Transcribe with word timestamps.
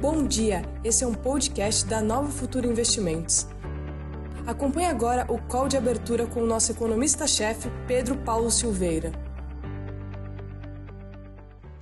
Bom 0.00 0.26
dia, 0.26 0.62
esse 0.82 1.04
é 1.04 1.06
um 1.06 1.12
podcast 1.12 1.84
da 1.84 2.00
Nova 2.00 2.32
Futura 2.32 2.66
Investimentos. 2.66 3.44
Acompanhe 4.46 4.86
agora 4.86 5.30
o 5.30 5.38
call 5.46 5.68
de 5.68 5.76
abertura 5.76 6.26
com 6.26 6.42
o 6.42 6.46
nosso 6.46 6.72
economista-chefe, 6.72 7.68
Pedro 7.86 8.16
Paulo 8.24 8.50
Silveira. 8.50 9.12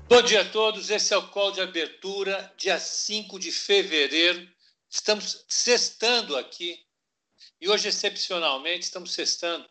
Bom 0.09 0.21
dia 0.23 0.41
a 0.41 0.51
todos, 0.51 0.91
esse 0.91 1.15
é 1.15 1.17
o 1.17 1.29
call 1.29 1.53
de 1.53 1.61
abertura, 1.61 2.53
dia 2.57 2.81
5 2.81 3.39
de 3.39 3.53
fevereiro. 3.53 4.51
Estamos 4.91 5.45
sextando 5.47 6.37
aqui 6.37 6.77
e 7.61 7.69
hoje, 7.69 7.87
excepcionalmente, 7.87 8.87
estamos 8.87 9.15
sextando 9.15 9.65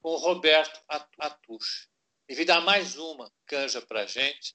com 0.00 0.08
o 0.08 0.16
Roberto 0.16 0.80
Atush. 1.18 1.86
Ele 2.26 2.46
dar 2.46 2.62
mais 2.62 2.96
uma 2.96 3.30
canja 3.44 3.82
para 3.82 4.04
a 4.04 4.06
gente, 4.06 4.54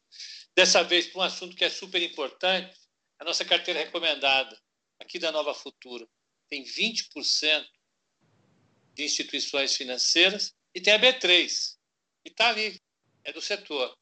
dessa 0.55 0.83
vez 0.83 1.05
para 1.05 1.19
um 1.19 1.23
assunto 1.23 1.55
que 1.55 1.63
é 1.63 1.69
super 1.69 2.01
importante, 2.01 2.84
a 3.19 3.23
nossa 3.23 3.45
carteira 3.45 3.79
recomendada 3.79 4.59
aqui 4.99 5.19
da 5.19 5.31
Nova 5.31 5.53
Futura 5.53 6.07
tem 6.47 6.63
20% 6.63 7.65
de 8.93 9.03
instituições 9.03 9.75
financeiras 9.75 10.53
e 10.73 10.81
tem 10.81 10.93
a 10.93 10.99
B3, 10.99 11.75
e 12.25 12.29
está 12.29 12.49
ali, 12.49 12.81
é 13.23 13.31
do 13.31 13.41
setor. 13.41 13.95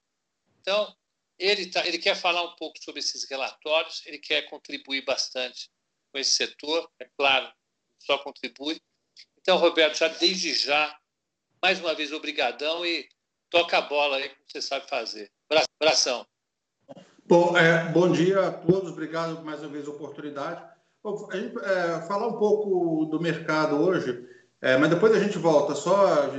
Então, 0.60 0.96
ele, 1.38 1.70
tá, 1.70 1.86
ele 1.86 1.98
quer 1.98 2.16
falar 2.16 2.44
um 2.44 2.56
pouco 2.56 2.82
sobre 2.82 3.00
esses 3.00 3.28
relatórios, 3.30 4.06
ele 4.06 4.20
quer 4.20 4.44
contribuir 4.50 5.04
bastante 5.04 5.70
com 6.12 6.20
esse 6.20 6.32
setor, 6.32 6.92
é 7.00 7.06
claro, 7.18 7.52
só 8.00 8.18
contribui. 8.20 8.82
Então, 9.40 9.58
Roberto, 9.58 9.98
já 9.98 10.08
desde 10.08 10.54
já, 10.54 10.98
mais 11.62 11.80
uma 11.80 11.94
vez, 11.94 12.12
obrigadão 12.12 12.86
e 12.86 13.08
toca 13.50 13.78
a 13.78 13.82
bola 13.82 14.18
aí, 14.18 14.30
como 14.30 14.46
você 14.48 14.62
sabe 14.62 14.88
fazer. 14.88 15.32
Abração. 15.80 16.28
Bom, 17.26 17.58
é, 17.58 17.86
bom 17.86 18.12
dia 18.12 18.48
a 18.48 18.52
todos, 18.52 18.92
obrigado 18.92 19.44
mais 19.46 19.62
uma 19.62 19.70
vez 19.70 19.88
a 19.88 19.92
oportunidade. 19.92 20.62
Bom, 21.02 21.30
a 21.32 21.38
gente, 21.38 21.58
é, 21.58 22.02
falar 22.02 22.28
um 22.28 22.34
pouco 22.34 23.06
do 23.06 23.20
mercado 23.20 23.78
hoje, 23.78 24.28
é, 24.62 24.76
mas 24.76 24.90
depois 24.90 25.16
a 25.16 25.20
gente 25.20 25.38
volta, 25.38 25.74
só 25.74 26.30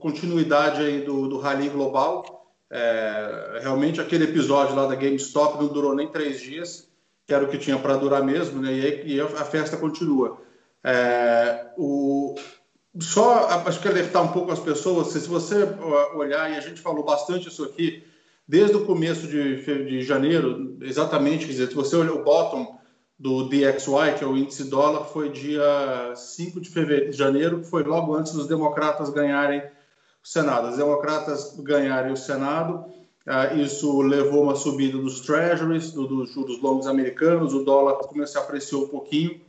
continuidade 0.00 0.82
aí 0.82 1.02
do, 1.02 1.28
do 1.28 1.38
Rally 1.38 1.68
Global. 1.68 2.50
É, 2.68 3.60
realmente 3.62 4.00
aquele 4.00 4.24
episódio 4.24 4.74
lá 4.74 4.86
da 4.86 4.96
GameStop 4.96 5.62
não 5.62 5.68
durou 5.68 5.94
nem 5.94 6.08
três 6.08 6.40
dias, 6.40 6.88
que 7.24 7.32
era 7.32 7.44
o 7.44 7.48
que 7.48 7.58
tinha 7.58 7.78
para 7.78 7.96
durar 7.96 8.24
mesmo, 8.24 8.60
né? 8.60 8.72
E, 8.72 9.14
e 9.14 9.20
a 9.20 9.44
festa 9.44 9.76
continua. 9.76 10.38
É, 10.82 11.68
o, 11.78 12.34
só 12.98 13.46
acho 13.64 13.80
que 13.80 13.86
alertar 13.86 14.24
um 14.24 14.32
pouco 14.32 14.50
as 14.50 14.58
pessoas, 14.58 15.08
se 15.08 15.20
você 15.28 15.68
olhar, 16.16 16.50
e 16.50 16.56
a 16.56 16.60
gente 16.60 16.80
falou 16.80 17.04
bastante 17.04 17.48
isso 17.48 17.62
aqui, 17.64 18.10
desde 18.46 18.76
o 18.76 18.84
começo 18.84 19.26
de, 19.26 19.62
de 19.62 20.02
janeiro, 20.02 20.76
exatamente, 20.82 21.46
quer 21.46 21.52
dizer, 21.52 21.68
se 21.68 21.74
você 21.74 21.96
olhar 21.96 22.12
o 22.12 22.24
bottom 22.24 22.78
do 23.18 23.48
DXY, 23.48 24.18
que 24.18 24.24
é 24.24 24.26
o 24.26 24.36
índice 24.36 24.64
dólar, 24.64 25.04
foi 25.04 25.30
dia 25.30 26.12
5 26.14 26.60
de, 26.60 26.68
fevereiro, 26.68 27.12
janeiro, 27.12 27.60
que 27.60 27.70
foi 27.70 27.84
logo 27.84 28.14
antes 28.14 28.32
dos 28.32 28.48
democratas 28.48 29.10
ganharem 29.10 29.60
o 29.60 30.26
Senado. 30.26 30.68
Os 30.68 30.76
democratas 30.76 31.56
ganharem 31.60 32.12
o 32.12 32.16
Senado, 32.16 32.84
uh, 33.26 33.56
isso 33.56 34.02
levou 34.02 34.42
uma 34.42 34.56
subida 34.56 34.98
dos 34.98 35.20
treasuries, 35.20 35.92
do, 35.92 36.06
dos 36.06 36.32
juros 36.32 36.60
longos 36.60 36.88
americanos, 36.88 37.54
o 37.54 37.64
dólar 37.64 37.94
começou 37.98 38.40
a 38.40 38.44
apreciar 38.44 38.80
um 38.80 38.88
pouquinho. 38.88 39.40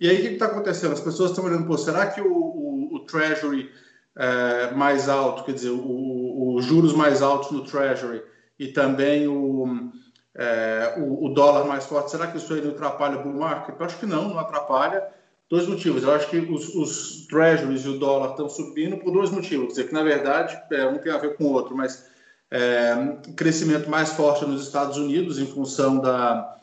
E 0.00 0.08
aí, 0.08 0.18
o 0.18 0.22
que 0.22 0.28
está 0.30 0.46
acontecendo? 0.46 0.92
As 0.92 1.00
pessoas 1.00 1.30
estão 1.30 1.44
olhando, 1.44 1.66
pô, 1.66 1.78
será 1.78 2.08
que 2.08 2.20
o, 2.20 2.26
o, 2.26 2.96
o 2.96 3.00
treasury 3.00 3.70
é, 4.16 4.72
mais 4.74 5.08
alto, 5.08 5.44
quer 5.44 5.52
dizer, 5.52 5.70
os 5.70 6.64
juros 6.64 6.92
mais 6.92 7.22
altos 7.22 7.52
no 7.52 7.62
treasury, 7.62 8.22
e 8.62 8.68
também 8.68 9.26
o, 9.26 9.90
é, 10.36 10.94
o, 10.98 11.26
o, 11.26 11.34
dólar 11.34 11.64
mais 11.64 11.84
forte, 11.84 12.12
será 12.12 12.28
que 12.28 12.36
isso 12.36 12.54
aí 12.54 12.66
atrapalha 12.66 13.18
o 13.18 13.22
bull 13.24 13.40
market? 13.40 13.74
Eu 13.76 13.84
acho 13.84 13.98
que 13.98 14.06
não, 14.06 14.28
não 14.28 14.38
atrapalha. 14.38 15.02
Dois 15.50 15.66
motivos. 15.66 16.04
Eu 16.04 16.14
acho 16.14 16.30
que 16.30 16.38
os, 16.38 16.72
os 16.76 17.26
treasuries 17.26 17.84
e 17.84 17.88
o 17.88 17.98
dólar 17.98 18.30
estão 18.30 18.48
subindo 18.48 18.96
por 18.98 19.12
dois 19.12 19.30
motivos. 19.30 19.66
Quer 19.66 19.72
dizer, 19.72 19.88
que 19.88 19.94
na 19.94 20.04
verdade 20.04 20.56
é, 20.70 20.86
um 20.86 20.98
tem 20.98 21.12
a 21.12 21.18
ver 21.18 21.36
com 21.36 21.44
o 21.44 21.52
outro, 21.52 21.76
mas 21.76 22.06
é, 22.52 22.94
crescimento 23.36 23.90
mais 23.90 24.12
forte 24.12 24.46
nos 24.46 24.62
Estados 24.62 24.96
Unidos 24.96 25.40
em 25.40 25.46
função 25.46 25.98
da, 25.98 26.56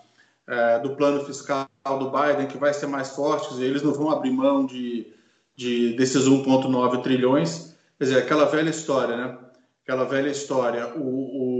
é, 0.48 0.80
do 0.80 0.96
plano 0.96 1.26
fiscal 1.26 1.68
do 1.86 2.10
Biden, 2.10 2.48
que 2.48 2.58
vai 2.58 2.74
ser 2.74 2.88
mais 2.88 3.10
forte. 3.10 3.50
Dizer, 3.50 3.66
eles 3.66 3.84
não 3.84 3.92
vão 3.92 4.10
abrir 4.10 4.32
mão 4.32 4.66
de, 4.66 5.06
de 5.54 5.98
desses 5.98 6.30
1,9 6.30 7.04
trilhões. 7.04 7.76
Quer 7.98 8.06
dizer, 8.06 8.18
aquela 8.20 8.46
velha 8.46 8.70
história, 8.70 9.18
né? 9.18 9.38
Aquela 9.84 10.06
velha 10.06 10.30
história. 10.30 10.88
o, 10.96 11.02
o 11.02 11.59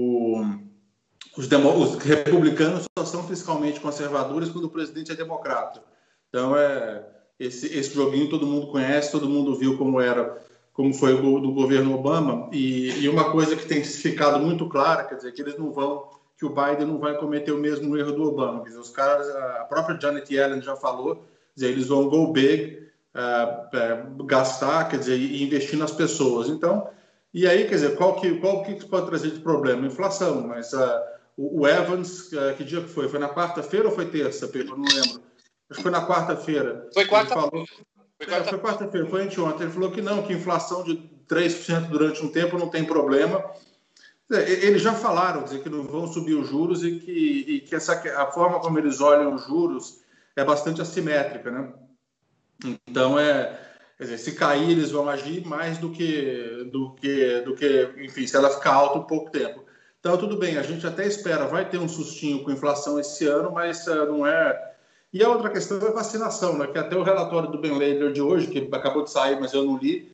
os, 1.38 1.48
demo, 1.48 1.72
os, 1.78 1.96
republicanos 1.96 2.86
só 2.98 3.06
são 3.06 3.24
fiscalmente 3.24 3.80
conservadores 3.80 4.50
quando 4.50 4.66
o 4.66 4.70
presidente 4.70 5.12
é 5.12 5.16
democrata. 5.16 5.82
Então 6.30 6.56
é 6.56 7.06
esse, 7.40 7.68
esse 7.68 7.94
joguinho 7.94 8.30
todo 8.30 8.46
mundo 8.46 8.68
conhece, 8.68 9.12
todo 9.12 9.30
mundo 9.30 9.56
viu 9.56 9.78
como 9.78 10.02
era, 10.02 10.38
como 10.74 10.94
foi 10.94 11.14
o 11.14 11.40
do 11.40 11.54
governo 11.54 11.96
Obama 11.96 12.50
e, 12.52 12.90
e 13.02 13.08
uma 13.08 13.32
coisa 13.32 13.56
que 13.56 13.66
tem 13.66 13.84
ficado 13.84 14.40
muito 14.40 14.68
clara, 14.68 15.06
quer 15.06 15.16
dizer, 15.16 15.32
que 15.32 15.42
eles 15.42 15.58
não 15.58 15.72
vão, 15.72 16.10
que 16.38 16.46
o 16.46 16.50
Biden 16.50 16.88
não 16.88 17.00
vai 17.00 17.18
cometer 17.18 17.52
o 17.54 17.58
mesmo 17.58 17.96
erro 17.98 18.12
do 18.12 18.24
Obama. 18.24 18.62
Quer 18.62 18.70
dizer, 18.70 18.80
os 18.80 18.90
caras, 18.90 19.28
a 19.30 19.66
própria 19.70 20.00
Janet 20.00 20.34
Yellen 20.34 20.62
já 20.62 20.76
falou, 20.76 21.16
quer 21.16 21.22
dizer, 21.56 21.68
eles 21.70 21.88
vão 21.88 22.10
go 22.10 22.32
big, 22.34 22.90
uh, 23.16 24.20
uh, 24.20 24.24
gastar, 24.26 24.90
quer 24.90 25.00
dizer, 25.00 25.18
e 25.18 25.42
investir 25.44 25.80
nas 25.80 25.92
pessoas. 25.92 26.50
Então, 26.50 26.90
e 27.34 27.48
aí, 27.48 27.66
quer 27.66 27.76
dizer, 27.76 27.96
qual 27.96 28.20
que, 28.20 28.40
qual 28.40 28.64
que 28.64 28.86
pode 28.88 29.06
trazer 29.06 29.32
de 29.32 29.40
problema? 29.40 29.86
Inflação, 29.86 30.48
mas 30.48 30.74
uh, 30.74 31.00
o, 31.38 31.68
Evans, 31.68 32.34
é, 32.34 32.54
que 32.54 32.64
dia 32.64 32.82
que 32.82 32.90
foi? 32.90 33.08
Foi 33.08 33.20
na 33.20 33.30
quarta-feira 33.30 33.88
ou 33.88 33.96
foi 33.96 34.08
terça, 34.08 34.48
Pedro? 34.48 34.76
Não 34.76 34.86
lembro. 34.86 35.22
Acho 35.70 35.78
que 35.78 35.82
foi 35.84 35.92
na 35.92 36.06
quarta-feira. 36.06 36.90
Foi 36.94 37.06
quarta-feira. 37.06 37.50
Foi 38.18 38.28
quarta-feira, 38.28 38.58
é, 38.58 38.60
quarta 38.60 38.90
foi 39.10 39.24
anteontem. 39.24 39.64
Ele 39.64 39.72
falou 39.72 39.92
que 39.92 40.02
não, 40.02 40.24
que 40.24 40.34
inflação 40.34 40.84
de 40.84 40.98
3% 41.30 41.88
durante 41.88 42.26
um 42.26 42.30
tempo 42.30 42.58
não 42.58 42.68
tem 42.68 42.84
problema. 42.84 43.44
Eles 44.30 44.82
já 44.82 44.94
falaram 44.94 45.44
dizer, 45.44 45.64
que 45.64 45.70
não 45.70 45.84
vão 45.84 46.08
subir 46.08 46.36
os 46.36 46.48
juros 46.48 46.84
e 46.84 47.00
que, 47.00 47.12
e 47.12 47.62
que 47.62 47.76
essa, 47.76 47.94
a 47.94 48.28
forma 48.28 48.60
como 48.60 48.78
eles 48.78 49.00
olham 49.02 49.34
os 49.34 49.46
juros 49.46 50.02
é 50.36 50.44
bastante 50.44 50.82
assimétrica, 50.82 51.50
né? 51.50 51.74
Então, 52.88 53.18
é, 53.18 53.69
dizer, 54.06 54.18
se 54.18 54.32
cair, 54.32 54.72
eles 54.72 54.92
vão 54.92 55.10
agir 55.10 55.46
mais 55.46 55.78
do 55.78 55.90
que, 55.90 56.70
do 56.72 56.92
que, 56.92 57.42
do 57.42 57.54
que, 57.54 57.90
enfim, 57.98 58.26
se 58.26 58.36
ela 58.36 58.50
ficar 58.50 58.74
alta 58.74 59.00
um 59.00 59.04
pouco 59.04 59.30
tempo. 59.30 59.66
Então, 60.00 60.18
tudo 60.18 60.38
bem, 60.38 60.58
a 60.58 60.64
gente 60.64 60.88
até 60.88 61.06
espera, 61.06 61.46
vai 61.46 61.70
ter 61.70 61.78
um 61.78 61.90
sustinho 61.90 62.42
com 62.42 62.52
inflação 62.52 62.98
esse 62.98 63.26
ano, 63.26 63.52
mas 63.52 63.86
uh, 63.88 64.06
não 64.06 64.26
é. 64.26 64.74
E 65.12 65.22
a 65.22 65.28
outra 65.28 65.50
questão 65.50 65.78
é 65.78 65.92
vacinação, 65.92 66.58
né? 66.58 66.68
que 66.68 66.78
até 66.78 66.96
o 66.96 67.04
relatório 67.04 67.52
do 67.52 67.58
Ben 67.58 67.74
Lader 67.74 68.14
de 68.14 68.22
hoje, 68.22 68.48
que 68.48 68.70
acabou 68.74 69.04
de 69.04 69.12
sair, 69.12 69.38
mas 69.38 69.52
eu 69.52 69.66
não 69.66 69.78
li, 69.78 70.10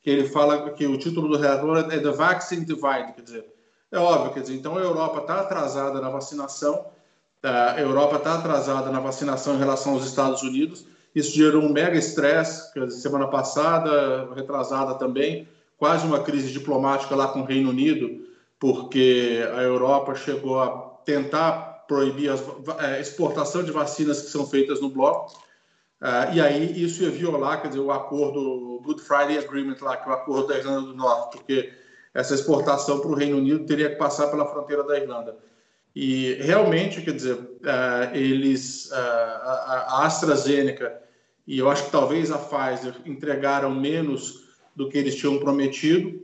que 0.00 0.10
ele 0.10 0.28
fala 0.28 0.70
que 0.70 0.86
o 0.86 0.96
título 0.96 1.28
do 1.28 1.36
relatório 1.36 1.90
é 1.90 1.98
The 1.98 2.10
Vaccine 2.10 2.64
Divide, 2.64 3.14
quer 3.16 3.22
dizer, 3.22 3.46
é 3.90 3.98
óbvio, 3.98 4.32
quer 4.34 4.40
dizer, 4.42 4.54
então 4.54 4.76
a 4.76 4.80
Europa 4.80 5.20
está 5.20 5.40
atrasada 5.40 6.00
na 6.00 6.10
vacinação, 6.10 6.86
tá? 7.40 7.72
a 7.72 7.80
Europa 7.80 8.16
está 8.16 8.34
atrasada 8.34 8.90
na 8.92 9.00
vacinação 9.00 9.54
em 9.54 9.58
relação 9.58 9.94
aos 9.94 10.06
Estados 10.06 10.42
Unidos, 10.42 10.86
isso 11.14 11.34
gerou 11.36 11.62
um 11.62 11.72
mega 11.72 11.96
estresse, 11.96 12.72
semana 12.90 13.28
passada, 13.28 14.34
retrasada 14.34 14.94
também, 14.94 15.48
quase 15.78 16.06
uma 16.06 16.22
crise 16.22 16.50
diplomática 16.50 17.14
lá 17.14 17.28
com 17.28 17.40
o 17.40 17.44
Reino 17.44 17.70
Unido, 17.70 18.24
porque 18.58 19.40
a 19.54 19.62
Europa 19.62 20.14
chegou 20.14 20.60
a 20.60 20.68
tentar 21.04 21.84
proibir 21.86 22.30
a 22.30 22.96
é, 22.96 23.00
exportação 23.00 23.62
de 23.62 23.70
vacinas 23.70 24.22
que 24.22 24.30
são 24.30 24.46
feitas 24.46 24.80
no 24.80 24.88
bloco. 24.88 25.38
Uh, 26.00 26.34
e 26.34 26.40
aí 26.40 26.82
isso 26.82 27.02
ia 27.02 27.10
violar, 27.10 27.62
quer 27.62 27.68
dizer, 27.68 27.80
o 27.80 27.92
acordo, 27.92 28.40
o 28.40 28.80
Good 28.80 29.02
Friday 29.02 29.38
Agreement 29.38 29.76
lá, 29.80 29.96
que 29.96 30.08
é 30.08 30.12
o 30.12 30.14
acordo 30.14 30.48
da 30.48 30.58
Irlanda 30.58 30.80
do 30.88 30.94
Norte, 30.94 31.38
porque 31.38 31.72
essa 32.12 32.34
exportação 32.34 33.00
para 33.00 33.10
o 33.10 33.14
Reino 33.14 33.38
Unido 33.38 33.64
teria 33.64 33.90
que 33.90 33.96
passar 33.96 34.28
pela 34.28 34.46
fronteira 34.46 34.82
da 34.84 34.98
Irlanda. 34.98 35.36
E 35.94 36.34
realmente, 36.40 37.00
quer 37.02 37.12
dizer, 37.12 37.34
uh, 37.34 38.14
eles, 38.14 38.90
a 38.92 40.04
AstraZeneca 40.04 41.03
e 41.46 41.58
eu 41.58 41.68
acho 41.68 41.84
que 41.84 41.90
talvez 41.90 42.30
a 42.30 42.38
Pfizer 42.38 42.94
entregaram 43.04 43.74
menos 43.74 44.44
do 44.74 44.88
que 44.88 44.98
eles 44.98 45.14
tinham 45.14 45.38
prometido, 45.38 46.22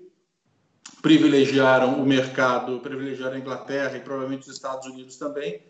privilegiaram 1.02 2.02
o 2.02 2.06
mercado, 2.06 2.80
privilegiaram 2.80 3.36
a 3.36 3.38
Inglaterra 3.38 3.96
e 3.96 4.00
provavelmente 4.00 4.48
os 4.48 4.54
Estados 4.54 4.86
Unidos 4.86 5.16
também. 5.16 5.62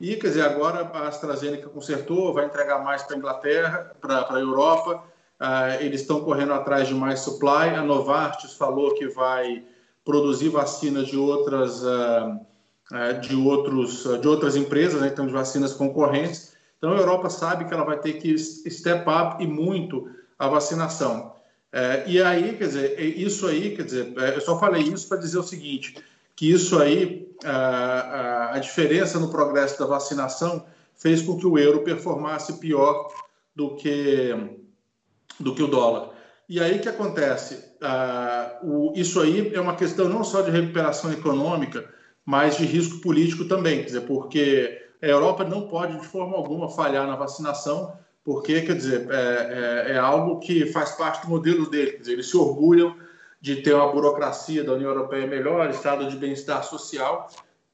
E, 0.00 0.16
quer 0.16 0.28
dizer, 0.28 0.42
agora 0.42 0.80
a 0.80 1.08
AstraZeneca 1.08 1.68
consertou, 1.68 2.32
vai 2.32 2.46
entregar 2.46 2.82
mais 2.82 3.02
para 3.02 3.14
a 3.14 3.18
Inglaterra, 3.18 3.96
para 4.00 4.34
a 4.34 4.40
Europa. 4.40 5.04
Uh, 5.40 5.80
eles 5.80 6.00
estão 6.00 6.20
correndo 6.20 6.52
atrás 6.52 6.88
de 6.88 6.94
mais 6.94 7.20
supply. 7.20 7.70
A 7.76 7.82
Novartis 7.82 8.54
falou 8.54 8.94
que 8.94 9.08
vai 9.08 9.64
produzir 10.04 10.48
vacinas 10.48 11.06
de 11.06 11.16
outras, 11.16 11.82
uh, 11.82 12.40
uh, 12.90 13.20
de 13.20 13.36
outros, 13.36 14.04
de 14.20 14.26
outras 14.26 14.56
empresas, 14.56 15.00
né, 15.00 15.08
então 15.12 15.26
de 15.26 15.32
vacinas 15.32 15.72
concorrentes. 15.72 16.51
Então 16.82 16.94
a 16.94 16.98
Europa 16.98 17.30
sabe 17.30 17.64
que 17.64 17.72
ela 17.72 17.84
vai 17.84 18.00
ter 18.00 18.14
que 18.14 18.36
step 18.36 19.08
up 19.08 19.40
e 19.40 19.46
muito 19.46 20.10
a 20.36 20.48
vacinação. 20.48 21.32
É, 21.72 22.02
e 22.08 22.20
aí, 22.20 22.56
quer 22.56 22.66
dizer, 22.66 23.00
isso 23.00 23.46
aí, 23.46 23.76
quer 23.76 23.84
dizer, 23.84 24.12
é, 24.18 24.34
eu 24.34 24.40
só 24.40 24.58
falei 24.58 24.82
isso 24.82 25.08
para 25.08 25.18
dizer 25.18 25.38
o 25.38 25.44
seguinte, 25.44 25.96
que 26.34 26.50
isso 26.50 26.80
aí, 26.80 27.32
a, 27.44 27.50
a, 27.50 28.54
a, 28.56 28.58
diferença 28.58 29.20
no 29.20 29.30
progresso 29.30 29.78
da 29.78 29.86
vacinação 29.86 30.66
fez 30.96 31.22
com 31.22 31.38
que 31.38 31.46
o 31.46 31.56
euro 31.56 31.84
performasse 31.84 32.54
pior 32.54 33.14
do 33.54 33.76
que, 33.76 34.34
do 35.38 35.54
que 35.54 35.62
o 35.62 35.68
dólar. 35.68 36.10
E 36.48 36.58
aí 36.58 36.80
que 36.80 36.88
acontece? 36.88 37.62
O, 38.64 38.92
isso 38.96 39.20
aí 39.20 39.54
é 39.54 39.60
uma 39.60 39.76
questão 39.76 40.08
não 40.08 40.24
só 40.24 40.42
de 40.42 40.50
recuperação 40.50 41.12
econômica, 41.12 41.88
mas 42.26 42.56
de 42.56 42.64
risco 42.64 43.00
político 43.00 43.44
também, 43.44 43.78
quer 43.78 43.86
dizer, 43.86 44.00
porque 44.00 44.81
a 45.02 45.06
Europa 45.06 45.44
não 45.44 45.66
pode 45.68 45.98
de 45.98 46.06
forma 46.06 46.36
alguma 46.36 46.68
falhar 46.68 47.06
na 47.06 47.16
vacinação, 47.16 47.92
porque, 48.24 48.62
quer 48.62 48.76
dizer, 48.76 49.08
é, 49.10 49.88
é, 49.88 49.92
é 49.94 49.98
algo 49.98 50.38
que 50.38 50.66
faz 50.66 50.92
parte 50.92 51.22
do 51.22 51.30
modelo 51.30 51.68
dele, 51.68 51.92
quer 51.92 51.98
dizer, 51.98 52.12
eles 52.12 52.30
se 52.30 52.36
orgulham 52.36 52.96
de 53.40 53.56
ter 53.56 53.74
uma 53.74 53.90
burocracia 53.90 54.62
da 54.62 54.74
União 54.74 54.90
Europeia 54.90 55.26
melhor, 55.26 55.68
estado 55.70 56.08
de 56.08 56.16
bem-estar 56.16 56.62
social, 56.62 57.28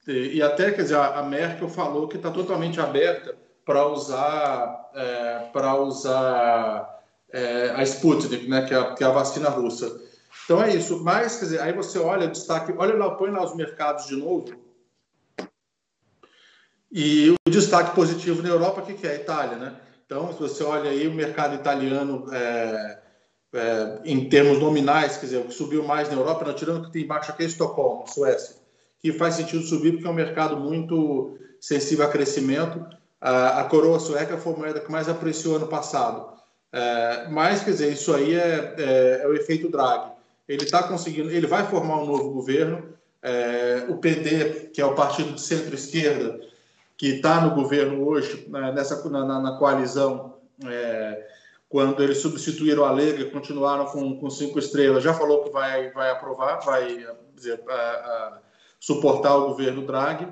e, 0.06 0.36
e, 0.36 0.42
até, 0.42 0.70
quer 0.70 0.82
dizer, 0.82 0.96
a, 0.96 1.22
Merkel 1.22 1.68
falou 1.68 2.08
que 2.08 2.16
está 2.16 2.30
totalmente 2.30 2.80
aberta 2.80 3.36
para 3.66 3.86
usar, 3.86 4.90
é, 4.94 5.38
para 5.52 5.74
usar 5.74 6.98
é, 7.30 7.74
a 7.76 7.82
Sputnik, 7.82 8.48
né, 8.48 8.62
que 8.62 8.72
é 8.72 8.78
a, 8.78 8.94
que 8.94 9.04
é 9.04 9.06
a 9.06 9.10
vacina 9.10 9.50
russa. 9.50 10.00
Então 10.44 10.62
é 10.62 10.74
isso. 10.74 11.04
Mas, 11.04 11.36
quer 11.36 11.44
dizer, 11.44 11.60
aí 11.60 11.74
você 11.74 11.98
olha 11.98 12.26
destaque, 12.26 12.72
olha 12.74 12.96
lá, 12.96 13.10
põe 13.10 13.30
lá 13.30 13.44
os 13.44 13.54
mercados 13.54 14.06
de 14.06 14.16
novo. 14.16 14.46
E 16.90 17.30
o 17.30 17.50
destaque 17.50 17.94
positivo 17.94 18.42
na 18.42 18.48
Europa, 18.48 18.80
o 18.80 18.84
que, 18.84 18.94
que 18.94 19.06
é? 19.06 19.12
A 19.12 19.16
Itália, 19.16 19.56
né? 19.56 19.76
Então, 20.06 20.32
se 20.32 20.38
você 20.38 20.64
olha 20.64 20.90
aí 20.90 21.06
o 21.06 21.12
mercado 21.12 21.54
italiano 21.54 22.26
é, 22.32 22.98
é, 23.52 24.00
em 24.04 24.28
termos 24.28 24.58
nominais, 24.58 25.18
quer 25.18 25.26
dizer, 25.26 25.38
o 25.38 25.44
que 25.44 25.54
subiu 25.54 25.84
mais 25.84 26.08
na 26.08 26.14
Europa, 26.14 26.46
não 26.46 26.54
tirando 26.54 26.86
que 26.86 26.92
tem 26.92 27.02
embaixo 27.02 27.30
aqui 27.30 27.42
é 27.42 27.46
Estocolmo, 27.46 28.06
Suécia, 28.06 28.56
que 29.00 29.12
faz 29.12 29.34
sentido 29.34 29.62
subir 29.62 29.92
porque 29.92 30.06
é 30.06 30.10
um 30.10 30.14
mercado 30.14 30.56
muito 30.56 31.38
sensível 31.60 32.06
a 32.06 32.10
crescimento. 32.10 32.84
A, 33.20 33.60
a 33.60 33.64
coroa 33.64 34.00
sueca 34.00 34.38
foi 34.38 34.54
a 34.54 34.56
moeda 34.56 34.80
que 34.80 34.90
mais 34.90 35.08
apreciou 35.08 35.56
ano 35.56 35.66
passado. 35.66 36.38
É, 36.72 37.28
mas, 37.30 37.62
quer 37.62 37.72
dizer, 37.72 37.92
isso 37.92 38.14
aí 38.14 38.34
é, 38.34 38.74
é, 38.78 39.20
é 39.24 39.26
o 39.26 39.34
efeito 39.34 39.70
Draghi. 39.70 40.10
Ele 40.48 40.64
está 40.64 40.82
conseguindo, 40.82 41.30
ele 41.30 41.46
vai 41.46 41.66
formar 41.66 42.02
um 42.02 42.06
novo 42.06 42.30
governo. 42.30 42.94
É, 43.22 43.84
o 43.88 43.98
PD, 43.98 44.70
que 44.72 44.80
é 44.80 44.86
o 44.86 44.94
partido 44.94 45.32
de 45.32 45.40
centro-esquerda, 45.40 46.40
que 46.98 47.06
está 47.14 47.40
no 47.40 47.54
governo 47.54 48.04
hoje, 48.06 48.44
né, 48.48 48.72
nessa, 48.72 49.08
na, 49.08 49.40
na 49.40 49.52
coalizão, 49.56 50.34
é, 50.66 51.26
quando 51.68 52.02
eles 52.02 52.18
substituíram 52.18 52.84
a 52.84 52.90
Lega 52.90 53.22
e 53.22 53.30
continuaram 53.30 53.86
com, 53.86 54.18
com, 54.18 54.28
cinco 54.28 54.58
estrelas, 54.58 55.04
já 55.04 55.14
falou 55.14 55.44
que 55.44 55.50
vai, 55.50 55.90
vai 55.92 56.10
aprovar, 56.10 56.58
vai 56.58 57.06
dizer, 57.36 57.62
a, 57.68 57.72
a, 57.72 58.38
suportar 58.80 59.36
o 59.36 59.48
governo 59.48 59.86
Draghi. 59.86 60.26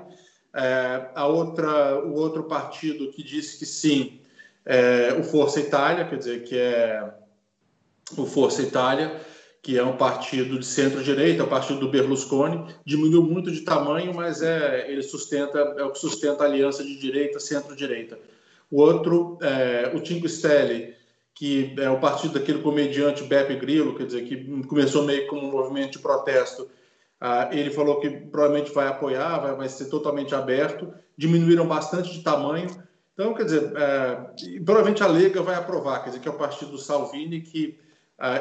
É, 0.53 1.09
a 1.15 1.25
outra, 1.25 2.03
o 2.03 2.15
outro 2.15 2.43
partido 2.43 3.11
que 3.11 3.23
disse 3.23 3.57
que 3.57 3.65
sim, 3.65 4.19
é 4.65 5.13
o 5.17 5.23
Força 5.23 5.61
Itália, 5.61 6.05
quer 6.05 6.17
dizer, 6.17 6.43
que 6.43 6.57
é 6.57 7.13
o 8.17 8.25
Força 8.25 8.61
Itália, 8.61 9.21
que 9.61 9.77
é 9.77 9.83
um 9.83 9.97
partido 9.97 10.57
de 10.57 10.65
centro-direita, 10.65 11.43
o 11.43 11.47
partido 11.47 11.79
do 11.79 11.89
Berlusconi, 11.89 12.73
diminuiu 12.85 13.23
muito 13.23 13.51
de 13.51 13.61
tamanho, 13.61 14.13
mas 14.13 14.41
é 14.41 14.89
ele 14.89 15.03
sustenta 15.03 15.59
é 15.77 15.83
o 15.83 15.91
que 15.91 15.99
sustenta 15.99 16.43
a 16.43 16.47
aliança 16.47 16.83
de 16.83 16.97
direita 16.97 17.39
centro-direita. 17.39 18.17
O 18.69 18.81
outro, 18.81 19.37
é, 19.41 19.91
o 19.93 20.05
Cinque 20.05 20.27
Stelle, 20.27 20.93
que 21.33 21.75
é 21.77 21.89
o 21.89 21.99
partido 21.99 22.33
daquele 22.33 22.63
comediante 22.63 23.23
Beppe 23.23 23.55
Grillo, 23.55 23.95
quer 23.95 24.07
dizer, 24.07 24.23
que 24.25 24.63
começou 24.63 25.03
meio 25.03 25.27
como 25.27 25.47
um 25.47 25.51
movimento 25.51 25.93
de 25.93 25.99
protesto. 25.99 26.67
Ah, 27.21 27.49
ele 27.51 27.69
falou 27.69 27.99
que 27.99 28.09
provavelmente 28.09 28.73
vai 28.73 28.87
apoiar, 28.87 29.39
vai, 29.39 29.55
vai 29.55 29.69
ser 29.69 29.85
totalmente 29.85 30.33
aberto. 30.33 30.91
Diminuíram 31.15 31.67
bastante 31.67 32.11
de 32.11 32.23
tamanho. 32.23 32.67
Então, 33.13 33.33
quer 33.33 33.45
dizer, 33.45 33.71
é, 33.75 34.59
provavelmente 34.63 35.03
a 35.03 35.07
Lega 35.07 35.41
vai 35.41 35.55
aprovar, 35.55 35.99
quer 36.03 36.09
dizer, 36.09 36.21
que 36.21 36.27
é 36.27 36.31
o 36.31 36.37
partido 36.37 36.71
do 36.71 36.77
Salvini, 36.77 37.41
que 37.41 37.77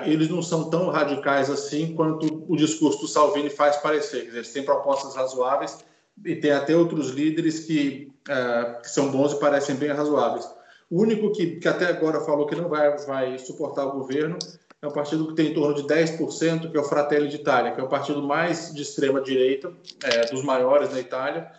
eles 0.06 0.28
não 0.28 0.43
são 0.43 0.70
tão 0.70 0.88
radicais 0.88 1.50
assim 1.50 1.94
quanto 1.94 2.44
o 2.49 2.56
discurso 2.56 3.00
do 3.00 3.08
Salvini 3.08 3.50
faz 3.50 3.76
parecer. 3.76 4.28
Eles 4.28 4.52
têm 4.52 4.64
propostas 4.64 5.14
razoáveis 5.14 5.84
e 6.25 6.34
tem 6.37 6.52
até 6.52 6.75
outros 6.75 7.11
líderes 7.11 7.61
que, 7.61 8.11
ah, 8.28 8.81
que 8.82 8.88
são 8.88 9.11
bons 9.11 9.32
e 9.32 9.40
parecem 9.40 9.76
bem 9.76 9.90
razoáveis. 9.90 10.49
O 10.90 11.02
único 11.02 11.32
que, 11.32 11.56
que 11.56 11.69
até 11.69 11.87
agora 11.87 12.20
falou 12.20 12.46
que 12.46 12.55
não 12.55 12.69
vai, 12.69 12.96
vai 12.99 13.38
suportar 13.38 13.87
o 13.87 13.93
governo 13.93 14.38
é 14.81 14.87
um 14.87 14.93
partido 14.93 15.26
que 15.28 15.34
tem 15.34 15.49
em 15.49 15.55
torno 15.55 15.75
de 15.75 15.82
10%, 15.82 16.70
que 16.70 16.76
é 16.76 16.81
o 16.81 16.84
Fratelli 16.84 17.29
d'Italia, 17.29 17.72
que 17.72 17.81
é 17.81 17.84
o 17.84 17.88
partido 17.88 18.22
mais 18.22 18.72
de 18.72 18.82
extrema 18.82 19.20
direita, 19.20 19.72
é, 20.05 20.26
dos 20.26 20.43
maiores 20.43 20.90
na 20.90 21.00
Itália. 21.00 21.50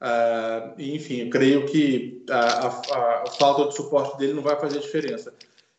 Uh, 0.00 0.78
enfim, 0.78 1.22
eu 1.22 1.30
creio 1.30 1.64
que 1.66 2.22
a, 2.28 2.38
a, 2.38 3.22
a, 3.22 3.26
falta 3.38 3.68
de 3.68 3.74
suporte 3.74 4.18
dele 4.18 4.34
não 4.34 4.42
vai 4.42 4.58
fazer 4.60 4.78
diferença. 4.78 5.32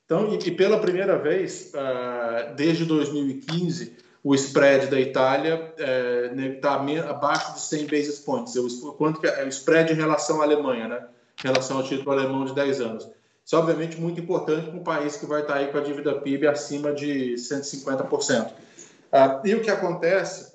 Então, 0.08 0.34
e, 0.34 0.38
e 0.38 0.52
pela 0.52 0.80
primeira 0.80 1.18
vez, 1.18 1.74
uh, 1.76 2.56
desde 2.56 2.86
2015, 2.86 3.98
o 4.24 4.34
spread 4.34 4.88
da 4.88 5.00
Itália 5.00 5.74
está 6.56 6.82
uh, 6.82 7.10
abaixo 7.10 7.54
de 7.56 7.60
100 7.60 7.88
basis 7.88 8.20
points, 8.20 8.56
o, 8.56 8.94
quanto 8.94 9.20
que 9.20 9.28
é 9.28 9.44
o 9.44 9.50
spread 9.50 9.92
em 9.92 9.96
relação 9.96 10.40
à 10.40 10.46
Alemanha, 10.46 10.88
né? 10.88 11.08
em 11.44 11.48
relação 11.48 11.78
ao 11.78 11.84
título 11.84 12.12
alemão 12.12 12.46
de 12.46 12.56
10 12.56 12.82
anos. 12.82 13.10
Isso 13.46 13.56
é 13.56 13.60
obviamente 13.60 14.00
muito 14.00 14.20
importante 14.20 14.70
para 14.70 14.80
um 14.80 14.84
país 14.84 15.18
que 15.18 15.26
vai 15.26 15.42
estar 15.42 15.56
aí 15.56 15.68
com 15.68 15.78
a 15.78 15.82
dívida 15.82 16.16
PIB 16.16 16.48
acima 16.48 16.94
de 16.94 17.36
150%. 17.36 18.52
Ah, 19.12 19.42
e 19.44 19.56
o 19.56 19.62
que 19.62 19.70
acontece, 19.70 20.54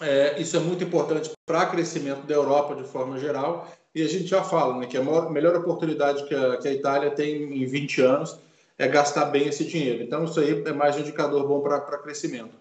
é, 0.00 0.40
isso 0.40 0.56
é 0.56 0.60
muito 0.60 0.82
importante 0.82 1.30
para 1.46 1.62
o 1.62 1.70
crescimento 1.70 2.26
da 2.26 2.34
Europa 2.34 2.74
de 2.74 2.84
forma 2.84 3.18
geral, 3.18 3.70
e 3.94 4.02
a 4.02 4.08
gente 4.08 4.26
já 4.26 4.42
fala 4.42 4.78
né, 4.78 4.86
que 4.86 4.96
a 4.96 5.02
maior, 5.02 5.30
melhor 5.30 5.56
oportunidade 5.56 6.24
que 6.24 6.34
a, 6.34 6.56
que 6.56 6.68
a 6.68 6.72
Itália 6.72 7.10
tem 7.10 7.62
em 7.62 7.66
20 7.66 8.00
anos 8.02 8.38
é 8.78 8.88
gastar 8.88 9.26
bem 9.26 9.48
esse 9.48 9.64
dinheiro. 9.64 10.02
Então, 10.02 10.24
isso 10.24 10.40
aí 10.40 10.62
é 10.64 10.72
mais 10.72 10.96
um 10.96 11.00
indicador 11.00 11.46
bom 11.46 11.60
para 11.60 11.80
crescimento. 11.98 12.54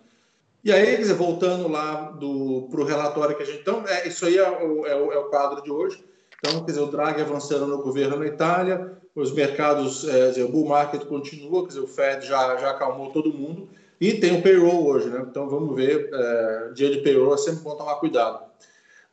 E 0.63 0.71
aí, 0.71 0.97
dizer, 0.97 1.13
voltando 1.13 1.69
lá 1.69 2.13
para 2.17 2.25
o 2.25 2.83
relatório 2.83 3.37
que 3.37 3.43
a 3.43 3.45
gente. 3.45 3.61
Então, 3.61 3.85
é, 3.87 4.07
isso 4.07 4.25
aí 4.25 4.37
é 4.37 4.49
o, 4.49 4.85
é, 4.85 4.95
o, 4.95 5.13
é 5.13 5.17
o 5.17 5.29
quadro 5.29 5.63
de 5.63 5.71
hoje. 5.71 6.03
Então, 6.37 6.59
quer 6.59 6.71
dizer, 6.71 6.81
o 6.81 6.87
Draghi 6.87 7.21
avançando 7.21 7.67
no 7.67 7.81
governo 7.81 8.17
na 8.17 8.25
Itália, 8.25 8.97
os 9.15 9.31
mercados, 9.31 10.07
é, 10.07 10.29
dizer, 10.29 10.43
o 10.43 10.49
bull 10.49 10.67
market 10.67 11.05
continua, 11.05 11.61
quer 11.61 11.69
dizer, 11.69 11.79
o 11.79 11.87
Fed 11.87 12.25
já, 12.25 12.57
já 12.57 12.71
acalmou 12.71 13.11
todo 13.11 13.33
mundo, 13.33 13.69
e 13.99 14.13
tem 14.13 14.37
o 14.37 14.41
payroll 14.41 14.87
hoje, 14.87 15.09
né? 15.09 15.25
Então, 15.29 15.49
vamos 15.49 15.75
ver, 15.75 16.09
é, 16.13 16.71
dia 16.73 16.89
de 16.89 16.99
payroll 16.99 17.33
é 17.33 17.37
sempre 17.37 17.61
bom 17.61 17.75
tomar 17.75 17.95
cuidado. 17.95 18.43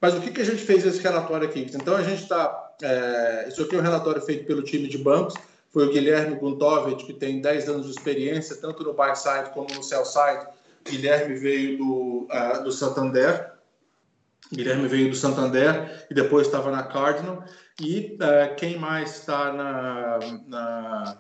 Mas 0.01 0.15
o 0.15 0.21
que, 0.21 0.31
que 0.31 0.43
a 0.43 0.45
gente 0.45 0.63
fez 0.63 0.85
nesse 0.85 1.01
relatório 1.01 1.49
aqui? 1.49 1.67
Então, 1.75 1.97
a 1.97 2.03
gente 2.03 2.23
está, 2.23 2.75
é, 2.83 3.47
isso 3.49 3.63
aqui 3.63 3.75
é 3.75 3.79
um 3.79 3.83
relatório 3.83 4.21
feito 4.21 4.47
pelo 4.47 4.63
time 4.63 4.89
de 4.89 4.99
bancos, 4.99 5.35
foi 5.73 5.87
o 5.87 5.93
Guilherme 5.93 6.37
Guntovich, 6.37 7.05
que 7.05 7.13
tem 7.13 7.41
10 7.41 7.69
anos 7.69 7.87
de 7.87 7.93
experiência, 7.93 8.57
tanto 8.57 8.83
no 8.83 8.95
buy 8.95 9.15
side 9.15 9.51
como 9.53 9.67
no 9.75 9.83
sell 9.83 10.05
side. 10.05 10.47
Guilherme 10.89 11.35
veio 11.35 11.79
do, 11.79 12.29
uh, 12.31 12.63
do 12.63 12.73
Santander, 12.73 13.53
Guilherme 14.53 14.87
veio 14.87 15.11
do 15.11 15.17
Santander 15.17 16.07
e 16.09 16.15
depois 16.15 16.47
estava 16.47 16.71
na 16.71 16.85
Cardinal. 16.85 17.45
E 17.81 18.17
uh, 18.21 18.55
quem 18.57 18.79
mais 18.79 19.17
está 19.17 19.53
na, 19.53 20.19
na 20.47 21.19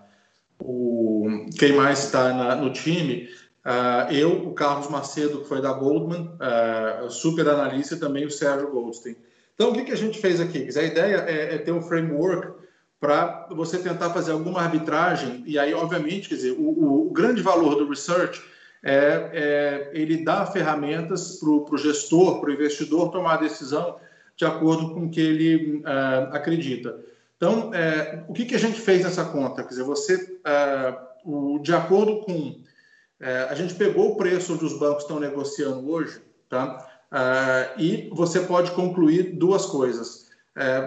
o, 0.58 1.46
quem 1.58 1.72
mais 1.72 2.04
está 2.04 2.56
no 2.56 2.72
time? 2.72 3.28
Uh, 3.66 4.12
eu, 4.12 4.46
o 4.46 4.52
Carlos 4.52 4.88
Macedo, 4.88 5.40
que 5.40 5.48
foi 5.48 5.60
da 5.60 5.72
Goldman, 5.72 6.30
uh, 6.38 7.10
super 7.10 7.48
analista, 7.48 7.96
e 7.96 7.98
também 7.98 8.24
o 8.24 8.30
Sérgio 8.30 8.70
Goldstein. 8.70 9.16
Então, 9.54 9.70
o 9.70 9.74
que, 9.74 9.82
que 9.82 9.92
a 9.92 9.96
gente 9.96 10.20
fez 10.20 10.40
aqui? 10.40 10.68
A 10.78 10.82
ideia 10.82 11.24
é, 11.26 11.56
é 11.56 11.58
ter 11.58 11.72
um 11.72 11.82
framework 11.82 12.52
para 13.00 13.48
você 13.50 13.78
tentar 13.78 14.10
fazer 14.10 14.30
alguma 14.30 14.60
arbitragem, 14.60 15.42
e 15.46 15.58
aí, 15.58 15.74
obviamente, 15.74 16.28
quer 16.28 16.36
dizer, 16.36 16.52
o, 16.52 16.62
o, 16.62 17.06
o 17.08 17.10
grande 17.10 17.42
valor 17.42 17.74
do 17.74 17.88
research 17.88 18.40
é, 18.84 19.30
é 19.32 19.90
ele 19.92 20.22
dá 20.22 20.46
ferramentas 20.46 21.40
para 21.40 21.48
o 21.48 21.76
gestor, 21.76 22.40
para 22.40 22.50
o 22.50 22.52
investidor 22.52 23.10
tomar 23.10 23.34
a 23.34 23.38
decisão 23.38 23.96
de 24.36 24.44
acordo 24.44 24.94
com 24.94 25.06
o 25.06 25.10
que 25.10 25.20
ele 25.20 25.78
uh, 25.78 26.36
acredita. 26.36 27.00
Então, 27.36 27.74
é, 27.74 28.22
o 28.28 28.32
que, 28.32 28.44
que 28.44 28.54
a 28.54 28.58
gente 28.58 28.80
fez 28.80 29.02
nessa 29.02 29.24
conta? 29.24 29.62
Quer 29.62 29.70
dizer, 29.70 29.82
você, 29.82 30.38
o, 31.24 31.58
de 31.58 31.74
acordo 31.74 32.20
com. 32.20 32.64
Uh, 33.20 33.50
a 33.50 33.54
gente 33.54 33.74
pegou 33.74 34.12
o 34.12 34.16
preço 34.16 34.54
onde 34.54 34.64
os 34.64 34.78
bancos 34.78 35.02
estão 35.02 35.18
negociando 35.18 35.90
hoje, 35.90 36.20
tá? 36.48 36.92
e 37.78 38.10
você 38.12 38.40
pode 38.40 38.72
concluir 38.72 39.36
duas 39.36 39.64
coisas. 39.64 40.26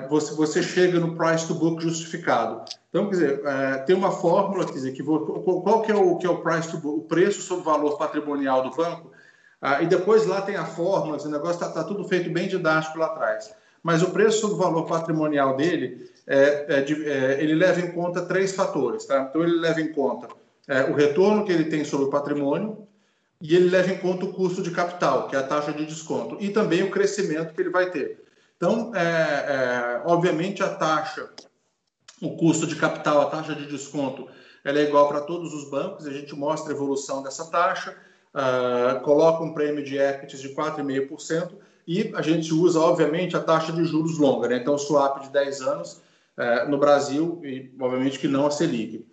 você, 0.10 0.36
você 0.36 0.62
chega 0.62 1.00
no 1.00 1.16
price 1.16 1.48
to 1.48 1.56
book 1.56 1.82
justificado. 1.82 2.66
Então, 2.90 3.06
quer 3.06 3.12
dizer, 3.12 3.42
é, 3.46 3.78
tem 3.80 3.96
uma 3.96 4.12
fórmula, 4.12 4.66
quer 4.66 4.74
dizer, 4.74 4.92
que 4.94 5.04
qual 5.04 5.82
que 5.82 5.92
é 5.92 5.96
o, 5.96 6.18
que 6.18 6.26
é 6.26 6.30
o, 6.30 6.42
price 6.42 6.70
to, 6.70 6.88
o 6.88 7.02
preço 7.04 7.42
sobre 7.42 7.62
o 7.62 7.66
valor 7.66 7.98
patrimonial 7.98 8.64
do 8.64 8.76
banco, 8.76 9.12
ah, 9.62 9.82
e 9.82 9.88
depois 9.88 10.26
lá 10.26 10.42
tem 10.42 10.56
a 10.56 10.66
fórmula, 10.66 11.18
esse 11.18 11.28
negócio 11.28 11.56
está 11.56 11.70
tá 11.70 11.84
tudo 11.84 12.08
feito 12.08 12.32
bem 12.32 12.48
didático 12.48 12.98
lá 12.98 13.08
atrás. 13.08 13.54
Mas 13.84 14.02
o 14.02 14.12
preço 14.12 14.42
sobre 14.42 14.56
o 14.56 14.60
valor 14.60 14.86
patrimonial 14.86 15.56
dele, 15.56 16.10
é, 16.26 16.66
é, 16.68 16.80
é, 16.80 17.44
ele 17.44 17.56
leva 17.56 17.80
em 17.80 17.92
conta 17.92 18.26
três 18.26 18.54
fatores. 18.56 19.06
Tá? 19.06 19.28
Então, 19.30 19.44
ele 19.44 19.60
leva 19.60 19.80
em 19.82 19.92
conta 19.94 20.28
é, 20.70 20.84
o 20.84 20.94
retorno 20.94 21.44
que 21.44 21.52
ele 21.52 21.66
tem 21.66 21.84
sobre 21.84 22.06
o 22.06 22.10
patrimônio, 22.12 22.88
e 23.42 23.56
ele 23.56 23.70
leva 23.70 23.92
em 23.92 23.98
conta 23.98 24.26
o 24.26 24.34
custo 24.34 24.62
de 24.62 24.70
capital, 24.70 25.28
que 25.28 25.36
é 25.36 25.40
a 25.40 25.44
taxa 25.44 25.74
de 25.74 25.84
desconto, 25.84 26.38
e 26.40 26.50
também 26.50 26.84
o 26.84 26.92
crescimento 26.92 27.54
que 27.54 27.62
ele 27.62 27.72
vai 27.72 27.90
ter. 27.90 28.24
Então, 28.56 28.94
é, 28.94 29.02
é, 29.02 30.02
obviamente, 30.06 30.62
a 30.62 30.70
taxa, 30.70 31.30
o 32.22 32.38
custo 32.38 32.68
de 32.68 32.76
capital, 32.76 33.22
a 33.22 33.26
taxa 33.26 33.56
de 33.56 33.66
desconto, 33.66 34.28
ela 34.64 34.78
é 34.78 34.84
igual 34.84 35.08
para 35.08 35.22
todos 35.22 35.54
os 35.54 35.70
bancos, 35.72 36.06
a 36.06 36.12
gente 36.12 36.36
mostra 36.36 36.72
a 36.72 36.76
evolução 36.76 37.24
dessa 37.24 37.50
taxa, 37.50 37.96
uh, 38.36 39.00
coloca 39.02 39.44
um 39.44 39.54
prêmio 39.54 39.84
de 39.84 39.98
equities 39.98 40.42
de 40.42 40.50
4,5%, 40.50 41.54
e 41.88 42.12
a 42.14 42.22
gente 42.22 42.54
usa, 42.54 42.80
obviamente, 42.80 43.36
a 43.36 43.40
taxa 43.40 43.72
de 43.72 43.84
juros 43.86 44.20
longa, 44.20 44.50
né? 44.50 44.58
então 44.58 44.78
swap 44.78 45.24
de 45.24 45.30
10 45.30 45.62
anos 45.62 46.02
uh, 46.38 46.70
no 46.70 46.78
Brasil, 46.78 47.40
e 47.44 47.74
obviamente 47.80 48.20
que 48.20 48.28
não 48.28 48.46
a 48.46 48.52
Selic. 48.52 49.08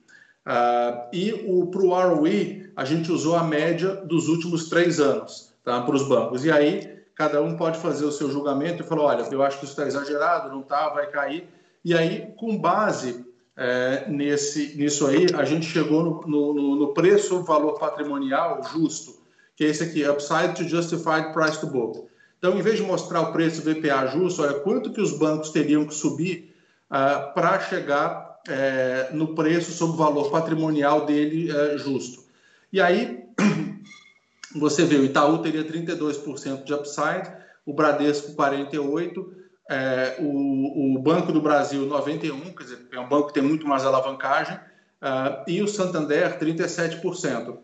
Uh, 0.47 1.09
e 1.13 1.33
para 1.73 1.83
o 1.83 1.89
ROE, 1.89 2.71
a 2.77 2.85
gente 2.85 3.11
usou 3.11 3.35
a 3.35 3.43
média 3.43 3.97
dos 3.97 4.29
últimos 4.29 4.69
três 4.69 5.01
anos 5.01 5.53
tá, 5.65 5.81
para 5.83 5.97
os 5.97 6.07
bancos. 6.07 6.45
E 6.45 6.53
aí, 6.53 6.97
cada 7.17 7.43
um 7.43 7.57
pode 7.57 7.79
fazer 7.79 8.05
o 8.05 8.13
seu 8.13 8.31
julgamento 8.31 8.83
e 8.83 8.87
falar: 8.87 9.03
olha, 9.03 9.29
eu 9.29 9.43
acho 9.43 9.59
que 9.59 9.65
isso 9.65 9.73
está 9.73 9.87
exagerado, 9.87 10.51
não 10.51 10.61
está, 10.61 10.89
vai 10.91 11.09
cair. 11.09 11.49
E 11.85 11.95
aí, 11.95 12.33
com 12.37 12.57
base 12.57 13.27
é, 13.57 14.05
nesse, 14.09 14.77
nisso 14.77 15.07
aí, 15.07 15.27
a 15.35 15.45
gente 15.45 15.67
chegou 15.67 16.23
no, 16.27 16.55
no, 16.55 16.77
no 16.77 16.95
preço 16.95 17.43
valor 17.43 17.79
patrimonial 17.79 18.63
justo, 18.73 19.17
que 19.57 19.65
é 19.65 19.69
esse 19.69 19.83
aqui, 19.83 20.09
Upside 20.09 20.55
to 20.55 20.69
Justified 20.69 21.33
Price 21.33 21.59
to 21.59 21.67
Book. 21.67 22.07
Então, 22.39 22.57
em 22.57 22.63
vez 22.63 22.77
de 22.77 22.83
mostrar 22.83 23.23
o 23.23 23.33
preço 23.33 23.63
VPA 23.63 24.07
justo, 24.07 24.43
olha 24.43 24.61
quanto 24.61 24.93
que 24.93 25.01
os 25.01 25.19
bancos 25.19 25.51
teriam 25.51 25.87
que 25.87 25.95
subir 25.95 26.55
uh, 26.91 27.33
para 27.35 27.59
chegar 27.61 28.26
é, 28.49 29.11
no 29.13 29.35
preço 29.35 29.73
sobre 29.73 29.95
o 29.95 29.99
valor 29.99 30.31
patrimonial 30.31 31.05
dele 31.05 31.51
é, 31.51 31.79
justo. 31.79 32.25
E 32.73 32.81
aí, 32.81 33.25
você 34.55 34.85
vê, 34.85 34.97
o 34.97 35.05
Itaú 35.05 35.39
teria 35.39 35.65
32% 35.65 36.65
de 36.65 36.75
upside, 36.75 37.33
o 37.65 37.73
Bradesco 37.73 38.35
48%, 38.35 39.27
é, 39.69 40.17
o, 40.21 40.95
o, 40.95 40.99
Banco 40.99 41.33
do 41.33 41.41
Brasil 41.41 41.89
91%, 41.89 42.55
quer 42.55 42.65
dizer, 42.65 42.87
é 42.93 43.01
um 43.01 43.09
banco 43.09 43.29
que 43.29 43.35
tem 43.35 43.43
muito 43.43 43.67
mais 43.67 43.85
alavancagem, 43.85 44.57
uh, 44.57 45.43
e 45.49 45.61
o 45.61 45.67
Santander 45.67 46.39
37%. 46.39 47.59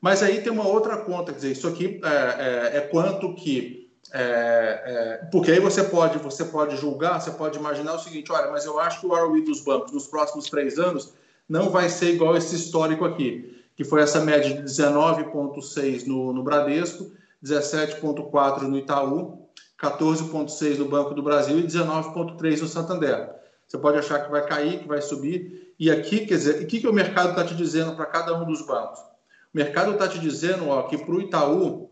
Mas 0.00 0.22
aí 0.22 0.42
tem 0.42 0.52
uma 0.52 0.66
outra 0.66 0.98
conta, 0.98 1.32
quer 1.32 1.36
dizer, 1.36 1.52
isso 1.52 1.68
aqui 1.68 2.00
é, 2.04 2.08
é, 2.08 2.76
é 2.76 2.80
quanto 2.80 3.34
que 3.34 3.79
é, 4.12 4.82
é, 4.84 5.26
porque 5.30 5.52
aí 5.52 5.60
você 5.60 5.84
pode, 5.84 6.18
você 6.18 6.44
pode 6.44 6.76
julgar, 6.76 7.20
você 7.20 7.30
pode 7.30 7.58
imaginar 7.58 7.94
o 7.94 7.98
seguinte: 7.98 8.32
olha, 8.32 8.50
mas 8.50 8.64
eu 8.64 8.78
acho 8.80 9.00
que 9.00 9.06
o 9.06 9.14
ROE 9.14 9.42
dos 9.42 9.60
bancos 9.60 9.92
nos 9.92 10.06
próximos 10.06 10.48
três 10.48 10.78
anos 10.78 11.12
não 11.48 11.70
vai 11.70 11.88
ser 11.88 12.14
igual 12.14 12.36
esse 12.36 12.54
histórico 12.54 13.04
aqui, 13.04 13.62
que 13.76 13.84
foi 13.84 14.02
essa 14.02 14.20
média 14.20 14.54
de 14.54 14.62
19,6 14.62 16.06
no, 16.06 16.32
no 16.32 16.42
Bradesco, 16.42 17.12
17,4 17.44 18.62
no 18.62 18.78
Itaú, 18.78 19.48
14,6 19.80 20.78
no 20.78 20.86
Banco 20.86 21.14
do 21.14 21.22
Brasil 21.22 21.58
e 21.58 21.62
19,3 21.62 22.60
no 22.60 22.68
Santander. 22.68 23.30
Você 23.66 23.78
pode 23.78 23.98
achar 23.98 24.24
que 24.24 24.30
vai 24.30 24.44
cair, 24.44 24.80
que 24.80 24.88
vai 24.88 25.00
subir. 25.00 25.74
E 25.78 25.90
aqui, 25.90 26.26
quer 26.26 26.34
dizer, 26.34 26.62
o 26.62 26.66
que, 26.66 26.80
que 26.80 26.88
o 26.88 26.92
mercado 26.92 27.30
está 27.30 27.44
te 27.44 27.54
dizendo 27.54 27.94
para 27.94 28.06
cada 28.06 28.36
um 28.36 28.44
dos 28.44 28.66
bancos? 28.66 28.98
O 28.98 29.56
mercado 29.56 29.92
está 29.92 30.08
te 30.08 30.18
dizendo 30.18 30.68
ó, 30.68 30.82
que 30.82 30.98
para 30.98 31.14
o 31.14 31.20
Itaú 31.20 31.89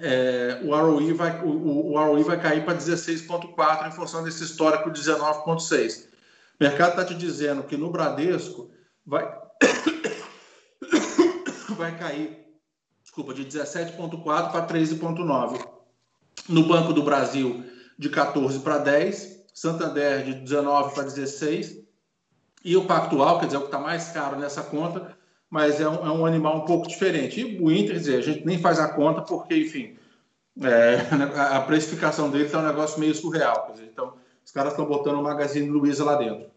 é, 0.00 0.60
o, 0.62 0.74
ROE 0.74 1.12
vai, 1.12 1.42
o, 1.42 1.92
o 1.92 1.98
ROE 1.98 2.22
vai 2.22 2.40
cair 2.40 2.64
para 2.64 2.78
16,4 2.78 3.88
em 3.88 3.92
função 3.92 4.22
desse 4.22 4.44
histórico 4.44 4.90
de 4.90 5.00
19,6. 5.00 6.06
O 6.60 6.64
mercado 6.64 6.90
está 6.90 7.04
te 7.04 7.14
dizendo 7.14 7.62
que 7.62 7.76
no 7.76 7.90
Bradesco 7.90 8.70
vai, 9.04 9.24
vai 11.76 11.98
cair 11.98 12.48
desculpa, 13.18 13.34
de 13.34 13.44
17,4 13.44 14.52
para 14.52 14.66
13,9. 14.66 15.66
No 16.48 16.68
Banco 16.68 16.92
do 16.92 17.02
Brasil, 17.02 17.64
de 17.98 18.08
14 18.08 18.60
para 18.60 18.78
10. 18.78 19.38
Santander, 19.52 20.24
de 20.24 20.34
19 20.34 20.94
para 20.94 21.02
16. 21.02 21.78
E 22.64 22.76
o 22.76 22.86
Pactual, 22.86 23.40
quer 23.40 23.46
dizer, 23.46 23.56
o 23.56 23.62
que 23.62 23.66
está 23.66 23.80
mais 23.80 24.10
caro 24.10 24.38
nessa 24.38 24.62
conta, 24.62 25.17
mas 25.50 25.80
é 25.80 25.88
um, 25.88 26.06
é 26.06 26.10
um, 26.10 26.26
animal 26.26 26.58
um 26.58 26.64
pouco 26.64 26.86
diferente. 26.86 27.40
E 27.40 27.60
o 27.60 27.70
Inter, 27.70 27.96
dizer, 27.96 28.18
a 28.18 28.22
gente 28.22 28.44
nem 28.44 28.58
faz 28.58 28.78
a 28.78 28.88
conta 28.88 29.22
porque, 29.22 29.56
enfim, 29.56 29.98
é, 30.60 30.96
a 31.56 31.60
precificação 31.62 32.30
dele 32.30 32.44
está 32.44 32.58
um 32.58 32.66
negócio 32.66 33.00
meio 33.00 33.14
surreal. 33.14 33.70
Dizer, 33.72 33.86
então, 33.86 34.18
os 34.44 34.50
caras 34.50 34.72
estão 34.72 34.86
botando 34.86 35.18
o 35.18 35.22
Magazine 35.22 35.68
Luiza 35.68 36.04
lá 36.04 36.16
dentro. 36.16 36.50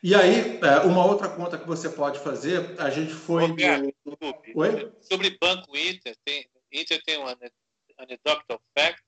E 0.00 0.14
aí, 0.14 0.60
é, 0.62 0.78
uma 0.86 1.04
outra 1.04 1.28
conta 1.28 1.58
que 1.58 1.66
você 1.66 1.88
pode 1.88 2.20
fazer, 2.20 2.80
a 2.80 2.88
gente 2.88 3.12
foi. 3.12 3.46
Roberto. 3.46 3.92
Oi? 4.54 4.92
Sobre 5.00 5.36
Banco 5.40 5.76
Inter, 5.76 6.16
tem, 6.24 6.48
Inter 6.72 7.02
tem 7.04 7.18
um 7.18 7.26
anecdotal 7.98 8.60
fact 8.76 9.02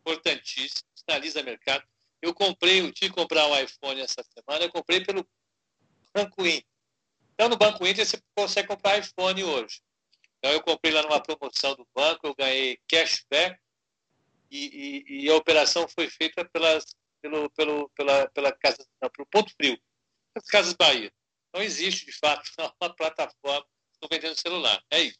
importantíssimo, 0.00 0.82
sinaliza 0.94 1.42
mercado. 1.44 1.84
Eu 2.20 2.34
comprei, 2.34 2.80
eu 2.80 2.92
tive 2.92 3.10
que 3.10 3.20
comprar 3.20 3.46
um 3.46 3.56
iPhone 3.56 4.00
essa 4.00 4.22
semana, 4.22 4.64
eu 4.64 4.72
comprei 4.72 5.04
pelo 5.04 5.24
Banco 6.12 6.44
Inter. 6.44 6.71
Então, 7.34 7.48
no 7.48 7.56
Banco 7.56 7.86
Inter, 7.86 8.06
você 8.06 8.20
consegue 8.36 8.68
comprar 8.68 8.98
iPhone 8.98 9.44
hoje. 9.44 9.80
Então, 10.38 10.52
eu 10.52 10.62
comprei 10.62 10.92
lá 10.92 11.02
numa 11.02 11.22
promoção 11.22 11.74
do 11.74 11.86
banco, 11.94 12.26
eu 12.26 12.34
ganhei 12.34 12.78
cashback 12.88 13.56
e, 14.50 15.04
e, 15.08 15.24
e 15.24 15.30
a 15.30 15.36
operação 15.36 15.86
foi 15.88 16.08
feita 16.10 16.44
pelas, 16.52 16.84
pelo, 17.22 17.48
pelo, 17.50 17.90
pela, 17.96 18.28
pela 18.28 18.52
casa, 18.52 18.84
não, 19.00 19.08
pelo 19.10 19.26
Ponto 19.30 19.52
Frio, 19.54 19.78
as 20.36 20.44
Casas 20.46 20.74
Bahia. 20.74 21.10
Não 21.54 21.62
existe, 21.62 22.06
de 22.06 22.12
fato, 22.12 22.42
uma 22.80 22.94
plataforma 22.94 23.64
que 24.00 24.08
vendendo 24.10 24.38
celular. 24.38 24.82
É 24.90 25.00
isso. 25.00 25.18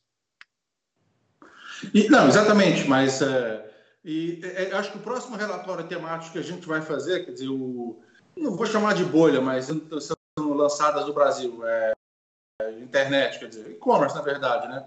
E, 1.95 2.09
não, 2.09 2.29
exatamente, 2.29 2.85
mas 2.85 3.23
é, 3.23 3.73
e, 4.05 4.41
é, 4.43 4.73
acho 4.73 4.93
que 4.93 4.99
o 4.99 5.03
próximo 5.03 5.37
relatório 5.37 5.87
temático 5.87 6.33
que 6.33 6.39
a 6.39 6.43
gente 6.43 6.67
vai 6.67 6.83
fazer, 6.83 7.25
quer 7.25 7.33
dizer, 7.33 7.49
o, 7.49 8.01
não 8.37 8.57
vou 8.57 8.67
chamar 8.67 8.95
de 8.95 9.05
bolha, 9.05 9.41
mas 9.41 9.67
são 9.67 10.17
lançadas 10.55 11.07
no 11.07 11.13
Brasil. 11.13 11.65
É, 11.67 11.93
internet, 12.81 13.39
quer 13.39 13.49
dizer, 13.49 13.71
e-commerce, 13.71 14.15
na 14.15 14.23
verdade, 14.23 14.69
né? 14.69 14.85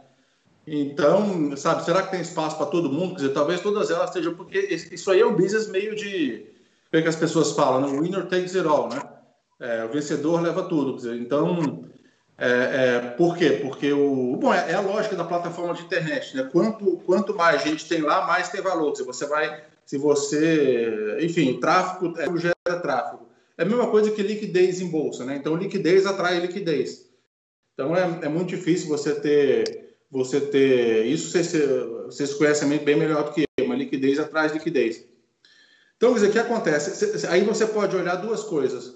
Então, 0.67 1.55
sabe, 1.55 1.85
será 1.85 2.01
que 2.03 2.11
tem 2.11 2.21
espaço 2.21 2.57
para 2.57 2.65
todo 2.65 2.91
mundo? 2.91 3.11
Quer 3.11 3.21
dizer, 3.21 3.33
talvez 3.33 3.61
todas 3.61 3.91
elas 3.91 4.09
estejam, 4.09 4.33
porque 4.33 4.57
isso 4.59 5.11
aí 5.11 5.19
é 5.19 5.25
um 5.25 5.35
business 5.35 5.67
meio 5.67 5.95
de, 5.95 6.45
o 6.87 6.89
que 6.89 7.07
as 7.07 7.15
pessoas 7.15 7.51
falam, 7.51 7.81
né? 7.81 7.99
winner 7.99 8.25
takes 8.27 8.55
it 8.55 8.67
all, 8.67 8.89
né? 8.89 9.01
É, 9.59 9.85
o 9.85 9.89
vencedor 9.89 10.41
leva 10.41 10.63
tudo, 10.63 10.93
quer 10.93 10.97
dizer, 10.97 11.15
então, 11.17 11.85
é, 12.37 12.49
é, 12.49 12.99
por 13.11 13.37
quê? 13.37 13.59
Porque 13.61 13.93
o, 13.93 14.35
bom, 14.35 14.53
é, 14.53 14.71
é, 14.71 14.73
a 14.73 14.81
lógica 14.81 15.15
da 15.15 15.23
plataforma 15.23 15.73
de 15.73 15.83
internet, 15.83 16.35
né? 16.35 16.49
Quanto, 16.51 16.97
quanto 17.05 17.33
mais 17.33 17.63
gente 17.63 17.87
tem 17.87 18.01
lá, 18.01 18.25
mais 18.25 18.49
tem 18.49 18.61
valor. 18.61 18.95
Se 18.95 19.03
você 19.03 19.25
vai, 19.25 19.63
se 19.85 19.97
você, 19.97 21.17
enfim, 21.21 21.59
tráfego 21.59 22.13
é, 22.19 22.25
gera 22.37 22.81
tráfego. 22.81 23.25
É 23.57 23.63
a 23.63 23.65
mesma 23.65 23.87
coisa 23.87 24.11
que 24.11 24.21
liquidez 24.21 24.81
em 24.81 24.89
bolsa, 24.89 25.23
né? 25.23 25.37
Então, 25.37 25.55
liquidez 25.55 26.05
atrai 26.05 26.39
liquidez. 26.39 27.04
Então, 27.75 27.95
é, 27.95 28.01
é 28.23 28.29
muito 28.29 28.47
difícil 28.47 28.87
você 28.87 29.13
ter, 29.13 29.97
você 30.09 30.39
ter 30.39 31.05
isso. 31.05 31.29
Vocês, 31.29 31.51
vocês 32.05 32.33
conhecem 32.33 32.69
bem 32.79 32.95
melhor 32.95 33.25
do 33.25 33.33
que 33.33 33.45
eu, 33.57 33.65
uma 33.65 33.75
liquidez 33.75 34.17
atrás 34.17 34.53
liquidez. 34.53 35.05
Então, 35.97 36.13
o 36.13 36.31
que 36.31 36.39
acontece? 36.39 37.27
Aí 37.27 37.43
você 37.43 37.67
pode 37.67 37.95
olhar 37.95 38.15
duas 38.15 38.43
coisas. 38.43 38.95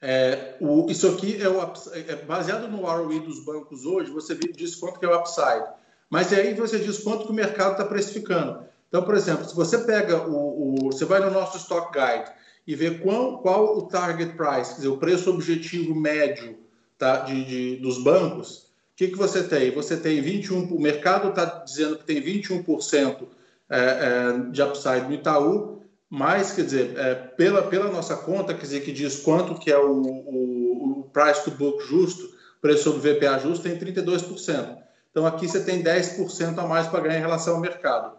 É, 0.00 0.56
o, 0.60 0.90
isso 0.90 1.08
aqui 1.08 1.42
é, 1.42 1.48
o, 1.48 1.60
é, 1.92 2.16
baseado 2.24 2.68
no 2.68 2.86
ROE 2.86 3.20
dos 3.20 3.44
bancos 3.44 3.84
hoje, 3.84 4.10
você 4.10 4.34
diz 4.34 4.76
quanto 4.76 4.98
que 4.98 5.04
é 5.04 5.08
o 5.08 5.18
upside. 5.18 5.64
Mas 6.08 6.32
aí 6.32 6.54
você 6.54 6.78
diz 6.78 6.98
quanto 6.98 7.26
que 7.26 7.32
o 7.32 7.34
mercado 7.34 7.72
está 7.72 7.84
precificando. 7.84 8.64
Então, 8.88 9.02
por 9.02 9.14
exemplo, 9.14 9.44
se 9.44 9.54
você 9.54 9.78
pega 9.78 10.26
o, 10.26 10.86
o, 10.86 10.92
Você 10.92 11.04
vai 11.04 11.20
no 11.20 11.30
nosso 11.30 11.58
Stock 11.58 11.92
Guide 11.92 12.30
e 12.66 12.74
ver 12.74 13.00
qual, 13.00 13.40
qual 13.40 13.76
o 13.76 13.82
target 13.82 14.36
price, 14.36 14.70
quer 14.70 14.76
dizer, 14.76 14.88
o 14.88 14.98
preço 14.98 15.30
objetivo 15.30 15.94
médio 15.94 16.58
tá, 17.00 17.16
de, 17.20 17.44
de 17.44 17.76
dos 17.76 18.02
bancos, 18.04 18.58
o 18.58 18.96
que, 18.96 19.08
que 19.08 19.16
você 19.16 19.42
tem? 19.42 19.72
Você 19.72 19.96
tem 19.96 20.22
21%, 20.22 20.70
o 20.70 20.80
mercado 20.80 21.30
está 21.30 21.46
dizendo 21.64 21.96
que 21.96 22.04
tem 22.04 22.22
21% 22.22 23.26
é, 23.70 23.78
é, 23.78 24.50
de 24.50 24.62
upside 24.62 25.06
no 25.06 25.14
Itaú, 25.14 25.80
mas, 26.08 26.52
quer 26.52 26.64
dizer, 26.64 26.98
é, 26.98 27.14
pela, 27.14 27.62
pela 27.62 27.90
nossa 27.90 28.16
conta, 28.16 28.52
quer 28.52 28.62
dizer, 28.62 28.80
que 28.80 28.92
diz 28.92 29.16
quanto 29.20 29.54
que 29.54 29.72
é 29.72 29.78
o, 29.78 30.02
o, 30.02 31.00
o 31.00 31.10
price 31.12 31.42
to 31.44 31.50
book 31.52 31.82
justo, 31.86 32.30
preço 32.60 32.84
sobre 32.84 33.14
VPA 33.14 33.38
justo, 33.38 33.62
tem 33.62 33.78
32%. 33.78 34.76
Então, 35.10 35.24
aqui 35.24 35.48
você 35.48 35.60
tem 35.60 35.82
10% 35.82 36.58
a 36.58 36.66
mais 36.66 36.86
para 36.86 37.00
ganhar 37.00 37.18
em 37.18 37.22
relação 37.22 37.54
ao 37.54 37.60
mercado. 37.60 38.16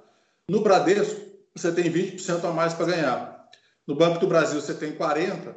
No 0.50 0.62
Bradesco, 0.62 1.22
você 1.54 1.72
tem 1.72 1.92
20% 1.92 2.44
a 2.44 2.52
mais 2.52 2.74
para 2.74 2.88
ganhar. 2.88 3.50
No 3.86 3.96
Banco 3.96 4.20
do 4.20 4.28
Brasil 4.28 4.60
você 4.60 4.74
tem 4.74 4.94
40% 4.94 5.54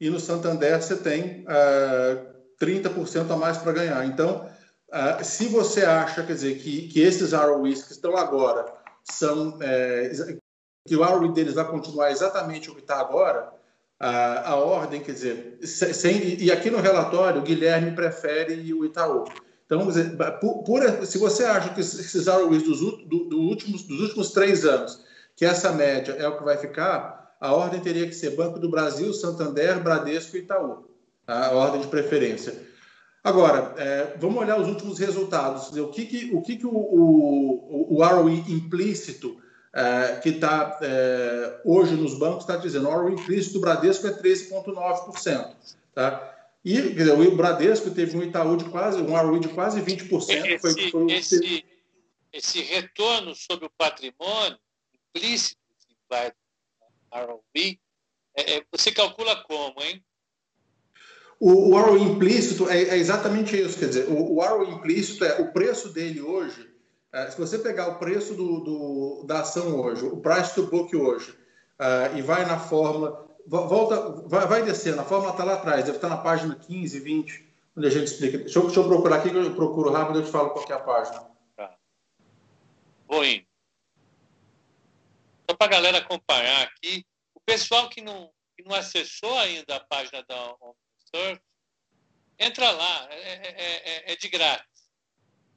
e 0.00 0.10
no 0.10 0.20
Santander 0.20 0.80
você 0.80 0.96
tem 0.96 1.44
é, 1.48 2.18
30% 2.60 3.30
a 3.30 3.36
mais 3.36 3.58
para 3.58 3.72
ganhar. 3.72 4.04
Então, 4.06 4.48
uh, 4.88 5.24
se 5.24 5.46
você 5.48 5.84
acha, 5.84 6.22
quer 6.22 6.34
dizer, 6.34 6.58
que, 6.58 6.88
que 6.88 7.00
esses 7.00 7.32
ROEs 7.32 7.82
que 7.82 7.92
estão 7.92 8.16
agora 8.16 8.66
são 9.04 9.58
é, 9.60 10.10
que 10.86 10.96
o 10.96 11.02
ROE 11.02 11.32
deles 11.32 11.54
vai 11.54 11.66
continuar 11.68 12.10
exatamente 12.10 12.70
o 12.70 12.74
que 12.74 12.80
está 12.80 13.00
agora, 13.00 13.52
a, 14.00 14.50
a, 14.50 14.56
ordem, 14.56 15.00
quer 15.00 15.12
dizer, 15.12 15.58
sem, 15.62 16.40
e 16.40 16.52
aqui 16.52 16.70
no 16.70 16.80
relatório 16.80 17.40
o 17.40 17.44
Guilherme 17.44 17.92
prefere 17.92 18.72
o 18.72 18.84
Itaú. 18.84 19.24
Então, 19.66 19.86
dizer, 19.86 20.16
por, 20.40 20.62
por, 20.62 20.82
se 21.04 21.18
você 21.18 21.44
acha 21.44 21.74
que 21.74 21.80
esses 21.80 22.26
ROEs 22.26 22.62
dos, 22.62 22.80
do, 22.80 23.24
do 23.24 23.38
últimos, 23.40 23.82
dos 23.82 24.00
últimos 24.00 24.30
três 24.30 24.64
anos 24.64 25.04
que 25.36 25.44
essa 25.44 25.70
média 25.70 26.12
é 26.18 26.26
o 26.26 26.36
que 26.36 26.42
vai 26.42 26.56
ficar, 26.56 27.36
a 27.40 27.54
ordem 27.54 27.80
teria 27.80 28.08
que 28.08 28.12
ser 28.12 28.30
Banco 28.30 28.58
do 28.58 28.68
Brasil, 28.68 29.12
Santander, 29.14 29.80
Bradesco 29.80 30.36
e 30.36 30.40
Itaú. 30.40 30.87
Tá? 31.28 31.48
A 31.48 31.52
ordem 31.52 31.82
de 31.82 31.88
preferência. 31.88 32.58
Agora, 33.22 33.74
é, 33.76 34.16
vamos 34.16 34.38
olhar 34.38 34.58
os 34.58 34.66
últimos 34.66 34.98
resultados. 34.98 35.76
O 35.76 35.88
que, 35.88 36.06
que 36.06 36.34
o, 36.34 36.40
que 36.40 36.56
que 36.56 36.66
o, 36.66 36.74
o, 36.74 37.96
o 37.96 38.02
ROE 38.02 38.38
implícito 38.48 39.38
é, 39.74 40.20
que 40.22 40.30
está 40.30 40.78
é, 40.80 41.60
hoje 41.66 41.94
nos 41.96 42.18
bancos 42.18 42.44
está 42.44 42.56
dizendo? 42.56 42.88
O 42.88 42.92
ROE 42.92 43.12
implícito 43.12 43.54
do 43.54 43.60
Bradesco 43.60 44.06
é 44.06 44.12
13,9%. 44.14 45.54
Tá? 45.94 46.34
E 46.64 46.80
dizer, 46.94 47.12
o 47.12 47.36
Bradesco 47.36 47.90
teve 47.90 48.16
um 48.16 48.22
Itaú 48.22 48.56
de 48.56 48.64
quase, 48.64 48.98
um 48.98 49.14
ROE 49.14 49.38
de 49.38 49.48
quase 49.48 49.82
20%. 49.82 50.30
Esse, 50.30 50.58
foi, 50.58 50.90
foi 50.90 51.12
esse, 51.12 51.64
esse 52.32 52.62
retorno 52.62 53.34
sobre 53.34 53.66
o 53.66 53.70
patrimônio 53.76 54.58
implícito 55.14 55.60
vai 56.08 56.32
ROE, 57.12 57.78
é, 58.34 58.54
é, 58.54 58.64
você 58.72 58.90
calcula 58.90 59.36
como, 59.44 59.82
hein? 59.82 60.02
O, 61.40 61.74
o 61.74 61.96
implícito 61.96 62.68
é, 62.68 62.82
é, 62.82 62.96
exatamente 62.96 63.56
isso, 63.56 63.78
quer 63.78 63.88
dizer, 63.88 64.08
o, 64.08 64.36
o 64.36 64.64
implícito 64.64 65.24
é 65.24 65.40
o 65.40 65.52
preço 65.52 65.90
dele 65.90 66.20
hoje, 66.20 66.68
é, 67.12 67.30
se 67.30 67.38
você 67.38 67.58
pegar 67.58 67.88
o 67.88 67.98
preço 67.98 68.34
do, 68.34 68.60
do, 68.60 69.24
da 69.24 69.40
ação 69.40 69.80
hoje, 69.80 70.04
o 70.04 70.18
price 70.18 70.54
to 70.54 70.66
book 70.66 70.94
hoje, 70.94 71.30
uh, 71.80 72.16
e 72.16 72.22
vai 72.22 72.44
na 72.44 72.58
fórmula, 72.58 73.26
volta, 73.46 74.28
vai, 74.28 74.46
vai 74.46 74.62
descendo, 74.62 75.00
a 75.00 75.04
fórmula 75.04 75.32
está 75.32 75.44
lá 75.44 75.54
atrás, 75.54 75.84
deve 75.84 75.96
estar 75.96 76.08
na 76.08 76.18
página 76.18 76.54
15, 76.54 77.00
20, 77.00 77.48
onde 77.76 77.86
a 77.86 77.90
gente 77.90 78.06
explica. 78.08 78.38
Deixa 78.38 78.58
eu, 78.58 78.64
deixa 78.64 78.80
eu 78.80 78.88
procurar 78.88 79.16
aqui, 79.16 79.30
que 79.30 79.36
eu 79.36 79.54
procuro 79.54 79.90
rápido 79.90 80.18
eu 80.18 80.24
te 80.24 80.30
falo 80.30 80.50
qual 80.50 80.66
é 80.68 80.72
a 80.72 80.80
página. 80.80 81.30
Tá. 81.56 81.76
Vou 83.06 83.24
indo. 83.24 83.46
Só 85.48 85.56
para 85.56 85.66
a 85.66 85.70
galera 85.70 85.98
acompanhar 85.98 86.62
aqui, 86.64 87.06
o 87.34 87.40
pessoal 87.40 87.88
que 87.88 88.02
não, 88.02 88.30
que 88.54 88.62
não 88.68 88.74
acessou 88.74 89.38
ainda 89.38 89.76
a 89.76 89.80
página 89.80 90.22
da 90.28 90.54
OmniSearch, 91.14 91.42
entra 92.38 92.70
lá, 92.70 93.08
é, 93.10 93.32
é, 93.32 94.10
é, 94.10 94.12
é 94.12 94.16
de 94.16 94.28
grátis. 94.28 94.88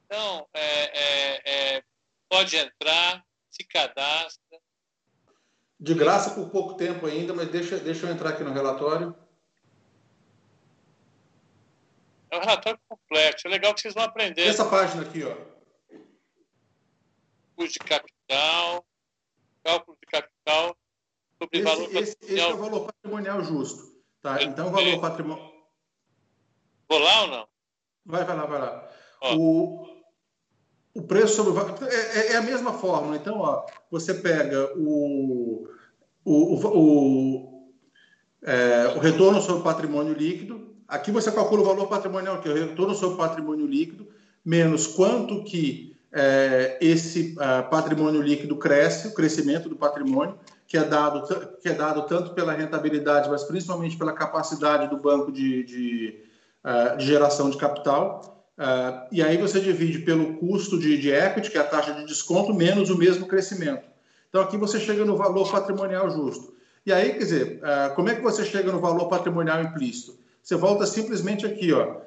Então, 0.05 0.47
é, 0.53 1.77
é, 1.77 1.83
pode 2.29 2.55
entrar, 2.57 3.25
se 3.49 3.63
cadastra. 3.63 4.59
De 5.79 5.93
graça 5.93 6.35
por 6.35 6.49
pouco 6.49 6.75
tempo 6.75 7.05
ainda, 7.05 7.33
mas 7.33 7.49
deixa, 7.49 7.77
deixa 7.77 8.05
eu 8.05 8.11
entrar 8.11 8.29
aqui 8.29 8.43
no 8.43 8.53
relatório. 8.53 9.15
É 12.29 12.37
um 12.37 12.41
relatório 12.41 12.79
complexo. 12.87 13.47
É 13.47 13.49
legal 13.49 13.73
que 13.73 13.81
vocês 13.81 13.93
vão 13.93 14.03
aprender. 14.03 14.47
Essa 14.47 14.69
página 14.69 15.03
aqui, 15.03 15.23
ó. 15.23 15.35
Custo 17.55 17.73
de 17.73 17.79
capital, 17.79 18.85
cálculo 19.63 19.97
de 20.01 20.07
capital 20.07 20.77
sobre 21.37 21.59
esse, 21.59 21.63
valor 21.63 21.95
esse, 21.95 22.15
patrimonial. 22.15 22.29
Esse 22.29 22.39
é 22.39 22.53
o 22.53 22.57
valor 22.57 22.85
patrimonial 22.85 23.43
justo. 23.43 23.90
Tá? 24.21 24.43
Então, 24.43 24.67
o 24.67 24.71
valor 24.71 24.99
patrimonial. 24.99 25.51
Vou 26.87 26.99
lá 26.99 27.21
ou 27.21 27.27
não? 27.27 27.47
Vai, 28.05 28.23
vai 28.23 28.35
lá, 28.35 28.45
vai 28.45 28.59
lá. 28.59 28.89
O, 29.35 29.87
o 30.93 31.01
preço 31.03 31.35
sobre 31.35 31.53
o 31.53 31.87
é, 31.87 31.95
é, 31.95 32.31
é, 32.33 32.35
a 32.35 32.41
mesma 32.41 32.73
fórmula. 32.73 33.15
Então, 33.15 33.39
ó, 33.39 33.65
você 33.89 34.13
pega 34.13 34.71
o, 34.77 35.67
o, 36.23 36.55
o, 36.67 37.71
é, 38.43 38.93
o 38.95 38.99
retorno 38.99 39.41
sobre 39.41 39.61
o 39.61 39.63
patrimônio 39.63 40.13
líquido. 40.13 40.75
Aqui 40.87 41.11
você 41.11 41.31
calcula 41.31 41.61
o 41.61 41.65
valor 41.65 41.87
patrimonial, 41.87 42.41
que 42.41 42.49
é 42.49 42.51
o 42.51 42.55
retorno 42.55 42.93
sobre 42.93 43.15
o 43.15 43.17
patrimônio 43.17 43.65
líquido, 43.65 44.07
menos 44.43 44.87
quanto 44.87 45.43
que 45.43 45.95
é, 46.11 46.77
esse 46.81 47.35
uh, 47.37 47.69
patrimônio 47.69 48.21
líquido 48.21 48.57
cresce, 48.57 49.07
o 49.07 49.13
crescimento 49.13 49.69
do 49.69 49.77
patrimônio, 49.77 50.37
que 50.71 50.77
é 50.77 50.85
dado, 50.85 51.57
que 51.61 51.67
é 51.67 51.73
dado 51.73 52.03
tanto 52.03 52.31
pela 52.31 52.53
rentabilidade, 52.53 53.29
mas 53.29 53.43
principalmente 53.43 53.97
pela 53.97 54.13
capacidade 54.13 54.89
do 54.89 54.95
banco 54.95 55.29
de, 55.29 55.65
de, 55.65 56.23
uh, 56.63 56.95
de 56.95 57.05
geração 57.05 57.49
de 57.49 57.57
capital. 57.57 58.47
Uh, 58.57 59.05
e 59.11 59.21
aí 59.21 59.35
você 59.35 59.59
divide 59.59 59.99
pelo 59.99 60.35
custo 60.35 60.79
de, 60.79 60.97
de 60.97 61.11
equity, 61.11 61.51
que 61.51 61.57
é 61.57 61.59
a 61.61 61.65
taxa 61.65 61.91
de 61.91 62.05
desconto, 62.05 62.53
menos 62.53 62.89
o 62.89 62.97
mesmo 62.97 63.27
crescimento. 63.27 63.83
Então 64.29 64.41
aqui 64.41 64.55
você 64.55 64.79
chega 64.79 65.03
no 65.03 65.17
valor 65.17 65.51
patrimonial 65.51 66.09
justo. 66.09 66.53
E 66.85 66.93
aí, 66.93 67.11
quer 67.11 67.17
dizer, 67.17 67.61
como 67.95 68.09
é 68.09 68.15
que 68.15 68.21
você 68.21 68.45
chega 68.45 68.71
no 68.71 68.79
valor 68.79 69.09
patrimonial 69.09 69.61
implícito? 69.61 70.17
Você 70.41 70.55
volta 70.55 70.85
simplesmente 70.85 71.45
aqui, 71.45 71.73
ó 71.73 71.97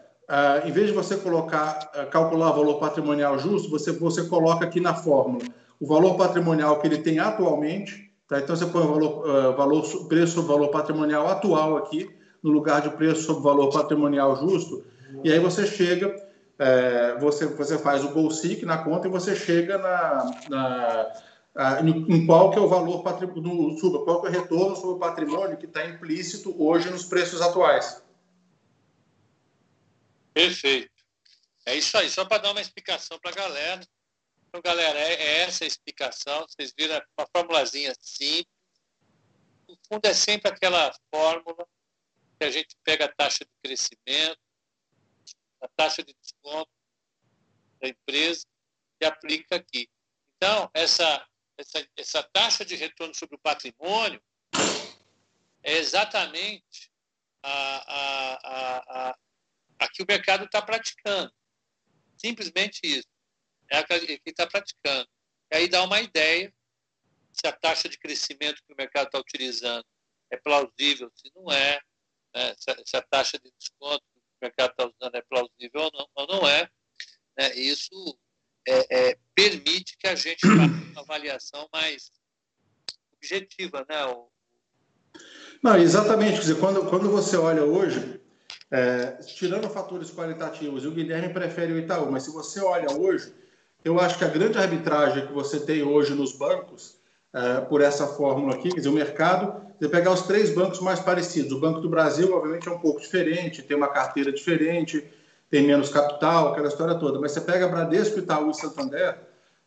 em 0.64 0.72
vez 0.72 0.88
de 0.88 0.92
você 0.94 1.16
colocar, 1.16 1.74
calcular 2.10 2.50
o 2.50 2.56
valor 2.56 2.80
patrimonial 2.80 3.38
justo, 3.38 3.70
você, 3.70 3.92
você 3.92 4.24
coloca 4.24 4.64
aqui 4.64 4.80
na 4.80 4.94
fórmula 4.94 5.44
o 5.78 5.86
valor 5.86 6.16
patrimonial 6.16 6.80
que 6.80 6.86
ele 6.86 6.98
tem 6.98 7.18
atualmente. 7.18 8.03
Tá? 8.28 8.38
Então, 8.38 8.56
você 8.56 8.66
põe 8.66 8.82
o 8.82 8.88
valor, 8.88 9.28
uh, 9.28 9.56
valor, 9.56 10.08
preço 10.08 10.34
sobre 10.34 10.52
valor 10.52 10.68
patrimonial 10.68 11.28
atual 11.28 11.76
aqui, 11.76 12.08
no 12.42 12.50
lugar 12.50 12.82
de 12.82 12.90
preço 12.90 13.22
sobre 13.22 13.42
valor 13.42 13.70
patrimonial 13.70 14.36
justo. 14.36 14.84
E 15.22 15.32
aí 15.32 15.38
você 15.38 15.66
chega, 15.66 16.14
é, 16.58 17.16
você, 17.18 17.46
você 17.46 17.78
faz 17.78 18.04
o 18.04 18.10
GOLSIC 18.10 18.64
na 18.64 18.78
conta 18.78 19.06
e 19.06 19.10
você 19.10 19.34
chega 19.36 19.78
na, 19.78 20.30
na 20.48 21.12
em 21.82 22.26
qual 22.26 22.50
que 22.50 22.58
é 22.58 22.60
o 22.60 22.68
valor 22.68 23.02
patrimonial, 23.02 23.76
qual 24.04 24.20
que 24.20 24.26
é 24.26 24.30
o 24.30 24.32
retorno 24.32 24.74
sobre 24.74 24.96
o 24.96 24.98
patrimônio 24.98 25.56
que 25.56 25.66
está 25.66 25.86
implícito 25.86 26.54
hoje 26.60 26.90
nos 26.90 27.04
preços 27.04 27.40
atuais. 27.40 28.02
Perfeito. 30.32 30.90
É 31.64 31.76
isso 31.76 31.96
aí, 31.96 32.10
só 32.10 32.24
para 32.24 32.42
dar 32.42 32.50
uma 32.50 32.60
explicação 32.60 33.18
para 33.20 33.30
a 33.30 33.34
galera. 33.34 33.80
Então, 34.54 34.62
galera, 34.62 34.96
é, 35.00 35.14
é, 35.14 35.40
essa 35.40 35.64
a 35.64 35.66
explicação. 35.66 36.46
Vocês 36.46 36.72
viram 36.78 37.02
uma 37.18 37.26
formulazinha 37.36 37.92
simples. 37.98 38.46
No 39.68 39.76
fundo, 39.88 40.06
é 40.06 40.14
sempre 40.14 40.48
aquela 40.48 40.94
fórmula 41.12 41.66
que 42.38 42.44
a 42.44 42.50
gente 42.52 42.76
pega 42.84 43.06
a 43.06 43.12
taxa 43.12 43.44
de 43.44 43.50
crescimento, 43.60 44.38
a 45.60 45.66
taxa 45.76 46.04
de 46.04 46.14
desconto 46.22 46.70
da 47.80 47.88
empresa 47.88 48.46
e 49.02 49.04
aplica 49.04 49.56
aqui. 49.56 49.88
Então, 50.36 50.70
essa, 50.72 51.26
essa, 51.58 51.88
essa 51.96 52.22
taxa 52.22 52.64
de 52.64 52.76
retorno 52.76 53.12
sobre 53.12 53.34
o 53.34 53.40
patrimônio 53.40 54.22
é 55.64 55.72
exatamente 55.72 56.92
a, 57.42 57.92
a, 57.92 58.34
a, 58.44 59.08
a 59.10 59.18
Aqui 59.80 60.04
o 60.04 60.06
mercado 60.08 60.44
está 60.44 60.62
praticando. 60.62 61.32
Simplesmente 62.16 62.78
isso. 62.84 63.13
É 63.78 64.18
que 64.18 64.20
está 64.26 64.46
praticando. 64.46 65.08
E 65.52 65.56
aí 65.56 65.68
dá 65.68 65.82
uma 65.82 66.00
ideia 66.00 66.52
se 67.32 67.46
a 67.46 67.52
taxa 67.52 67.88
de 67.88 67.98
crescimento 67.98 68.62
que 68.66 68.72
o 68.72 68.76
mercado 68.76 69.06
está 69.06 69.18
utilizando 69.18 69.84
é 70.30 70.36
plausível, 70.36 71.10
se 71.14 71.30
não 71.34 71.50
é, 71.50 71.80
né? 72.34 72.54
se, 72.56 72.70
a, 72.70 72.76
se, 72.84 72.96
a, 72.96 73.02
taxa 73.02 73.38
de 73.38 73.52
desconto 73.58 74.02
que 74.12 74.18
o 74.18 74.44
mercado 74.44 74.70
está 74.70 74.84
usando 74.84 75.14
é 75.14 75.22
plausível 75.22 75.82
ou 75.82 75.90
não, 75.92 76.08
ou 76.14 76.26
não 76.26 76.48
é. 76.48 76.68
Né? 77.38 77.54
Isso 77.56 78.18
é, 78.66 79.10
é, 79.10 79.18
permite 79.34 79.96
que 79.98 80.06
a 80.06 80.14
gente 80.14 80.40
faça 80.40 80.56
uma 80.92 81.00
avaliação 81.02 81.68
mais 81.72 82.10
objetiva. 83.16 83.84
Né? 83.88 84.04
O... 84.06 84.30
Não, 85.62 85.76
exatamente. 85.76 86.34
Quer 86.34 86.40
dizer, 86.40 86.60
quando, 86.60 86.88
quando 86.88 87.10
você 87.10 87.36
olha 87.36 87.64
hoje, 87.64 88.20
é, 88.70 89.12
tirando 89.22 89.70
fatores 89.70 90.10
qualitativos, 90.10 90.84
o 90.84 90.92
Guilherme 90.92 91.32
prefere 91.32 91.72
o 91.72 91.78
Itaú, 91.78 92.10
mas 92.10 92.24
se 92.24 92.30
você 92.30 92.60
olha 92.60 92.90
hoje, 92.92 93.32
eu 93.84 94.00
acho 94.00 94.18
que 94.18 94.24
a 94.24 94.28
grande 94.28 94.58
arbitragem 94.58 95.26
que 95.26 95.32
você 95.32 95.60
tem 95.60 95.82
hoje 95.82 96.14
nos 96.14 96.32
bancos, 96.32 96.96
é, 97.32 97.60
por 97.60 97.80
essa 97.80 98.06
fórmula 98.06 98.54
aqui, 98.54 98.70
quer 98.70 98.76
dizer, 98.76 98.88
o 98.88 98.92
mercado, 98.92 99.62
você 99.78 99.88
pegar 99.88 100.12
os 100.12 100.22
três 100.22 100.54
bancos 100.54 100.80
mais 100.80 101.00
parecidos. 101.00 101.52
O 101.52 101.60
Banco 101.60 101.80
do 101.80 101.88
Brasil, 101.88 102.34
obviamente, 102.34 102.68
é 102.68 102.72
um 102.72 102.78
pouco 102.78 103.00
diferente, 103.00 103.62
tem 103.62 103.76
uma 103.76 103.88
carteira 103.88 104.32
diferente, 104.32 105.04
tem 105.50 105.66
menos 105.66 105.90
capital, 105.90 106.48
aquela 106.48 106.68
história 106.68 106.94
toda. 106.94 107.20
Mas 107.20 107.32
você 107.32 107.40
pega 107.40 107.68
Bradesco, 107.68 108.18
Itaú 108.18 108.50
e 108.50 108.54
Santander, 108.54 109.18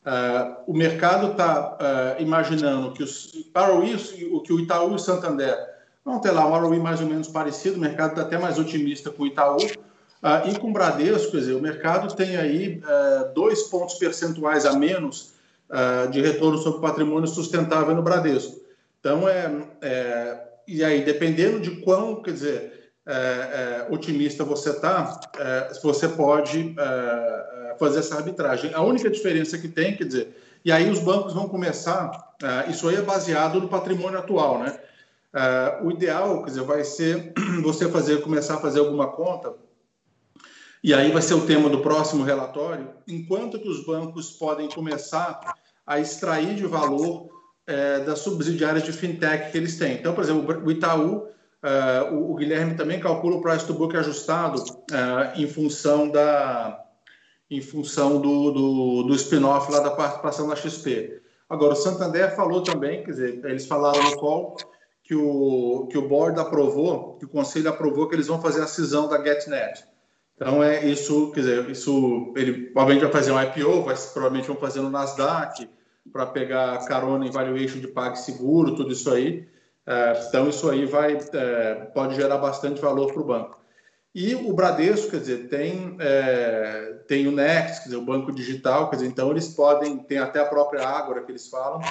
uh, 0.06 0.64
o 0.66 0.74
mercado 0.74 1.32
está 1.32 1.78
uh, 1.78 2.22
imaginando 2.22 2.94
que 2.94 3.04
os, 3.04 3.32
para 3.54 3.74
isso, 3.86 4.16
que 4.44 4.54
o 4.54 4.60
Itaú 4.60 4.92
e 4.92 4.96
o 4.96 5.00
Santander 5.00 5.78
Vamos 6.08 6.22
ter 6.22 6.32
lá 6.32 6.48
um 6.48 6.58
ROI 6.58 6.80
mais 6.80 7.02
ou 7.02 7.06
menos 7.06 7.28
parecido, 7.28 7.76
o 7.76 7.82
mercado 7.82 8.12
está 8.12 8.22
até 8.22 8.38
mais 8.38 8.58
otimista 8.58 9.12
com 9.12 9.24
o 9.24 9.28
Itaú. 9.28 9.58
Uh, 10.22 10.50
e 10.50 10.60
com 10.60 10.70
o 10.70 10.74
Bradesco, 10.74 11.32
quer 11.32 11.38
dizer, 11.38 11.54
o 11.54 11.62
mercado 11.62 12.14
tem 12.16 12.38
aí 12.38 12.82
uh, 12.84 13.34
dois 13.36 13.64
pontos 13.64 13.96
percentuais 13.96 14.66
a 14.66 14.74
menos 14.74 15.34
uh, 15.70 16.10
de 16.10 16.20
retorno 16.22 16.58
sobre 16.58 16.82
patrimônio 16.82 17.28
sustentável 17.28 17.94
no 17.94 18.02
Bradesco. 18.02 18.60
Então, 19.00 19.30
é, 19.30 19.52
é 19.82 20.44
e 20.68 20.84
aí, 20.84 21.06
dependendo 21.06 21.60
de 21.62 21.78
quão, 21.82 22.22
quer 22.22 22.32
dizer, 22.32 22.92
é, 23.06 23.14
é, 23.14 23.88
otimista 23.90 24.44
você 24.44 24.72
está, 24.72 25.18
você 25.82 26.10
pode 26.10 26.76
fazer 27.80 28.00
essa 28.00 28.18
arbitragem. 28.18 28.74
A 28.74 28.82
única 28.82 29.10
diferença 29.10 29.58
que 29.58 29.70
tem, 29.70 29.96
quer 29.96 30.04
dizer, 30.04 30.38
e 30.66 30.70
aí 30.70 30.90
os 30.90 31.00
bancos 31.00 31.34
vão 31.34 31.48
começar, 31.48 32.36
isso 32.70 32.90
aí 32.90 32.98
é 32.98 33.02
baseado 33.02 33.62
no 33.62 33.70
patrimônio 33.70 34.20
atual, 34.20 34.60
né? 34.60 34.78
O 35.84 35.92
ideal, 35.92 36.44
quer 36.44 36.50
dizer, 36.50 36.64
vai 36.64 36.84
ser 36.84 37.32
você 37.64 37.88
fazer, 37.90 38.22
começar 38.22 38.56
a 38.56 38.60
fazer 38.60 38.80
alguma 38.80 39.08
conta, 39.08 39.54
e 40.84 40.94
aí 40.94 41.12
vai 41.12 41.22
ser 41.22 41.34
o 41.34 41.46
tema 41.46 41.70
do 41.70 41.82
próximo 41.82 42.24
relatório, 42.24 42.90
enquanto 43.08 43.60
que 43.60 43.68
os 43.68 43.86
bancos 43.86 44.32
podem 44.32 44.70
começar 44.70 45.40
a 45.86 46.00
extrair 46.00 46.56
de 46.56 46.66
valor 46.66 47.30
é, 47.66 48.00
das 48.00 48.20
subsidiárias 48.20 48.84
de 48.84 48.92
fintech 48.92 49.52
que 49.52 49.58
eles 49.58 49.78
têm. 49.78 49.96
Então, 49.96 50.14
por 50.14 50.24
exemplo, 50.24 50.66
o 50.66 50.72
Itaú, 50.72 51.28
é, 51.64 52.10
o, 52.12 52.32
o, 52.32 52.36
Guilherme 52.36 52.76
também 52.76 53.00
calcula 53.00 53.38
o 53.38 53.42
price 53.42 53.66
to 53.66 53.74
book 53.74 53.96
ajustado 53.96 54.64
é, 54.92 55.42
em 55.42 55.48
função 55.48 56.10
da 56.10 56.84
em 57.50 57.62
função 57.62 58.20
do, 58.20 58.52
do, 58.52 59.04
do 59.04 59.16
spin-off 59.16 59.72
lá 59.72 59.80
da 59.80 59.92
participação 59.92 60.50
da 60.50 60.56
XP. 60.58 61.22
Agora, 61.50 61.74
o 61.74 61.78
Santander 61.78 62.36
falou 62.36 62.62
também, 62.62 63.06
quer 63.06 63.12
dizer, 63.12 63.46
eles 63.46 63.66
falaram 63.66 64.04
no 64.04 64.18
call 64.18 64.58
que 65.02 65.16
o, 65.16 65.88
que 65.90 65.98
o 65.98 66.10
board 66.10 66.38
aprovou, 66.38 67.18
que 67.18 67.24
o 67.24 67.30
conselho 67.30 67.70
aprovou 67.70 68.10
que 68.10 68.16
eles 68.16 68.28
vão 68.28 68.42
fazer 68.42 68.62
a 68.62 68.68
cisão 68.68 69.08
da 69.08 69.24
GetNet. 69.24 69.86
Então, 70.38 70.64
é 70.64 70.86
isso, 70.86 71.32
quer 71.32 71.40
dizer, 71.40 71.70
isso, 71.70 72.32
ele 72.38 72.68
provavelmente 72.68 73.02
vai 73.02 73.12
fazer 73.12 73.32
um 73.32 73.42
IPO, 73.42 73.82
vai, 73.82 73.96
provavelmente 73.96 74.48
vão 74.48 74.56
fazer 74.56 74.82
no 74.82 74.90
Nasdaq, 74.90 75.68
para 76.14 76.28
pegar 76.28 76.86
carona 76.86 77.26
em 77.26 77.32
valuation 77.32 77.80
de 77.80 77.88
PagSeguro, 77.88 78.76
tudo 78.76 78.94
isso 78.94 79.12
aí. 79.12 79.48
É, 79.86 80.26
então, 80.28 80.48
isso 80.48 80.70
aí 80.70 80.86
vai, 80.86 81.18
é, 81.34 81.76
pode 81.94 82.16
gerar 82.16 82.38
bastante 82.38 82.80
valor 82.80 83.12
para 83.12 83.22
o 83.22 83.26
banco. 83.26 83.60
E 84.14 84.36
o 84.36 84.54
Bradesco, 84.54 85.12
quer 85.12 85.20
dizer, 85.20 85.48
tem, 85.50 85.96
é, 86.00 87.00
tem 87.08 87.28
o 87.28 87.32
Next, 87.32 87.80
quer 87.80 87.84
dizer, 87.86 87.98
o 87.98 88.06
banco 88.06 88.32
digital, 88.32 88.90
quer 88.90 88.98
dizer, 88.98 89.08
então 89.08 89.32
eles 89.32 89.48
podem, 89.50 89.98
tem 89.98 90.20
até 90.20 90.40
a 90.40 90.46
própria 90.46 90.88
Ágora 90.88 91.24
que 91.24 91.32
eles 91.32 91.48
falam. 91.48 91.82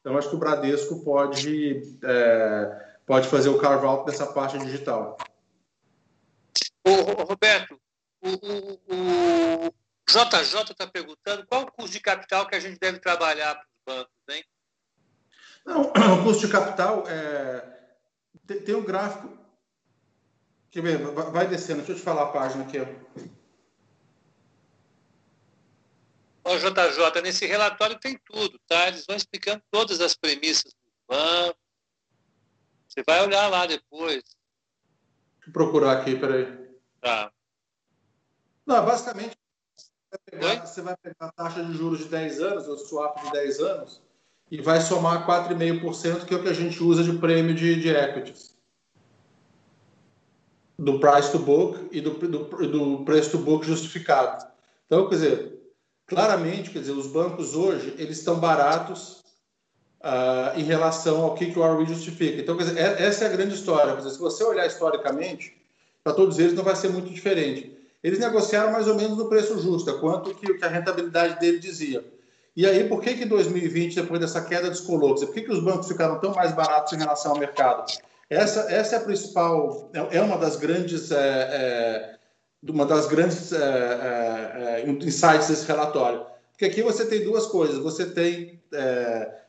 Então, 0.00 0.18
acho 0.18 0.28
que 0.28 0.34
o 0.34 0.38
Bradesco 0.38 1.04
pode, 1.04 1.96
é, 2.02 2.84
pode 3.06 3.28
fazer 3.28 3.48
o 3.48 3.58
carve-out 3.58 4.04
dessa 4.06 4.26
parte 4.26 4.58
digital. 4.58 5.16
Ô, 6.84 7.24
Roberto, 7.24 7.78
o, 8.22 8.94
o, 8.94 9.66
o 9.66 9.74
JJ 10.08 10.70
está 10.70 10.86
perguntando 10.86 11.46
qual 11.46 11.62
o 11.62 11.72
custo 11.72 11.92
de 11.92 12.00
capital 12.00 12.46
que 12.46 12.54
a 12.54 12.60
gente 12.60 12.78
deve 12.78 12.98
trabalhar 12.98 13.54
para 13.54 13.64
os 13.64 13.98
bancos, 13.98 14.14
hein? 14.30 14.44
Não, 15.64 15.82
o 16.20 16.24
custo 16.24 16.46
de 16.46 16.52
capital 16.52 17.04
é, 17.08 17.82
tem, 18.46 18.60
tem 18.60 18.74
um 18.74 18.84
gráfico 18.84 19.42
ver? 20.80 20.98
Vai 20.98 21.46
descendo. 21.46 21.78
Deixa 21.78 21.92
eu 21.92 21.96
te 21.96 22.02
falar 22.02 22.22
a 22.22 22.32
página 22.32 22.64
aqui. 22.64 22.78
Ó, 26.44 26.56
JJ, 26.56 27.22
nesse 27.22 27.46
relatório 27.46 27.98
tem 27.98 28.18
tudo, 28.24 28.58
tá? 28.66 28.88
Eles 28.88 29.04
vão 29.06 29.16
explicando 29.16 29.62
todas 29.70 30.00
as 30.00 30.14
premissas 30.14 30.72
do 30.72 30.92
banco. 31.08 31.58
Você 32.88 33.02
vai 33.06 33.22
olhar 33.22 33.48
lá 33.48 33.66
depois. 33.66 34.22
Deixa 34.22 35.48
eu 35.48 35.52
procurar 35.52 35.98
aqui, 35.98 36.16
peraí. 36.16 36.46
Tá. 37.00 37.32
Não, 38.66 38.84
basicamente, 38.84 39.36
você 39.76 39.88
vai, 40.10 40.20
pegar, 40.30 40.66
você 40.66 40.82
vai 40.82 40.96
pegar 40.96 41.26
a 41.26 41.32
taxa 41.32 41.64
de 41.64 41.72
juros 41.72 42.00
de 42.00 42.04
10 42.06 42.40
anos, 42.40 42.68
o 42.68 42.76
swap 42.76 43.22
de 43.24 43.30
10 43.32 43.60
anos, 43.60 44.00
e 44.50 44.60
vai 44.60 44.80
somar 44.80 45.26
4,5%, 45.26 46.24
que 46.24 46.34
é 46.34 46.36
o 46.36 46.42
que 46.42 46.48
a 46.48 46.54
gente 46.54 46.82
usa 46.82 47.02
de 47.02 47.18
prêmio 47.18 47.54
de, 47.54 47.80
de 47.80 47.88
equities 47.88 48.52
do 50.82 50.98
price 50.98 51.30
to 51.30 51.38
book 51.38 51.88
e 51.92 52.00
do, 52.00 52.10
do, 52.10 52.68
do 52.68 53.04
preço 53.04 53.30
to 53.30 53.38
book 53.38 53.64
justificado. 53.64 54.44
Então, 54.86 55.08
quer 55.08 55.14
dizer, 55.14 55.52
claramente, 56.06 56.70
quer 56.70 56.80
dizer, 56.80 56.92
os 56.92 57.06
bancos 57.06 57.54
hoje 57.54 57.94
eles 57.98 58.18
estão 58.18 58.38
baratos 58.38 59.22
uh, 60.00 60.58
em 60.58 60.64
relação 60.64 61.22
ao 61.22 61.34
que, 61.34 61.52
que 61.52 61.58
o 61.58 61.62
ROE 61.62 61.86
justifica. 61.86 62.40
Então, 62.40 62.56
quer 62.56 62.64
dizer, 62.64 62.80
é, 62.80 63.02
essa 63.04 63.24
é 63.24 63.28
a 63.28 63.32
grande 63.32 63.54
história. 63.54 63.94
Dizer, 63.94 64.10
se 64.10 64.18
você 64.18 64.42
olhar 64.42 64.66
historicamente, 64.66 65.56
para 66.02 66.14
todos 66.14 66.38
eles 66.38 66.54
não 66.54 66.64
vai 66.64 66.74
ser 66.74 66.88
muito 66.88 67.10
diferente. 67.10 67.76
Eles 68.02 68.18
negociaram 68.18 68.72
mais 68.72 68.88
ou 68.88 68.96
menos 68.96 69.16
no 69.16 69.28
preço 69.28 69.60
justo, 69.60 69.90
é 69.90 69.98
quanto 69.98 70.34
que, 70.34 70.54
que 70.54 70.64
a 70.64 70.68
rentabilidade 70.68 71.38
dele 71.38 71.58
dizia. 71.58 72.04
E 72.54 72.66
aí, 72.66 72.86
por 72.88 73.00
que 73.00 73.14
que 73.14 73.24
em 73.24 73.28
2020, 73.28 73.94
depois 73.94 74.20
dessa 74.20 74.42
queda, 74.42 74.68
descolou? 74.68 75.14
Por 75.14 75.32
que, 75.32 75.40
que 75.40 75.52
os 75.52 75.62
bancos 75.62 75.88
ficaram 75.88 76.18
tão 76.20 76.34
mais 76.34 76.52
baratos 76.52 76.92
em 76.92 76.98
relação 76.98 77.32
ao 77.32 77.38
mercado? 77.38 77.90
Essa, 78.28 78.60
essa 78.72 78.96
é 78.96 78.98
a 78.98 79.02
principal, 79.02 79.90
é, 79.92 80.18
é 80.18 80.22
uma 80.22 80.36
das 80.36 80.56
grandes, 80.56 81.10
é, 81.10 81.16
é, 81.16 82.70
uma 82.70 82.84
das 82.84 83.06
grandes 83.06 83.52
é, 83.52 83.58
é, 83.58 84.82
é, 84.86 84.90
insights 84.90 85.48
desse 85.48 85.66
relatório. 85.66 86.26
Porque 86.50 86.66
aqui 86.66 86.82
você 86.82 87.06
tem 87.06 87.24
duas 87.24 87.46
coisas. 87.46 87.78
Você 87.78 88.06
tem, 88.06 88.60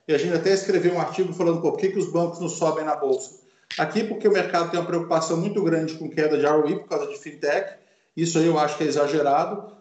e 0.08 0.14
a 0.14 0.18
gente 0.18 0.36
até 0.36 0.54
escreveu 0.54 0.94
um 0.94 1.00
artigo 1.00 1.34
falando, 1.34 1.62
pô, 1.62 1.72
por 1.72 1.80
que, 1.80 1.90
que 1.90 2.00
os 2.00 2.12
bancos 2.12 2.40
não 2.40 2.50
sobem 2.50 2.86
na 2.86 2.96
bolsa? 2.96 3.42
Aqui 3.78 4.04
porque 4.04 4.28
o 4.28 4.32
mercado 4.32 4.72
tem 4.72 4.80
uma 4.80 4.86
preocupação 4.86 5.38
muito 5.38 5.62
grande 5.64 5.96
com 5.96 6.10
queda 6.10 6.38
de 6.38 6.46
ROI 6.46 6.80
por 6.80 6.88
causa 6.88 7.08
de 7.08 7.18
fintech. 7.18 7.83
Isso 8.16 8.38
aí 8.38 8.46
eu 8.46 8.60
acho 8.60 8.78
que 8.78 8.84
é 8.84 8.88
exagerado. 8.88 9.72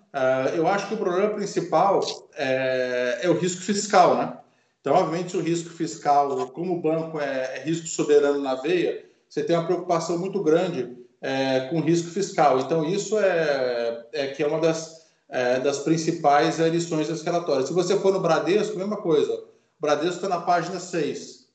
eu 0.56 0.66
acho 0.66 0.88
que 0.88 0.94
o 0.94 0.98
problema 0.98 1.34
principal 1.34 2.00
é, 2.34 3.22
o 3.28 3.34
risco 3.34 3.62
fiscal, 3.62 4.16
né? 4.16 4.38
Então, 4.80 4.94
obviamente, 4.94 5.36
o 5.36 5.40
risco 5.40 5.70
fiscal, 5.70 6.48
como 6.48 6.74
o 6.74 6.80
banco 6.80 7.20
é, 7.20 7.58
é 7.58 7.62
risco 7.62 7.86
soberano 7.86 8.40
na 8.40 8.56
veia, 8.56 9.08
você 9.28 9.44
tem 9.44 9.56
uma 9.56 9.64
preocupação 9.64 10.18
muito 10.18 10.42
grande 10.42 10.96
é, 11.20 11.68
com 11.70 11.80
risco 11.80 12.10
fiscal. 12.10 12.58
Então, 12.58 12.84
isso 12.84 13.16
é, 13.16 14.06
é 14.12 14.26
que 14.28 14.42
é 14.42 14.46
uma 14.46 14.60
das, 14.60 15.08
é, 15.28 15.60
das 15.60 15.78
principais 15.78 16.58
lições 16.58 17.06
desse 17.06 17.24
relatório. 17.24 17.64
Se 17.64 17.72
você 17.72 17.98
for 18.00 18.12
no 18.12 18.20
Bradesco, 18.20 18.76
mesma 18.76 18.96
coisa. 18.96 19.32
O 19.32 19.80
Bradesco 19.80 20.16
está 20.16 20.28
na 20.28 20.40
página 20.40 20.80
6. 20.80 21.48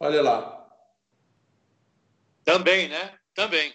Olha 0.00 0.20
lá. 0.20 0.68
Também, 2.44 2.88
né? 2.88 3.12
Também. 3.34 3.72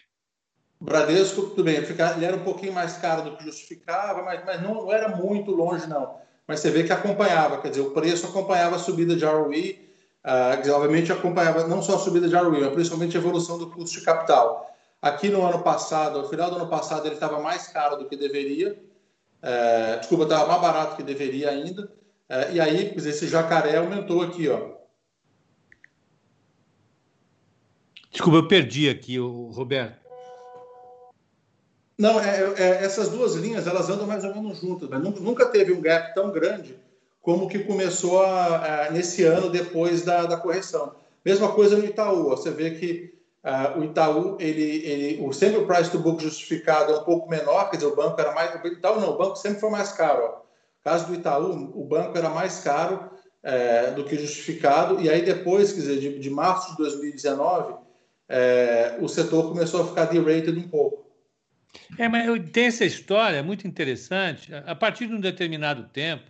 Bradesco, 0.81 1.41
tudo 1.41 1.63
bem, 1.63 1.75
ele 1.75 2.25
era 2.25 2.35
um 2.35 2.43
pouquinho 2.43 2.73
mais 2.73 2.97
caro 2.97 3.23
do 3.23 3.35
que 3.35 3.43
justificava, 3.43 4.23
mas, 4.23 4.45
mas 4.45 4.61
não 4.61 4.91
era 4.91 5.09
muito 5.09 5.51
longe, 5.51 5.87
não 5.87 6.19
mas 6.49 6.61
você 6.61 6.71
vê 6.71 6.83
que 6.83 6.91
acompanhava, 6.91 7.61
quer 7.61 7.69
dizer, 7.69 7.81
o 7.81 7.91
preço 7.91 8.25
acompanhava 8.25 8.75
a 8.75 8.79
subida 8.79 9.15
de 9.15 9.23
ROE, 9.23 9.87
uh, 10.25 10.57
dizer, 10.57 10.71
obviamente 10.71 11.11
acompanhava 11.11 11.67
não 11.67 11.79
só 11.79 11.93
a 11.93 11.99
subida 11.99 12.27
de 12.27 12.35
ROE, 12.35 12.59
mas 12.59 12.73
principalmente 12.73 13.15
a 13.15 13.19
evolução 13.19 13.59
do 13.59 13.69
custo 13.69 13.99
de 13.99 14.03
capital. 14.03 14.67
Aqui 14.99 15.29
no 15.29 15.45
ano 15.45 15.61
passado, 15.61 16.19
no 16.19 16.27
final 16.27 16.49
do 16.49 16.55
ano 16.55 16.67
passado, 16.67 17.05
ele 17.05 17.13
estava 17.13 17.39
mais 17.39 17.67
caro 17.67 17.97
do 17.97 18.09
que 18.09 18.17
deveria, 18.17 18.81
uh, 19.43 19.99
desculpa, 19.99 20.23
estava 20.23 20.47
mais 20.47 20.59
barato 20.59 20.93
do 20.93 20.97
que 20.97 21.03
deveria 21.03 21.51
ainda, 21.51 21.83
uh, 21.83 22.51
e 22.51 22.59
aí, 22.59 22.95
esse 22.97 23.27
jacaré 23.27 23.77
aumentou 23.77 24.23
aqui, 24.23 24.49
ó. 24.49 24.71
Desculpa, 28.09 28.39
eu 28.39 28.47
perdi 28.47 28.89
aqui, 28.89 29.19
o 29.19 29.51
Roberto. 29.51 30.08
Não, 31.99 32.17
é, 32.17 32.53
é, 32.55 32.85
essas 32.85 33.09
duas 33.09 33.35
linhas 33.35 33.67
elas 33.67 33.89
andam 33.89 34.07
mais 34.07 34.23
ou 34.23 34.33
menos 34.33 34.61
juntas, 34.61 34.87
mas 34.89 35.01
nunca 35.01 35.45
teve 35.45 35.73
um 35.73 35.81
gap 35.81 36.15
tão 36.15 36.31
grande 36.31 36.79
como 37.21 37.49
que 37.49 37.59
começou 37.59 38.23
a, 38.23 38.85
a, 38.85 38.91
nesse 38.91 39.25
ano 39.25 39.49
depois 39.49 40.03
da, 40.03 40.25
da, 40.25 40.37
correção. 40.37 40.93
Mesma 41.25 41.51
coisa 41.51 41.75
no 41.75 41.83
Itaú, 41.83 42.29
você 42.29 42.51
vê 42.51 42.71
que 42.71 43.13
uh, 43.43 43.77
o 43.77 43.83
Itaú, 43.83 44.37
ele, 44.39 44.63
ele, 44.63 45.21
o 45.21 45.33
sempre 45.33 45.59
o 45.59 45.67
price 45.67 45.91
to 45.91 45.99
book 45.99 46.23
justificado 46.23 46.93
é 46.93 46.99
um 46.99 47.03
pouco 47.03 47.29
menor, 47.29 47.69
quer 47.69 47.75
dizer, 47.75 47.91
o 47.91 47.95
banco 47.97 48.19
era 48.21 48.33
mais, 48.33 48.63
o 48.63 48.67
Itaú 48.67 49.01
não, 49.01 49.09
o 49.09 49.17
banco 49.17 49.35
sempre 49.35 49.59
foi 49.59 49.69
mais 49.69 49.91
caro. 49.91 50.23
Ó. 50.23 50.27
No 50.29 50.83
caso 50.85 51.05
do 51.07 51.13
Itaú, 51.15 51.69
o 51.75 51.83
banco 51.83 52.17
era 52.17 52.29
mais 52.29 52.61
caro 52.61 53.09
é, 53.43 53.91
do 53.91 54.05
que 54.05 54.15
justificado, 54.15 55.01
e 55.01 55.09
aí 55.09 55.21
depois, 55.21 55.73
quer 55.73 55.81
dizer, 55.81 55.99
de, 55.99 56.17
de 56.17 56.29
março 56.29 56.71
de 56.71 56.77
2019, 56.77 57.73
é, 58.29 58.97
o 59.01 59.09
setor 59.09 59.49
começou 59.49 59.81
a 59.81 59.87
ficar 59.87 60.05
derated 60.05 60.57
um 60.57 60.69
pouco. 60.69 60.98
É, 61.97 62.07
mas 62.07 62.27
tem 62.51 62.65
essa 62.65 62.85
história 62.85 63.43
muito 63.43 63.67
interessante. 63.67 64.53
A 64.53 64.75
partir 64.75 65.07
de 65.07 65.13
um 65.13 65.19
determinado 65.19 65.83
tempo, 65.83 66.29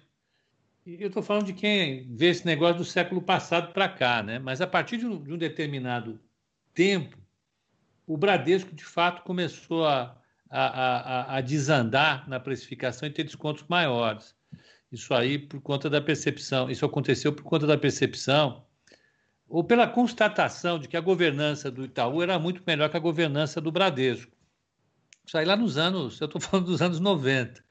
eu 0.86 1.08
estou 1.08 1.22
falando 1.22 1.46
de 1.46 1.54
quem 1.54 2.08
vê 2.16 2.28
esse 2.28 2.46
negócio 2.46 2.78
do 2.78 2.86
século 2.86 3.22
passado 3.22 3.72
para 3.74 3.88
cá, 3.88 4.24
né? 4.24 4.40
Mas 4.40 4.62
a 4.62 4.68
partir 4.68 4.98
de 4.98 5.06
um, 5.06 5.22
de 5.22 5.38
determinado 5.38 6.20
tempo, 6.74 7.18
o 8.08 8.18
Bradesco 8.18 8.74
de 8.74 8.84
fato 8.84 9.22
começou 9.24 9.86
a, 9.86 10.18
a, 10.50 10.64
a, 10.66 11.38
a 11.38 11.42
desandar 11.42 12.28
na 12.28 12.40
precificação 12.40 13.08
e 13.08 13.12
ter 13.12 13.24
descontos 13.24 13.64
maiores. 13.68 14.36
Isso 14.92 15.14
aí 15.14 15.38
por 15.38 15.62
conta 15.62 15.90
da 15.90 16.02
percepção. 16.02 16.70
Isso 16.70 16.86
aconteceu 16.86 17.32
por 17.32 17.44
conta 17.44 17.68
da 17.68 17.78
percepção 17.78 18.66
ou 19.48 19.64
pela 19.64 19.88
constatação 19.88 20.80
de 20.80 20.88
que 20.88 20.98
a 20.98 21.02
governança 21.02 21.72
do 21.72 21.86
Itaú 21.86 22.22
era 22.22 22.38
muito 22.40 22.64
melhor 22.66 22.90
que 22.90 22.98
a 22.98 23.00
governança 23.00 23.60
do 23.60 23.72
Bradesco. 23.72 24.39
Isso 25.30 25.38
aí 25.38 25.46
lá 25.46 25.56
nos 25.56 25.78
anos, 25.78 26.20
eu 26.20 26.26
estou 26.26 26.42
falando 26.42 26.66
dos 26.66 26.82
anos 26.82 27.00
90. 27.00 27.64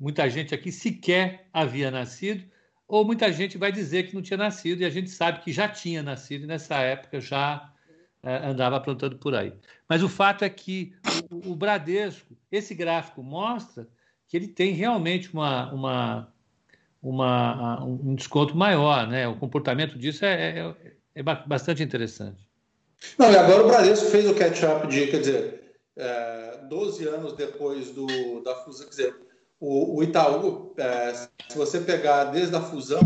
Muita 0.00 0.26
gente 0.30 0.54
aqui 0.54 0.72
sequer 0.72 1.48
havia 1.52 1.90
nascido, 1.90 2.42
ou 2.88 3.04
muita 3.04 3.30
gente 3.30 3.58
vai 3.58 3.70
dizer 3.70 4.04
que 4.04 4.14
não 4.14 4.22
tinha 4.22 4.38
nascido, 4.38 4.80
e 4.80 4.86
a 4.86 4.90
gente 4.90 5.10
sabe 5.10 5.40
que 5.40 5.52
já 5.52 5.68
tinha 5.68 6.02
nascido, 6.02 6.44
e 6.44 6.46
nessa 6.46 6.76
época 6.76 7.20
já 7.20 7.70
é, 8.22 8.46
andava 8.46 8.80
plantando 8.80 9.18
por 9.18 9.34
aí. 9.34 9.52
Mas 9.86 10.02
o 10.02 10.08
fato 10.08 10.44
é 10.44 10.48
que 10.48 10.94
o, 11.30 11.50
o, 11.50 11.54
Bradesco, 11.54 12.34
esse 12.50 12.74
gráfico 12.74 13.22
mostra 13.22 13.86
que 14.26 14.34
ele 14.34 14.48
tem 14.48 14.72
realmente 14.72 15.30
uma, 15.30 15.70
uma, 15.74 16.32
uma, 17.02 17.84
um 17.84 18.14
desconto 18.14 18.56
maior, 18.56 19.06
né? 19.06 19.28
O 19.28 19.36
comportamento 19.36 19.98
disso 19.98 20.24
é, 20.24 20.58
é, 20.58 20.74
é 21.16 21.22
bastante 21.22 21.82
interessante. 21.82 22.48
Não, 23.18 23.30
e 23.30 23.36
agora 23.36 23.62
o 23.62 23.66
Bradesco 23.66 24.06
fez 24.06 24.26
o 24.26 24.34
catch-up 24.34 24.86
de, 24.86 25.08
quer 25.08 25.20
dizer, 25.20 25.63
é 25.96 26.58
12 26.68 27.06
anos 27.08 27.32
depois 27.34 27.90
do, 27.90 28.40
da 28.42 28.54
fusão, 28.56 28.86
quer 28.86 28.90
dizer, 28.90 29.16
o, 29.60 29.98
o 29.98 30.02
Itaú, 30.02 30.72
é, 30.76 31.12
se 31.48 31.56
você 31.56 31.80
pegar 31.80 32.24
desde 32.24 32.54
a 32.54 32.60
fusão 32.60 33.00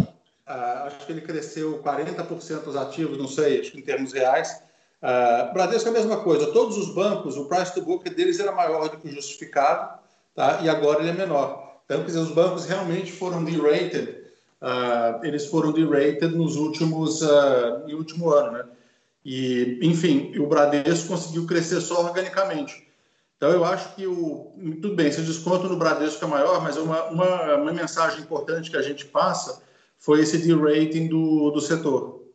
Uh, 0.49 0.87
acho 0.87 1.05
que 1.05 1.13
ele 1.13 1.21
cresceu 1.21 1.83
40% 1.85 2.67
os 2.67 2.75
ativos, 2.75 3.19
não 3.19 3.29
sei, 3.29 3.61
acho 3.61 3.73
que 3.73 3.81
em 3.81 3.83
termos 3.83 4.15
reais. 4.15 4.63
Uh, 5.03 5.53
Bradesco 5.53 5.89
é 5.89 5.91
a 5.91 5.95
mesma 5.95 6.23
coisa. 6.23 6.51
Todos 6.53 6.79
os 6.79 6.95
bancos, 6.95 7.37
o 7.37 7.45
price 7.45 7.75
to 7.75 7.83
book 7.83 8.09
deles 8.09 8.41
era 8.41 8.51
maior 8.51 8.89
do 8.89 8.97
que 8.97 9.09
o 9.09 9.13
justificado, 9.13 9.99
tá? 10.35 10.61
e 10.63 10.69
agora 10.71 11.01
ele 11.01 11.11
é 11.11 11.13
menor. 11.13 11.81
Então, 11.85 11.99
quer 12.01 12.07
dizer, 12.07 12.21
os 12.21 12.31
bancos 12.31 12.65
realmente 12.65 13.13
foram 13.13 13.45
derated. 13.45 14.25
Uh, 14.63 15.23
eles 15.23 15.45
foram 15.47 15.71
derated 15.71 16.35
nos 16.35 16.57
últimos, 16.57 17.21
uh, 17.21 17.87
no 17.87 17.99
último 17.99 18.31
ano, 18.31 18.53
né? 18.53 18.65
E, 19.31 19.79
enfim, 19.83 20.33
o 20.39 20.47
Bradesco 20.47 21.09
conseguiu 21.09 21.47
crescer 21.47 21.83
só 21.83 22.03
organicamente. 22.03 22.89
Então, 23.37 23.51
eu 23.51 23.63
acho 23.63 23.95
que 23.95 24.07
o. 24.07 24.55
Tudo 24.81 24.97
bem, 24.97 25.09
esse 25.09 25.21
desconto 25.21 25.69
no 25.69 25.77
Bradesco 25.77 26.25
é 26.25 26.29
maior, 26.29 26.63
mas 26.63 26.79
uma, 26.79 27.05
uma, 27.11 27.57
uma 27.57 27.73
mensagem 27.75 28.23
importante 28.23 28.71
que 28.71 28.77
a 28.79 28.81
gente 28.81 29.05
passa 29.05 29.63
foi 29.99 30.23
esse 30.23 30.41
de-rating 30.41 31.09
do, 31.09 31.51
do 31.51 31.61
setor. 31.61 32.27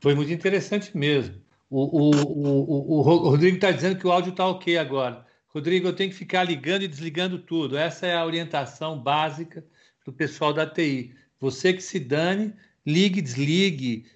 Foi 0.00 0.16
muito 0.16 0.32
interessante 0.32 0.96
mesmo. 0.98 1.36
O, 1.70 2.10
o, 2.10 2.10
o, 2.10 2.98
o 2.98 3.30
Rodrigo 3.30 3.54
está 3.54 3.70
dizendo 3.70 3.96
que 3.96 4.06
o 4.08 4.10
áudio 4.10 4.32
está 4.32 4.48
ok 4.48 4.76
agora. 4.76 5.24
Rodrigo, 5.46 5.86
eu 5.86 5.94
tenho 5.94 6.10
que 6.10 6.16
ficar 6.16 6.42
ligando 6.42 6.82
e 6.82 6.88
desligando 6.88 7.38
tudo. 7.38 7.78
Essa 7.78 8.08
é 8.08 8.16
a 8.16 8.26
orientação 8.26 8.98
básica 8.98 9.64
do 10.04 10.12
pessoal 10.12 10.52
da 10.52 10.66
TI. 10.66 11.14
Você 11.38 11.72
que 11.72 11.82
se 11.82 12.00
dane, 12.00 12.52
ligue, 12.84 13.22
desligue, 13.22 14.06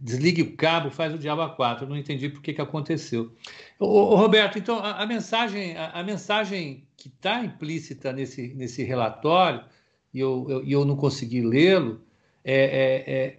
desligue 0.00 0.42
o 0.42 0.56
cabo, 0.56 0.90
faz 0.90 1.14
o 1.14 1.18
diabo 1.18 1.42
a 1.42 1.50
quatro. 1.50 1.86
Não 1.86 1.96
entendi 1.96 2.28
por 2.28 2.42
que, 2.42 2.52
que 2.52 2.60
aconteceu. 2.60 3.34
Ô, 3.78 3.86
ô, 3.86 4.16
Roberto, 4.16 4.58
então 4.58 4.78
a, 4.78 5.02
a 5.02 5.06
mensagem, 5.06 5.76
a, 5.76 5.90
a, 5.90 6.02
mensagem 6.02 6.86
que 6.96 7.08
está 7.08 7.44
implícita 7.44 8.12
nesse, 8.12 8.48
nesse 8.54 8.82
relatório, 8.82 9.64
e 10.12 10.20
eu, 10.20 10.46
eu, 10.48 10.64
eu 10.64 10.84
não 10.84 10.96
consegui 10.96 11.40
lê-lo, 11.40 12.00
é, 12.44 12.54
é, 12.54 13.14
é, 13.14 13.38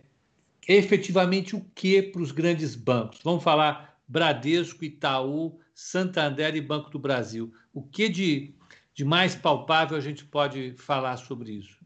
é 0.67 0.75
efetivamente 0.75 1.55
o 1.55 1.65
que 1.75 2.01
para 2.01 2.21
os 2.21 2.31
grandes 2.31 2.75
bancos? 2.75 3.19
Vamos 3.23 3.43
falar 3.43 3.97
Bradesco, 4.07 4.83
Itaú, 4.83 5.59
Santander 5.73 6.55
e 6.55 6.62
Banco 6.62 6.89
do 6.89 6.99
Brasil. 6.99 7.53
O 7.73 7.81
que 7.81 8.07
de, 8.07 8.53
de 8.93 9.03
mais 9.03 9.36
palpável 9.36 9.97
a 9.97 10.01
gente 10.01 10.23
pode 10.23 10.73
falar 10.77 11.17
sobre 11.17 11.51
isso? 11.51 11.83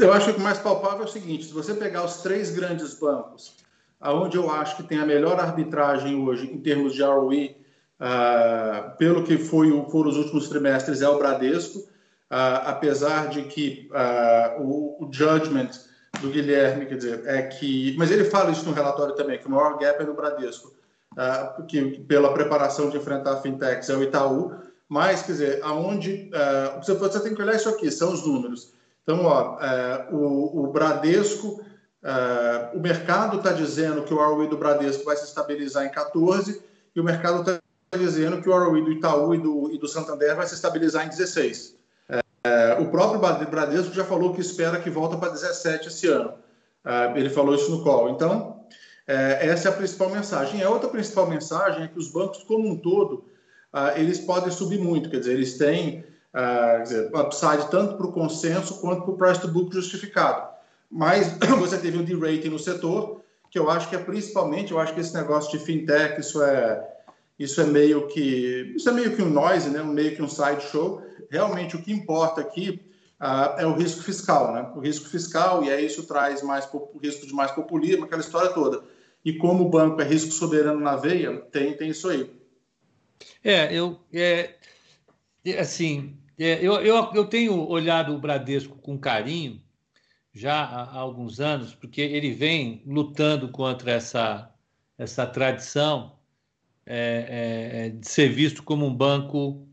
Eu 0.00 0.12
acho 0.14 0.32
que 0.32 0.40
o 0.40 0.42
mais 0.42 0.58
palpável 0.58 1.02
é 1.02 1.04
o 1.04 1.08
seguinte: 1.08 1.44
se 1.44 1.52
você 1.52 1.74
pegar 1.74 2.04
os 2.04 2.18
três 2.22 2.50
grandes 2.50 2.94
bancos, 2.94 3.54
aonde 4.00 4.36
eu 4.36 4.50
acho 4.50 4.76
que 4.76 4.82
tem 4.82 4.98
a 4.98 5.04
melhor 5.04 5.38
arbitragem 5.38 6.16
hoje 6.16 6.50
em 6.50 6.58
termos 6.58 6.94
de 6.94 7.02
ROE, 7.02 7.48
uh, 7.48 7.54
ah, 8.00 8.94
pelo 8.98 9.24
que 9.24 9.36
foi, 9.36 9.70
foram 9.90 10.10
os 10.10 10.16
últimos 10.16 10.48
trimestres, 10.48 11.02
é 11.02 11.08
o 11.08 11.18
Bradesco, 11.18 11.80
uh, 11.80 12.64
apesar 12.64 13.28
de 13.28 13.42
que 13.42 13.90
uh, 13.92 14.62
o, 14.62 15.04
o 15.04 15.12
judgment 15.12 15.70
do 16.20 16.30
Guilherme, 16.30 16.86
quer 16.86 16.96
dizer, 16.96 17.22
é 17.26 17.42
que. 17.42 17.94
Mas 17.98 18.10
ele 18.10 18.24
fala 18.24 18.50
isso 18.50 18.64
no 18.64 18.72
relatório 18.72 19.14
também, 19.14 19.38
que 19.38 19.46
o 19.46 19.50
maior 19.50 19.78
gap 19.78 20.02
é 20.02 20.06
no 20.06 20.14
Bradesco, 20.14 20.72
uh, 21.12 21.62
que 21.66 22.00
pela 22.00 22.32
preparação 22.32 22.88
de 22.88 22.96
enfrentar 22.96 23.36
fintechs 23.42 23.90
é 23.90 23.96
o 23.96 24.02
Itaú, 24.02 24.54
mas, 24.88 25.22
quer 25.22 25.32
dizer, 25.32 25.60
aonde. 25.62 26.30
Você, 26.78 26.94
você 26.94 27.20
tem 27.20 27.32
que 27.32 27.40
olhar 27.40 27.54
isso 27.54 27.68
aqui, 27.68 27.90
são 27.92 28.12
os 28.12 28.26
números. 28.26 28.72
Então, 29.10 29.24
ó, 29.24 29.56
uh, 29.56 30.16
o, 30.16 30.60
o, 30.60 30.66
Bradesco, 30.68 31.60
uh, 32.04 32.76
o 32.76 32.80
mercado 32.80 33.38
está 33.38 33.50
dizendo 33.50 34.02
que 34.02 34.14
o 34.14 34.16
ROE 34.16 34.46
do 34.46 34.56
Bradesco 34.56 35.04
vai 35.04 35.16
se 35.16 35.24
estabilizar 35.24 35.84
em 35.84 35.90
14 35.90 36.62
e 36.94 37.00
o 37.00 37.02
mercado 37.02 37.40
está 37.40 37.60
dizendo 37.98 38.40
que 38.40 38.48
o 38.48 38.56
ROE 38.56 38.84
do 38.84 38.92
Itaú 38.92 39.34
e 39.34 39.38
do, 39.38 39.68
e 39.72 39.78
do 39.78 39.88
Santander 39.88 40.36
vai 40.36 40.46
se 40.46 40.54
estabilizar 40.54 41.04
em 41.04 41.08
16. 41.08 41.74
Uh, 42.08 42.82
o 42.82 42.88
próprio 42.88 43.18
Bradesco 43.50 43.92
já 43.92 44.04
falou 44.04 44.32
que 44.32 44.40
espera 44.40 44.80
que 44.80 44.88
volta 44.88 45.16
para 45.16 45.30
17 45.30 45.88
esse 45.88 46.06
ano. 46.06 46.34
ele 47.16 47.30
falou 47.30 47.56
isso 47.56 47.68
no 47.68 47.82
call. 47.82 48.10
Então, 48.10 48.64
essa 49.06 49.68
é 49.68 49.72
a 49.72 49.74
principal 49.74 50.08
mensagem. 50.10 50.62
A 50.62 50.70
outra 50.70 50.88
principal 50.88 51.26
mensagem 51.26 51.82
é 51.82 51.88
que 51.88 51.98
os 51.98 52.08
bancos, 52.12 52.44
como 52.44 52.68
um 52.68 52.76
todo, 52.76 53.24
eles 53.96 54.20
podem 54.20 54.52
subir 54.52 54.78
muito. 54.78 55.10
Quer 55.10 55.18
dizer, 55.18 55.32
eles 55.32 55.58
têm 55.58 56.04
uh, 56.34 56.82
dizer, 56.82 57.10
upside 57.14 57.70
tanto 57.70 57.96
para 57.96 58.06
o 58.06 58.12
consenso 58.12 58.80
quanto 58.80 59.02
para 59.02 59.10
o 59.12 59.16
price 59.16 59.40
to 59.40 59.48
book 59.48 59.74
justificado. 59.74 60.48
Mas 60.90 61.36
você 61.58 61.78
teve 61.78 61.98
um 61.98 62.04
de-rating 62.04 62.48
no 62.48 62.58
setor, 62.58 63.20
que 63.50 63.58
eu 63.58 63.70
acho 63.70 63.88
que 63.88 63.96
é 63.96 63.98
principalmente, 63.98 64.72
eu 64.72 64.78
acho 64.78 64.94
que 64.94 65.00
esse 65.00 65.14
negócio 65.14 65.50
de 65.56 65.64
fintech, 65.64 66.20
isso 66.20 66.42
é, 66.42 66.88
isso 67.38 67.60
é 67.60 67.64
meio 67.64 68.06
que 68.08 68.72
isso 68.76 68.88
é 68.88 68.92
meio 68.92 69.14
que 69.14 69.22
um 69.22 69.30
noise, 69.30 69.70
né? 69.70 69.82
meio 69.82 70.14
que 70.14 70.22
um 70.22 70.28
sideshow. 70.28 71.02
Realmente 71.30 71.76
o 71.76 71.82
que 71.82 71.92
importa 71.92 72.40
aqui 72.40 72.80
uh, 73.20 73.58
é 73.58 73.66
o 73.66 73.74
risco 73.74 74.02
fiscal, 74.02 74.52
né? 74.52 74.70
O 74.74 74.80
risco 74.80 75.08
fiscal, 75.08 75.62
e 75.64 75.70
aí 75.70 75.86
isso 75.86 76.06
traz 76.06 76.42
mais 76.42 76.68
risco 77.02 77.26
de 77.26 77.32
mais 77.32 77.50
populismo, 77.52 78.04
aquela 78.04 78.20
história 78.20 78.50
toda. 78.50 78.82
E 79.24 79.34
como 79.34 79.64
o 79.64 79.68
banco 79.68 80.00
é 80.00 80.04
risco 80.04 80.32
soberano 80.32 80.80
na 80.80 80.96
veia, 80.96 81.38
tem, 81.52 81.76
tem 81.76 81.90
isso 81.90 82.08
aí. 82.08 82.32
É, 83.44 83.72
eu 83.72 84.00
é, 84.12 84.54
assim, 85.58 86.16
é, 86.44 86.58
eu, 86.62 86.74
eu, 86.80 87.10
eu 87.14 87.26
tenho 87.26 87.68
olhado 87.68 88.14
o 88.14 88.18
Bradesco 88.18 88.78
com 88.78 88.98
carinho 88.98 89.60
já 90.32 90.62
há, 90.62 90.82
há 90.84 90.98
alguns 90.98 91.40
anos, 91.40 91.74
porque 91.74 92.00
ele 92.00 92.32
vem 92.32 92.82
lutando 92.86 93.48
contra 93.48 93.92
essa, 93.92 94.50
essa 94.96 95.26
tradição 95.26 96.18
é, 96.86 97.86
é, 97.86 97.88
de 97.90 98.08
ser 98.08 98.28
visto 98.28 98.62
como 98.62 98.86
um 98.86 98.94
banco 98.94 99.68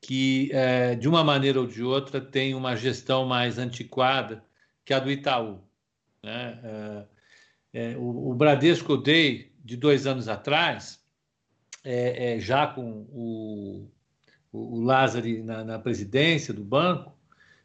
que, 0.00 0.50
é, 0.52 0.94
de 0.94 1.08
uma 1.08 1.24
maneira 1.24 1.60
ou 1.60 1.66
de 1.66 1.82
outra, 1.82 2.20
tem 2.20 2.54
uma 2.54 2.76
gestão 2.76 3.26
mais 3.26 3.58
antiquada 3.58 4.44
que 4.84 4.92
a 4.94 4.98
do 4.98 5.10
Itaú. 5.10 5.60
Né? 6.22 6.60
É, 7.72 7.92
é, 7.92 7.96
o, 7.96 8.30
o, 8.30 8.34
Bradesco 8.34 8.96
Day, 8.96 9.52
de 9.64 9.76
dois 9.76 10.06
anos 10.06 10.28
atrás, 10.28 11.02
já 12.38 12.66
com 12.66 13.06
o 13.10 13.90
o, 14.54 14.80
Lázaro 14.80 15.26
na, 15.42 15.64
na 15.64 15.78
presidência 15.80 16.54
do 16.54 16.62
banco, 16.62 17.12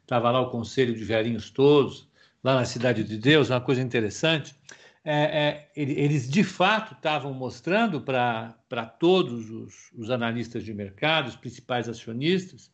estava 0.02 0.30
lá 0.30 0.40
o 0.40 0.50
conselho 0.50 0.92
de 0.92 1.04
velhinhos 1.04 1.48
todos, 1.48 2.08
lá 2.42 2.56
na 2.56 2.64
Cidade 2.64 3.04
de 3.04 3.16
Deus, 3.16 3.48
uma 3.48 3.60
coisa 3.60 3.80
interessante. 3.80 4.56
É, 5.04 5.14
é, 5.14 5.72
eles 5.76 6.28
de 6.28 6.42
fato 6.42 6.94
estavam 6.94 7.32
mostrando 7.32 8.00
para 8.00 8.86
todos 8.98 9.48
os, 9.48 9.92
os, 9.96 10.10
analistas 10.10 10.64
de 10.64 10.74
mercado, 10.74 11.28
os 11.28 11.36
principais 11.36 11.88
acionistas, 11.88 12.72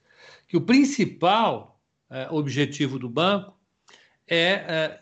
que 0.49 0.57
o 0.57 0.63
principal 0.63 1.81
é, 2.11 2.27
objetivo 2.31 2.99
do 2.99 3.09
banco 3.09 3.55
é, 4.27 4.39
é 4.39 5.01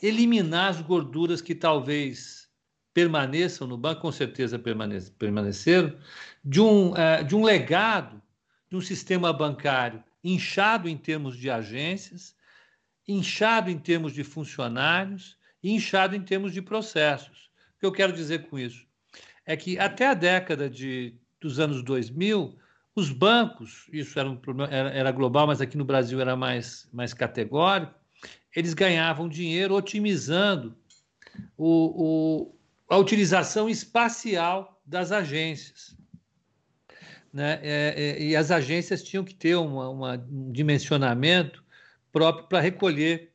eliminar 0.00 0.70
as 0.70 0.80
gorduras 0.80 1.42
que 1.42 1.54
talvez 1.54 2.48
permaneçam 2.94 3.66
no 3.66 3.76
banco, 3.76 4.02
com 4.02 4.12
certeza 4.12 4.58
permaneceram, 4.58 5.96
de 6.44 6.60
um, 6.60 6.96
é, 6.96 7.22
de 7.22 7.36
um 7.36 7.44
legado 7.44 8.22
de 8.70 8.76
um 8.76 8.80
sistema 8.80 9.32
bancário 9.32 10.02
inchado 10.22 10.88
em 10.88 10.96
termos 10.96 11.36
de 11.36 11.50
agências, 11.50 12.34
inchado 13.06 13.70
em 13.70 13.78
termos 13.78 14.12
de 14.12 14.22
funcionários 14.22 15.38
e 15.62 15.72
inchado 15.72 16.14
em 16.14 16.22
termos 16.22 16.52
de 16.52 16.60
processos. 16.60 17.50
O 17.76 17.80
que 17.80 17.86
eu 17.86 17.92
quero 17.92 18.12
dizer 18.12 18.48
com 18.48 18.58
isso 18.58 18.86
é 19.46 19.56
que 19.56 19.78
até 19.78 20.08
a 20.08 20.14
década 20.14 20.68
de, 20.68 21.14
dos 21.40 21.58
anos 21.58 21.82
2000, 21.82 22.58
os 22.94 23.10
bancos, 23.10 23.88
isso 23.92 24.18
era, 24.18 24.28
um 24.28 24.36
problema, 24.36 24.72
era, 24.72 24.90
era 24.90 25.12
global, 25.12 25.46
mas 25.46 25.60
aqui 25.60 25.76
no 25.76 25.84
Brasil 25.84 26.20
era 26.20 26.36
mais, 26.36 26.88
mais 26.92 27.14
categórico, 27.14 27.94
eles 28.54 28.74
ganhavam 28.74 29.28
dinheiro 29.28 29.74
otimizando 29.74 30.76
o, 31.56 32.48
o, 32.48 32.58
a 32.88 32.98
utilização 32.98 33.70
espacial 33.70 34.82
das 34.84 35.12
agências 35.12 35.97
né? 37.38 37.60
É, 37.62 37.94
é, 37.96 38.22
e 38.22 38.34
as 38.34 38.50
agências 38.50 39.00
tinham 39.00 39.24
que 39.24 39.32
ter 39.32 39.54
uma, 39.54 39.88
uma, 39.88 40.26
um 40.28 40.50
dimensionamento 40.50 41.64
próprio 42.10 42.48
para 42.48 42.58
recolher 42.58 43.32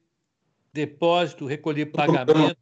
depósito, 0.74 1.46
recolher 1.46 1.86
pagamento, 1.86 2.58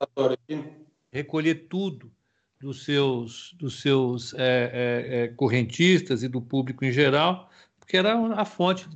recolher 1.11 1.67
tudo 1.67 2.11
dos 2.59 2.85
seus, 2.85 3.55
dos 3.57 3.81
seus 3.81 4.35
é, 4.35 4.37
é, 4.37 5.23
é, 5.23 5.27
correntistas 5.29 6.21
e 6.21 6.27
do 6.27 6.39
público 6.39 6.85
em 6.85 6.91
geral, 6.91 7.49
porque 7.79 7.97
era 7.97 8.15
a 8.35 8.45
fonte 8.45 8.87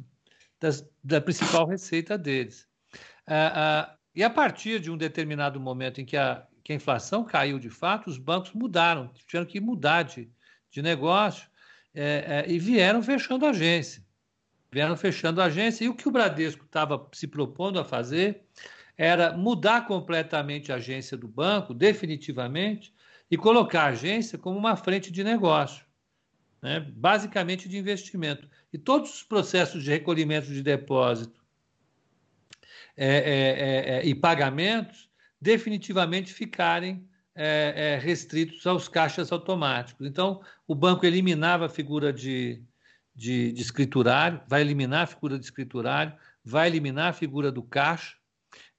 das, 0.61 0.87
da 1.03 1.19
principal 1.19 1.65
receita 1.65 2.15
deles. 2.15 2.67
e 4.15 4.23
a 4.23 4.29
partir 4.29 4.79
de 4.79 4.91
um 4.91 4.97
determinado 4.97 5.59
momento 5.59 5.99
em 5.99 6.05
que 6.05 6.15
a, 6.15 6.45
que 6.63 6.71
a 6.71 6.75
inflação 6.75 7.23
caiu 7.23 7.57
de 7.57 7.71
fato, 7.71 8.07
os 8.07 8.19
bancos 8.19 8.53
mudaram, 8.53 9.07
tiveram 9.25 9.47
que 9.47 9.59
mudar 9.59 10.03
de, 10.03 10.29
de 10.69 10.83
negócio 10.83 11.49
é, 11.95 12.45
é, 12.45 12.51
e 12.51 12.59
vieram 12.59 13.01
fechando 13.01 13.45
a 13.45 13.51
agência. 13.51 14.03
Vieram 14.71 14.97
fechando 14.97 15.41
a 15.41 15.45
agência, 15.45 15.85
e 15.85 15.89
o 15.89 15.95
que 15.95 16.07
o 16.07 16.11
Bradesco 16.11 16.65
estava 16.65 17.07
se 17.13 17.25
propondo 17.25 17.79
a 17.79 17.85
fazer 17.85 18.43
era 18.97 19.35
mudar 19.35 19.87
completamente 19.87 20.71
a 20.71 20.75
agência 20.75 21.15
do 21.15 21.27
banco, 21.27 21.73
definitivamente, 21.73 22.93
e 23.31 23.37
colocar 23.37 23.83
a 23.83 23.87
agência 23.87 24.37
como 24.37 24.57
uma 24.57 24.75
frente 24.75 25.11
de 25.11 25.23
negócio, 25.23 25.85
né? 26.61 26.79
basicamente 26.79 27.67
de 27.69 27.77
investimento. 27.77 28.49
E 28.71 28.77
todos 28.77 29.15
os 29.15 29.23
processos 29.23 29.83
de 29.83 29.89
recolhimento 29.89 30.47
de 30.47 30.61
depósito 30.61 31.43
é, 32.97 34.01
é, 34.01 34.05
e 34.05 34.13
pagamentos 34.13 35.09
definitivamente 35.39 36.33
ficarem 36.33 37.07
restritos 38.01 38.65
aos 38.65 38.87
caixas 38.87 39.31
automáticos. 39.31 40.07
Então, 40.07 40.41
o 40.67 40.73
banco 40.73 41.05
eliminava 41.05 41.65
a 41.65 41.69
figura 41.69 42.13
de, 42.13 42.61
de, 43.13 43.51
de 43.51 43.61
escriturário, 43.61 44.41
vai 44.47 44.61
eliminar 44.61 45.03
a 45.03 45.07
figura 45.07 45.37
de 45.37 45.45
escriturário, 45.45 46.13
vai 46.43 46.67
eliminar 46.67 47.09
a 47.09 47.13
figura 47.13 47.51
do 47.51 47.61
caixa 47.61 48.15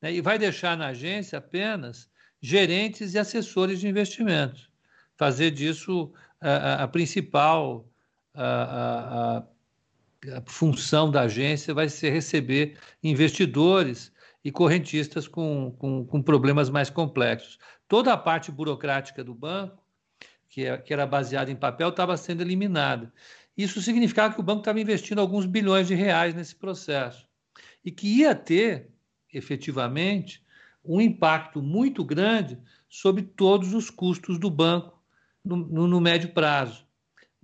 né, 0.00 0.12
e 0.12 0.20
vai 0.20 0.38
deixar 0.38 0.76
na 0.76 0.88
agência 0.88 1.38
apenas 1.38 2.08
gerentes 2.40 3.14
e 3.14 3.18
assessores 3.18 3.80
de 3.80 3.88
investimentos. 3.88 4.70
Fazer 5.16 5.50
disso 5.50 6.12
a, 6.40 6.84
a 6.84 6.88
principal 6.88 7.88
a, 8.34 9.42
a, 10.28 10.36
a 10.36 10.42
função 10.46 11.10
da 11.10 11.22
agência 11.22 11.72
vai 11.72 11.88
ser 11.88 12.10
receber 12.10 12.78
investidores 13.02 14.12
e 14.46 14.52
correntistas 14.52 15.26
com, 15.26 15.74
com, 15.76 16.06
com, 16.06 16.22
problemas 16.22 16.70
mais 16.70 16.88
complexos. 16.88 17.58
Toda 17.88 18.12
a 18.12 18.16
parte 18.16 18.52
burocrática 18.52 19.24
do 19.24 19.34
banco, 19.34 19.84
que, 20.48 20.64
é, 20.64 20.78
que 20.78 20.92
era 20.92 21.04
baseada 21.04 21.50
em 21.50 21.56
papel, 21.56 21.88
estava 21.88 22.16
sendo 22.16 22.42
eliminada. 22.42 23.12
Isso 23.58 23.82
significava 23.82 24.32
que 24.32 24.38
o 24.38 24.44
banco 24.44 24.60
estava 24.60 24.80
investindo 24.80 25.20
alguns 25.20 25.46
bilhões 25.46 25.88
de 25.88 25.96
reais 25.96 26.32
nesse 26.32 26.54
processo 26.54 27.26
e 27.84 27.90
que 27.90 28.06
ia 28.06 28.36
ter, 28.36 28.88
efetivamente, 29.34 30.46
um 30.84 31.00
impacto 31.00 31.60
muito 31.60 32.04
grande 32.04 32.56
sobre 32.88 33.22
todos 33.22 33.74
os 33.74 33.90
custos 33.90 34.38
do 34.38 34.48
banco 34.48 35.02
no, 35.44 35.56
no, 35.56 35.88
no 35.88 36.00
médio 36.00 36.32
prazo. 36.32 36.85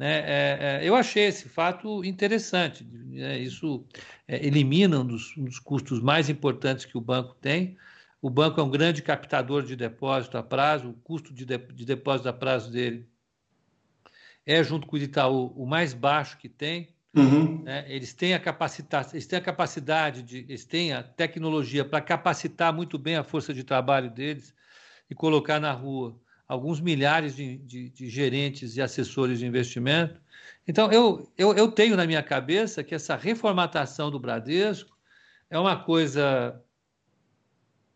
Né? 0.03 0.19
É, 0.19 0.59
é, 0.61 0.81
eu 0.83 0.97
achei 0.97 1.27
esse 1.27 1.49
fato 1.49 2.05
interessante. 2.05 2.83
Né? 2.85 3.39
Isso 3.39 3.87
é, 4.27 4.45
elimina 4.45 4.99
um 4.99 5.07
dos, 5.07 5.37
um 5.37 5.45
dos, 5.45 5.61
custos 5.61 6.01
mais 6.01 6.29
importantes 6.29 6.85
que 6.85 6.99
o 6.99 7.01
banco 7.01 7.37
tem. 7.41 7.77
O 8.21 8.29
banco 8.29 8.61
é 8.61 8.65
um 8.65 8.71
grande 8.71 9.01
captador 9.01 9.63
de 9.63 9.77
depósito 9.77 10.37
a 10.37 10.43
prazo, 10.43 10.91
o 10.91 10.95
custo 10.95 11.33
de, 11.33 11.45
de, 11.45 11.57
de 11.57 11.85
depósito 11.85 12.29
a 12.29 12.33
prazo 12.33 12.73
dele 12.73 13.09
é, 14.45 14.61
junto 14.65 14.89
com 14.89 14.97
o 14.97 14.99
Itaú, 14.99 15.53
o 15.55 15.65
mais 15.65 15.95
baixo 15.95 16.37
que 16.37 16.49
tem. 16.49 16.89
Uhum. 17.15 17.63
Né? 17.63 17.85
Eles 17.87 18.13
têm 18.13 18.35
a 18.35 18.41
capacidade, 18.41 19.11
eles 19.13 19.29
têm 19.29 19.39
a 19.39 19.43
capacidade 19.43 20.25
de, 20.25 20.39
eles 20.39 20.65
têm 20.65 20.93
a 20.93 21.03
tecnologia 21.05 21.85
para 21.85 22.01
capacitar 22.01 22.73
muito 22.73 22.99
bem 22.99 23.15
a 23.15 23.23
força 23.23 23.55
de 23.55 23.63
trabalho 23.63 24.11
deles 24.11 24.53
e 25.09 25.15
colocar 25.15 25.61
na 25.61 25.71
rua 25.71 26.19
alguns 26.53 26.83
milhares 26.83 27.35
de, 27.35 27.57
de, 27.57 27.89
de 27.89 28.11
gerentes 28.11 28.77
e 28.77 28.83
assessores 28.83 29.39
de 29.39 29.47
investimento. 29.47 30.21
Então, 30.69 30.93
eu, 30.93 31.33
eu, 31.39 31.55
eu 31.55 31.73
tenho 31.73 31.97
na 31.97 32.07
minha 32.07 32.23
cabeça 32.23 32.85
que 32.85 32.95
essa 32.95 33.17
reformatação 33.17 34.11
do 34.11 34.21
Bradesco 34.21 34.95
é 35.49 35.59
uma 35.59 35.83
coisa 35.83 36.63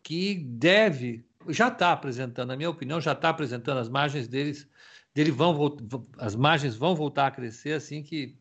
que 0.03 0.37
deve, 0.37 1.23
já 1.51 1.69
está 1.69 1.93
apresentando, 1.93 2.49
na 2.49 2.57
minha 2.57 2.71
opinião, 2.71 2.99
já 2.99 3.13
está 3.13 3.29
apresentando 3.29 3.77
as 3.79 3.91
margens 3.91 4.27
deles, 4.27 4.67
dele 5.15 5.31
vão 5.31 5.77
as 6.17 6.35
margens 6.35 6.77
vão 6.77 6.95
voltar 6.95 7.27
a 7.27 7.31
crescer 7.31 7.75
assim 7.75 8.03
que 8.03 8.39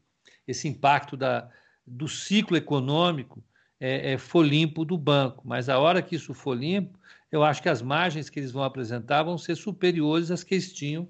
esse 0.47 0.65
impacto 0.65 1.17
da, 1.17 1.49
do 1.85 2.07
ciclo 2.07 2.55
econômico 2.55 3.43
é, 3.81 4.13
é, 4.13 4.17
for 4.17 4.45
limpo 4.45 4.85
do 4.85 4.97
banco. 4.97 5.45
Mas 5.45 5.67
a 5.67 5.77
hora 5.77 6.01
que 6.01 6.15
isso 6.15 6.33
for 6.33 6.55
limpo, 6.55 6.97
eu 7.35 7.43
acho 7.43 7.61
que 7.61 7.69
as 7.69 7.81
margens 7.81 8.29
que 8.29 8.39
eles 8.39 8.51
vão 8.51 8.63
apresentar 8.63 9.23
vão 9.23 9.37
ser 9.37 9.55
superiores 9.55 10.31
às 10.31 10.43
que 10.43 10.55
eles 10.55 10.71
tinham, 10.71 11.07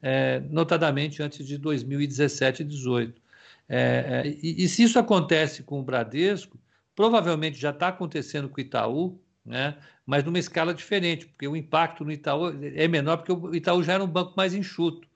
é, 0.00 0.40
notadamente 0.40 1.22
antes 1.22 1.46
de 1.46 1.58
2017 1.58 2.62
e 2.62 2.64
2018. 2.64 3.22
É, 3.68 3.76
é, 3.78 4.28
e, 4.28 4.64
e, 4.64 4.68
se 4.68 4.84
isso 4.84 4.98
acontece 4.98 5.62
com 5.62 5.80
o 5.80 5.82
Bradesco, 5.82 6.58
provavelmente 6.94 7.58
já 7.58 7.70
está 7.70 7.88
acontecendo 7.88 8.48
com 8.48 8.58
o 8.58 8.60
Itaú, 8.60 9.20
né? 9.44 9.76
mas 10.04 10.24
numa 10.24 10.38
escala 10.38 10.72
diferente, 10.72 11.26
porque 11.26 11.48
o 11.48 11.56
impacto 11.56 12.04
no 12.04 12.12
Itaú 12.12 12.52
é 12.74 12.86
menor, 12.86 13.18
porque 13.18 13.32
o 13.32 13.54
Itaú 13.54 13.82
já 13.82 13.94
era 13.94 14.04
um 14.04 14.08
banco 14.08 14.34
mais 14.36 14.54
enxuto 14.54 15.08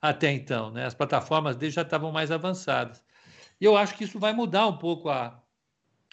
até 0.00 0.32
então. 0.32 0.70
Né? 0.72 0.84
As 0.84 0.94
plataformas 0.94 1.56
dele 1.56 1.72
já 1.72 1.82
estavam 1.82 2.10
mais 2.10 2.30
avançadas. 2.30 3.02
E 3.60 3.64
eu 3.64 3.76
acho 3.76 3.94
que 3.94 4.04
isso 4.04 4.18
vai 4.18 4.32
mudar 4.32 4.66
um 4.66 4.76
pouco 4.76 5.08
a, 5.08 5.40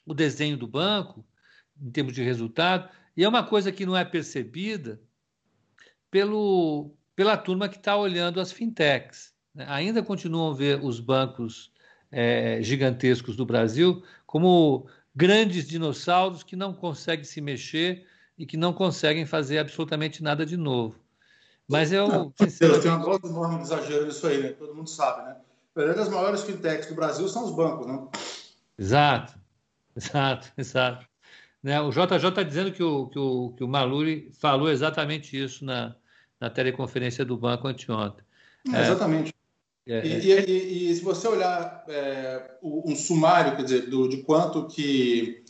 o 0.06 0.14
desenho 0.14 0.56
do 0.56 0.68
banco, 0.68 1.26
em 1.82 1.90
termos 1.90 2.14
de 2.14 2.22
resultado, 2.22 2.90
e 3.15 3.24
é 3.24 3.28
uma 3.28 3.43
coisa 3.43 3.72
que 3.72 3.86
não 3.86 3.95
é 3.95 4.06
percebida 4.06 5.00
pelo, 6.10 6.91
pela 7.15 7.38
turma 7.38 7.69
que 7.69 7.78
está 7.78 7.95
olhando 7.95 8.39
as 8.39 8.52
fintechs. 8.52 9.34
Né? 9.54 9.65
Ainda 9.67 10.04
continuam 10.04 10.52
a 10.52 10.56
ver 10.56 10.84
os 10.84 11.00
bancos 11.00 11.72
é, 12.12 12.60
gigantescos 12.62 13.36
do 13.36 13.45
Brasil 13.45 14.04
como 14.26 14.88
grandes 15.15 15.67
dinossauros 15.67 16.43
que 16.43 16.56
não 16.56 16.74
conseguem 16.74 17.26
se 17.26 17.41
mexer 17.41 18.06
e 18.38 18.45
que 18.45 18.56
não 18.56 18.72
conseguem 18.72 19.26
fazer 19.26 19.58
absolutamente 19.58 20.24
nada 20.24 20.45
de 20.45 20.56
novo. 20.56 20.98
Mas 21.67 21.91
eu. 21.91 22.08
Não, 22.08 22.34
sinceramente... 22.39 22.84
Tem 22.84 22.91
uma 22.91 23.06
dose 23.06 23.28
enorme 23.28 23.58
de 23.58 23.63
exagero 23.63 24.06
nisso 24.06 24.26
aí, 24.26 24.41
né? 24.41 24.50
Todo 24.54 24.74
mundo 24.74 24.89
sabe, 24.89 25.28
né? 25.28 25.36
Na 25.76 25.84
verdade, 25.84 26.08
as 26.08 26.10
maiores 26.10 26.43
fintechs 26.43 26.88
do 26.88 26.95
Brasil 26.95 27.28
são 27.28 27.45
os 27.45 27.52
bancos, 27.52 27.86
né? 27.86 28.08
Exato, 28.78 29.38
exato, 29.95 30.52
exato. 30.58 31.09
Né? 31.62 31.80
O 31.82 31.91
JJ 31.91 32.30
está 32.30 32.43
dizendo 32.43 32.72
que 32.72 32.82
o, 32.82 33.08
que, 33.08 33.19
o, 33.19 33.54
que 33.58 33.63
o 33.63 33.67
Maluri 33.67 34.32
falou 34.39 34.69
exatamente 34.69 35.41
isso 35.41 35.65
na, 35.65 35.95
na 36.39 36.50
teleconferência 36.50 37.26
do 37.26 37.38
banco 37.38 37.67
anteontem. 37.67 38.24
É, 38.74 38.82
exatamente. 38.82 39.34
É, 39.86 40.06
e, 40.06 40.32
é... 40.32 40.50
E, 40.50 40.91
e, 40.91 40.95
se 40.95 41.04
você 41.04 41.28
olhar 41.28 41.84
é, 41.88 42.52
um 42.62 42.95
sumário, 42.95 43.56
quer 43.56 43.63
dizer, 43.63 43.89
do, 43.89 44.08
de 44.08 44.17
quanto 44.17 44.67
que 44.67 45.43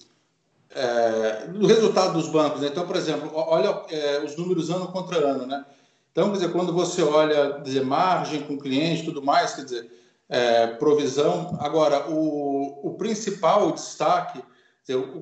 é, 0.71 1.47
do 1.47 1.67
resultado 1.67 2.13
dos 2.13 2.29
bancos, 2.29 2.61
né? 2.61 2.67
então, 2.67 2.85
por 2.85 2.95
exemplo, 2.95 3.31
olha 3.33 3.83
é, 3.89 4.23
os 4.23 4.37
números 4.37 4.69
ano 4.69 4.87
contra 4.87 5.17
ano, 5.17 5.45
né? 5.45 5.65
Então, 6.11 6.29
quer 6.29 6.37
dizer, 6.37 6.51
quando 6.51 6.73
você 6.73 7.01
olha 7.01 7.59
dizer, 7.59 7.83
margem 7.83 8.41
com 8.41 8.57
cliente, 8.57 9.05
tudo 9.05 9.21
mais, 9.21 9.53
quer 9.53 9.63
dizer, 9.63 9.91
é, 10.27 10.67
provisão. 10.67 11.57
Agora, 11.59 12.09
o, 12.09 12.87
o 12.87 12.93
principal 12.95 13.71
destaque 13.71 14.41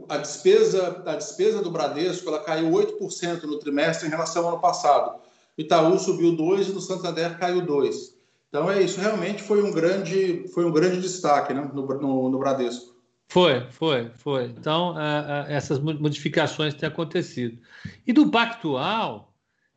a 0.09 0.17
despesa, 0.17 1.03
a 1.05 1.15
despesa 1.15 1.61
do 1.61 1.71
Bradesco 1.71 2.27
ela 2.29 2.43
caiu 2.43 2.69
8% 2.71 3.43
no 3.43 3.59
trimestre 3.59 4.07
em 4.07 4.11
relação 4.11 4.43
ao 4.43 4.53
ano 4.53 4.61
passado. 4.61 5.19
Itaú 5.57 5.97
subiu 5.97 6.35
2% 6.35 6.69
e 6.69 6.71
no 6.71 6.81
Santander 6.81 7.37
caiu 7.37 7.65
2%. 7.65 8.17
Então 8.49 8.69
é 8.71 8.81
isso, 8.81 8.99
realmente 8.99 9.43
foi 9.43 9.61
um 9.61 9.71
grande, 9.71 10.47
foi 10.53 10.65
um 10.65 10.71
grande 10.71 11.01
destaque 11.01 11.53
né, 11.53 11.69
no, 11.73 11.85
no, 11.85 12.29
no 12.29 12.39
Bradesco. 12.39 12.95
Foi, 13.27 13.67
foi, 13.71 14.09
foi. 14.15 14.45
Então, 14.45 14.99
é, 14.99 15.49
é, 15.49 15.55
essas 15.55 15.79
modificações 15.79 16.73
têm 16.73 16.87
acontecido. 16.87 17.59
E 18.05 18.13
do 18.13 18.31
Pactual, 18.31 19.33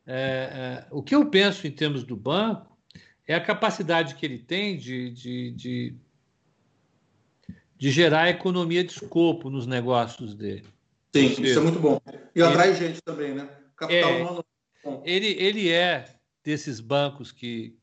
é, 0.07 0.85
o 0.89 1.03
que 1.03 1.13
eu 1.13 1.25
penso 1.25 1.67
em 1.67 1.71
termos 1.71 2.03
do 2.03 2.15
banco 2.15 2.71
é 3.27 3.35
a 3.35 3.41
capacidade 3.41 4.15
que 4.15 4.25
ele 4.25 4.39
tem 4.39 4.77
de, 4.77 5.11
de, 5.11 5.51
de 5.51 5.95
de 7.81 7.89
gerar 7.89 8.29
economia 8.29 8.83
de 8.83 8.91
escopo 8.91 9.49
nos 9.49 9.65
negócios 9.65 10.35
dele. 10.35 10.67
Sim, 11.15 11.29
seja, 11.29 11.41
isso 11.41 11.59
é 11.59 11.63
muito 11.63 11.79
bom. 11.79 11.99
E 12.35 12.39
atrai 12.39 12.75
gente 12.75 13.01
também, 13.01 13.33
né? 13.33 13.49
Capital 13.75 14.11
é, 14.11 14.21
humano. 14.21 14.45
Ele, 15.03 15.29
ele 15.29 15.71
é 15.71 16.05
desses 16.43 16.79
bancos 16.79 17.31
que, 17.31 17.75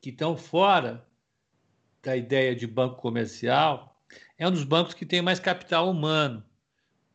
que 0.00 0.08
estão 0.08 0.38
fora 0.38 1.06
da 2.02 2.16
ideia 2.16 2.56
de 2.56 2.66
banco 2.66 2.96
comercial, 2.96 4.00
é 4.38 4.48
um 4.48 4.50
dos 4.50 4.64
bancos 4.64 4.94
que 4.94 5.04
tem 5.04 5.20
mais 5.20 5.38
capital 5.38 5.90
humano, 5.90 6.42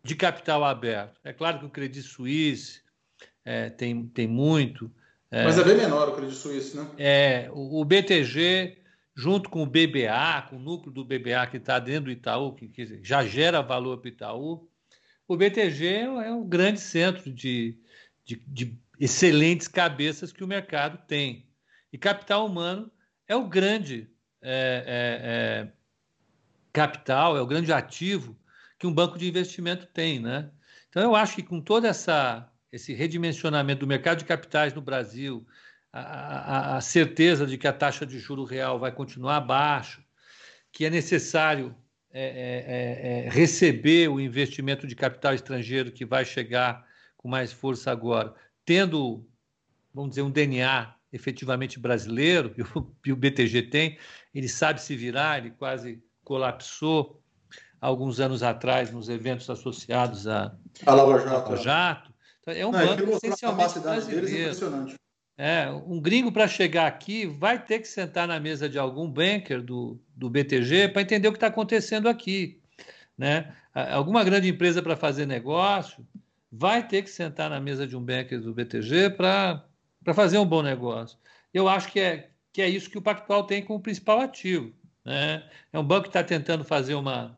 de 0.04 0.14
capital 0.14 0.64
aberto. 0.64 1.20
É 1.24 1.34
claro 1.34 1.58
que 1.58 1.66
o 1.66 1.72
Credit 1.72 2.04
Suisse 2.04 2.82
é, 3.44 3.72
tem, 3.72 4.06
tem 4.06 4.28
muito. 4.28 4.92
É, 5.32 5.44
Mas 5.44 5.58
é 5.58 5.64
bem 5.64 5.76
menor 5.76 6.10
o 6.10 6.16
Credit 6.16 6.38
Suisse, 6.38 6.78
né? 6.78 6.88
É, 7.00 7.50
o, 7.52 7.82
o 7.82 7.84
BTG 7.84 8.78
junto 9.16 9.50
com 9.50 9.64
o 9.64 9.66
BBA, 9.66 10.48
com 10.50 10.58
o 10.58 10.60
núcleo 10.60 10.92
do 10.92 11.06
BBA 11.06 11.48
que 11.48 11.58
está 11.58 11.80
dentro 11.80 12.06
do 12.06 12.12
Itaú, 12.12 12.54
que, 12.54 12.68
que, 12.68 13.04
já 13.04 13.26
gera 13.26 13.62
valor 13.62 13.98
para 13.98 14.10
o 14.10 14.12
Itaú, 14.12 14.70
o 15.28 15.38
BTG 15.38 15.86
é 15.86 16.32
um 16.32 16.48
grande 16.48 16.80
centro 16.80 17.32
de, 17.32 17.78
de, 18.26 18.36
de, 18.48 18.78
excelentes 19.00 19.68
cabeças 19.68 20.32
que 20.32 20.44
o 20.44 20.48
mercado 20.48 21.00
tem. 21.08 21.48
E 21.92 21.98
capital 21.98 22.46
humano 22.46 22.92
é 23.28 23.36
o 23.36 23.48
grande 23.48 24.10
é, 24.42 24.84
é, 24.86 25.68
é, 25.68 25.72
capital, 26.74 27.38
é 27.38 27.42
o 27.42 27.48
grande 27.48 27.72
ativo 27.72 28.38
que 28.78 28.88
um 28.88 28.94
banco 28.94 29.18
de 29.18 29.28
investimento 29.28 29.86
tem. 29.88 30.20
Né? 30.20 30.50
Então, 30.90 31.02
eu 31.02 31.16
acho 31.16 31.36
que 31.36 31.44
com 31.44 31.62
todo 31.62 31.86
essa, 31.86 32.52
esse 32.72 32.94
redimensionamento 32.94 33.82
do 33.82 33.88
mercado 33.88 34.20
de 34.20 34.26
capitais 34.26 34.74
no 34.74 34.82
Brasil, 34.82 35.46
a, 35.94 36.78
a, 36.78 36.82
certeza 36.82 37.46
de 37.46 37.58
que 37.58 37.68
a 37.68 37.74
taxa 37.74 38.06
de 38.06 38.18
juro 38.20 38.44
real 38.44 38.80
vai 38.80 38.92
continuar 38.92 39.42
baixa, 39.42 40.02
que 40.72 40.86
é 40.86 40.90
necessário 40.90 41.76
é, 42.14 42.24
é, 42.24 43.24
é, 43.24 43.26
é, 43.26 43.30
receber 43.30 44.10
o 44.10 44.20
investimento 44.20 44.88
de 44.88 44.96
capital 44.96 45.34
estrangeiro 45.34 45.92
que 45.92 46.06
vai 46.06 46.26
chegar 46.26 46.86
com 47.18 47.28
mais 47.28 47.52
força 47.52 47.92
agora, 47.92 48.34
tendo, 48.66 49.26
vamos 49.94 50.12
dizer, 50.12 50.22
um 50.22 50.32
DNA 50.32 50.94
efetivamente 51.12 51.78
brasileiro, 51.78 52.54
e 52.58 52.62
o, 52.62 52.96
e 53.06 53.12
o 53.12 53.16
BTG 53.16 53.64
tem, 53.64 53.98
ele 54.34 54.48
sabe 54.48 54.82
se 54.82 54.96
virar, 54.96 55.40
ele 55.40 55.52
quase 55.52 56.02
colapsou 56.24 57.22
alguns 57.82 58.20
anos 58.20 58.44
atrás 58.44 58.92
nos 58.92 59.10
eventos 59.10 59.50
associados 59.50 60.28
a, 60.28 60.56
a 60.86 60.94
Lava 60.94 61.20
Jato. 61.20 61.58
Jato. 61.58 62.14
Então, 62.42 62.54
é 62.54 62.66
um 62.66 62.72
Não, 62.72 62.86
banco 62.86 63.12
essencialmente 63.18 63.80
brasileiro. 63.80 64.96
É, 65.44 65.72
um 65.72 66.00
gringo 66.00 66.32
para 66.32 66.48
chegar 66.48 66.86
aqui 66.86 67.26
vai 67.26 67.58
ter 67.58 67.80
que 67.80 67.88
sentar 67.88 68.28
na 68.28 68.40
mesa 68.40 68.70
de 68.70 68.78
algum 68.78 69.10
banker 69.10 69.60
do, 69.60 70.00
do 70.16 70.30
BTG 70.30 70.90
para 70.90 71.02
entender 71.02 71.28
o 71.28 71.32
que 71.32 71.38
está 71.38 71.48
acontecendo 71.48 72.08
aqui. 72.08 72.62
Né? 73.18 73.52
Alguma 73.74 74.24
grande 74.24 74.48
empresa 74.48 74.84
para 74.84 74.96
fazer 74.96 75.26
negócio 75.26 76.06
vai 76.52 76.88
ter 76.88 77.02
que 77.02 77.10
sentar 77.10 77.50
na 77.50 77.60
mesa 77.60 77.88
de 77.88 77.98
um 77.98 78.06
banker 78.06 78.40
do 78.40 78.54
BTG 78.54 79.10
para 79.18 79.66
fazer 80.14 80.38
um 80.38 80.46
bom 80.46 80.62
negócio. 80.62 81.18
Eu 81.52 81.68
acho 81.68 81.92
que 81.92 82.00
é, 82.00 82.30
que 82.54 82.62
é 82.62 82.70
isso 82.70 82.88
que 82.88 83.00
o 83.00 83.02
Pactual 83.02 83.44
tem 83.44 83.64
como 83.64 83.82
principal 83.82 84.20
ativo. 84.20 84.72
Né? 85.04 85.44
É 85.74 85.80
um 85.80 85.84
banco 85.84 86.04
que 86.04 86.10
está 86.10 86.24
tentando 86.24 86.64
fazer 86.64 86.94
uma, 86.94 87.36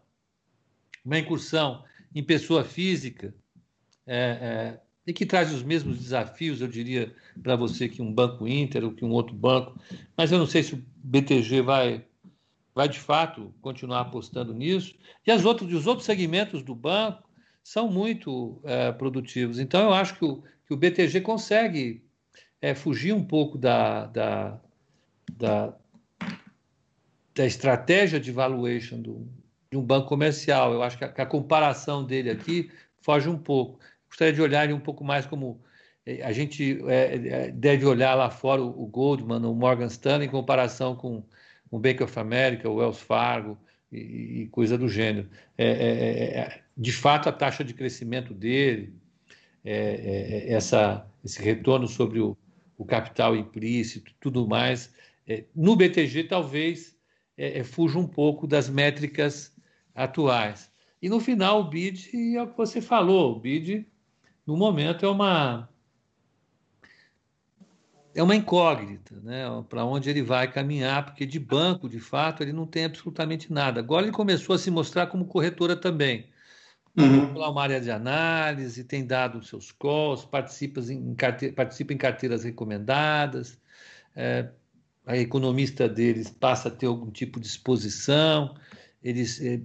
uma 1.06 1.20
incursão 1.20 1.86
em 2.14 2.22
pessoa 2.22 2.66
física 2.66 3.34
é, 4.06 4.18
é, 4.18 4.80
e 5.06 5.14
que 5.14 5.26
traz 5.26 5.54
os 5.54 5.64
mesmos 5.64 6.00
desafios, 6.00 6.62
eu 6.62 6.68
diria, 6.68 7.14
para 7.42 7.56
você 7.56 7.90
que 7.90 8.02
um 8.02 8.12
banco 8.12 8.48
Inter 8.48 8.86
ou 8.86 8.94
que 8.94 9.04
um 9.04 9.12
outro 9.12 9.36
banco. 9.36 9.78
Mas 10.16 10.32
eu 10.32 10.40
não 10.40 10.48
sei 10.48 10.64
se 10.64 10.76
o 10.76 10.86
BTG 11.04 11.62
vai, 11.62 12.06
vai 12.74 12.88
de 12.88 13.00
fato 13.00 13.54
continuar 13.62 14.02
apostando 14.02 14.54
nisso. 14.54 14.96
E 15.28 15.32
as 15.32 15.44
outros, 15.44 15.74
os 15.74 15.88
outros 15.88 16.06
segmentos 16.06 16.64
do 16.64 16.74
banco 16.74 17.30
são 17.64 17.90
muito 17.90 18.60
é, 18.64 18.92
produtivos. 18.92 19.60
Então, 19.60 19.82
eu 19.82 19.94
acho 19.94 20.18
que 20.18 20.26
o, 20.26 20.44
que 20.66 20.74
o 20.74 20.78
BTG 20.78 21.22
consegue 21.22 22.04
é, 22.62 22.74
fugir 22.74 23.14
um 23.14 23.24
pouco 23.24 23.58
da, 23.58 24.06
da, 24.06 24.60
da, 25.34 25.74
da 27.36 27.46
estratégia 27.46 28.20
de 28.20 28.32
valuation 28.32 29.02
do, 29.02 29.28
de 29.70 29.78
um 29.78 29.84
banco 29.84 30.08
comercial. 30.08 30.74
Eu 30.74 30.84
acho 30.84 30.98
que 30.98 31.04
a, 31.04 31.10
que 31.10 31.22
a, 31.22 31.26
comparação 31.26 32.06
dele 32.06 32.30
aqui 32.30 32.72
foge 33.02 33.28
um 33.28 33.38
pouco. 33.38 33.80
Gostaria 34.14 34.32
de 34.32 34.44
olhar 34.44 34.72
um 34.72 34.80
pouco 34.80 35.04
mais 35.04 35.26
como 35.26 35.60
é, 36.06 36.22
a 36.22 36.32
gente 36.32 36.80
é, 36.88 37.16
é, 37.16 37.52
deve 37.52 37.84
olhar 37.84 38.14
lá 38.14 38.30
fora 38.30 38.62
o, 38.62 38.86
Goldman, 38.86 39.44
o 39.44 39.56
Morgan 39.56 39.88
Stanley, 39.88 40.28
em 40.28 40.30
comparação 40.32 40.96
com 40.96 41.24
o 41.72 41.80
Bank 41.80 42.04
of 42.04 42.20
America, 42.20 42.70
o 42.70 42.76
Wells 42.76 43.02
Fargo 43.02 43.58
e, 43.92 44.48
coisa 44.52 44.78
do 44.78 44.88
gênero. 44.88 45.28
De 46.78 46.92
fato, 46.92 47.28
a 47.28 47.32
taxa 47.32 47.64
de 47.64 47.74
crescimento 47.74 48.36
dele, 48.36 48.94
essa, 49.64 51.08
esse 51.26 51.42
retorno 51.42 51.88
sobre 51.88 52.20
o, 52.20 52.38
o 52.78 52.86
capital 52.86 53.36
implícito, 53.36 54.14
tudo 54.20 54.48
mais, 54.48 54.94
no 55.56 55.76
BTG 55.76 56.26
talvez 56.26 56.96
fuja 57.66 57.98
um 57.98 58.08
pouco 58.08 58.46
das 58.46 58.70
métricas 58.70 59.52
atuais. 59.96 60.72
E 61.02 61.10
no 61.10 61.20
final, 61.20 61.62
o 61.62 61.64
BID 61.64 62.36
é 62.36 62.44
o 62.44 62.48
que 62.48 62.58
você 62.58 62.80
falou, 62.80 63.36
o 63.36 63.40
BID, 63.40 63.88
no 64.46 64.58
momento, 64.58 65.06
é 65.06 65.10
uma 65.10 65.70
é 68.16 68.22
uma 68.22 68.36
incógnita, 68.36 69.20
né? 69.22 69.44
Para 69.68 69.86
onde 69.86 70.10
ele 70.10 70.22
vai 70.22 70.52
caminhar, 70.52 71.06
porque 71.06 71.26
de 71.26 71.40
banco, 71.40 71.90
de 71.90 72.00
fato, 72.00 72.44
ele 72.44 72.54
não 72.54 72.68
tem 72.68 72.86
absolutamente 72.86 73.52
nada. 73.52 73.80
Agora 73.80 74.06
ele 74.06 74.12
começou 74.12 74.56
a 74.56 74.60
se 74.60 74.70
mostrar 74.70 75.08
como 75.08 75.26
corretora 75.26 75.76
também. 75.76 76.32
Uhum. 76.96 77.36
uma 77.36 77.64
área 77.64 77.82
de 77.82 77.90
análise, 77.90 78.84
tem 78.84 79.04
dado 79.04 79.44
seus 79.44 79.72
calls, 79.72 80.26
participa 80.26 80.80
em, 80.80 81.16
carteira, 81.16 81.56
participa 81.56 81.92
em 81.92 81.98
carteiras 81.98 82.44
recomendadas. 82.44 83.58
É, 84.16 84.50
a 85.04 85.18
economista 85.18 85.90
deles 85.90 86.30
passa 86.30 86.68
a 86.68 86.72
ter 86.72 86.86
algum 86.86 87.10
tipo 87.10 87.40
de 87.40 87.48
exposição. 87.48 88.56
Eles 89.04 89.42
é, 89.42 89.60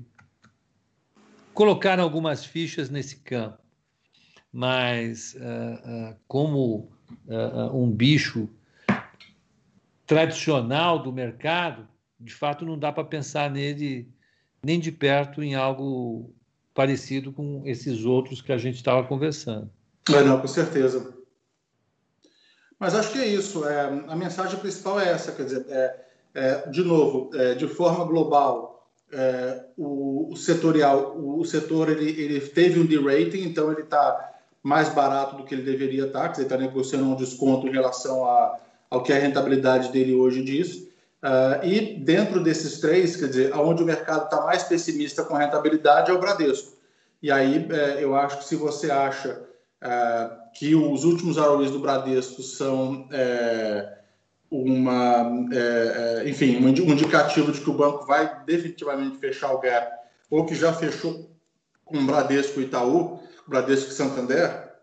colocaram 1.53 2.03
algumas 2.03 2.47
fichas 2.47 2.89
nesse 2.89 3.17
campo, 3.17 3.59
mas 4.53 5.35
uh, 5.35 6.11
uh, 6.11 6.17
como 6.27 6.91
uh, 7.27 7.77
um 7.77 7.91
bicho 7.91 8.49
tradicional 10.07 11.03
do 11.03 11.13
mercado, 11.13 11.87
de 12.19 12.35
fato 12.35 12.65
não 12.65 12.79
dá 12.79 12.91
para 12.91 13.05
pensar 13.05 13.51
nele 13.51 14.09
nem 14.63 14.81
de 14.81 14.91
perto 14.91 15.43
em 15.43 15.55
algo 15.55 16.35
parecido 16.75 17.33
com 17.33 17.63
esses 17.65 18.05
outros 18.05 18.41
que 18.41 18.53
a 18.53 18.59
gente 18.59 18.77
estava 18.77 19.05
conversando. 19.05 19.71
É, 20.09 20.23
não, 20.23 20.41
com 20.41 20.49
certeza. 20.49 21.15
Mas 22.79 22.95
acho 22.95 23.13
que 23.13 23.19
é 23.19 23.27
isso. 23.27 23.67
É, 23.67 24.05
a 24.07 24.17
mensagem 24.17 24.59
principal 24.59 25.01
é 25.01 25.09
essa, 25.09 25.33
quer 25.33 25.45
dizer, 25.45 25.67
é, 25.69 26.05
é, 26.35 26.71
de 26.71 26.83
novo, 26.83 27.31
é, 27.35 27.55
de 27.55 27.67
forma 27.67 28.05
global, 28.05 28.89
é, 29.13 29.65
o, 29.77 30.33
o, 30.33 30.37
setorial, 30.37 31.17
o, 31.19 31.41
o, 31.41 31.45
setor 31.45 31.89
ele, 31.89 32.11
ele 32.11 32.41
teve 32.41 32.79
um 32.79 32.87
de-rating, 32.87 33.43
então 33.43 33.73
ele 33.73 33.83
está 33.83 34.28
mais 34.63 34.89
barato 34.89 35.37
do 35.37 35.45
que 35.45 35.55
ele 35.55 35.63
deveria 35.63 36.07
estar, 36.07 36.29
que 36.29 36.39
ele 36.39 36.47
está 36.47 36.57
negociando 36.57 37.05
um 37.05 37.15
desconto 37.15 37.67
em 37.67 37.73
relação 37.73 38.25
a, 38.25 38.59
ao 38.91 39.03
que 39.03 39.13
a 39.13 39.19
rentabilidade 39.19 39.91
dele 39.91 40.15
hoje 40.15 40.43
diz. 40.43 40.89
Uh, 41.21 41.65
e 41.65 41.97
dentro 41.97 42.43
desses 42.43 42.79
três, 42.81 43.17
quer 43.17 43.29
dizer, 43.29 43.53
aonde 43.53 43.83
o 43.83 43.87
mercado 43.87 44.25
está 44.25 44.45
mais 44.45 44.63
pessimista 44.63 45.25
com 45.25 45.35
a 45.35 45.41
rentabilidade 45.41 46.11
é 46.11 46.15
o 46.15 46.21
Bradesco. 46.21 46.79
E 47.23 47.31
aí 47.31 47.67
é, 47.71 48.03
eu 48.03 48.15
acho 48.15 48.39
que 48.39 48.45
se 48.45 48.55
você 48.55 48.91
acha 48.91 49.43
é, 49.81 50.31
que 50.55 50.75
os 50.75 51.05
últimos 51.05 51.37
ROIs 51.37 51.71
do 51.71 51.81
Bradesco 51.81 52.43
são 52.43 53.09
é, 53.13 53.99
uma, 54.51 55.49
é, 55.53 56.23
é, 56.25 56.29
enfim, 56.29 56.57
um 56.65 56.69
indicativo 56.69 57.53
de 57.53 57.61
que 57.61 57.71
o 57.71 57.75
banco 57.75 58.07
vai 58.07 58.45
definitivamente 58.45 59.19
fechar 59.19 59.53
o 59.53 59.61
gap, 59.61 59.93
ou 60.31 60.47
que 60.47 60.55
já 60.55 60.73
fechou 60.73 61.29
com 61.85 61.99
o 61.99 62.07
Bradesco 62.07 62.61
e 62.61 62.65
Itaú, 62.65 63.21
Bradesco 63.49 63.91
e 63.91 63.95
Santander, 63.95 64.75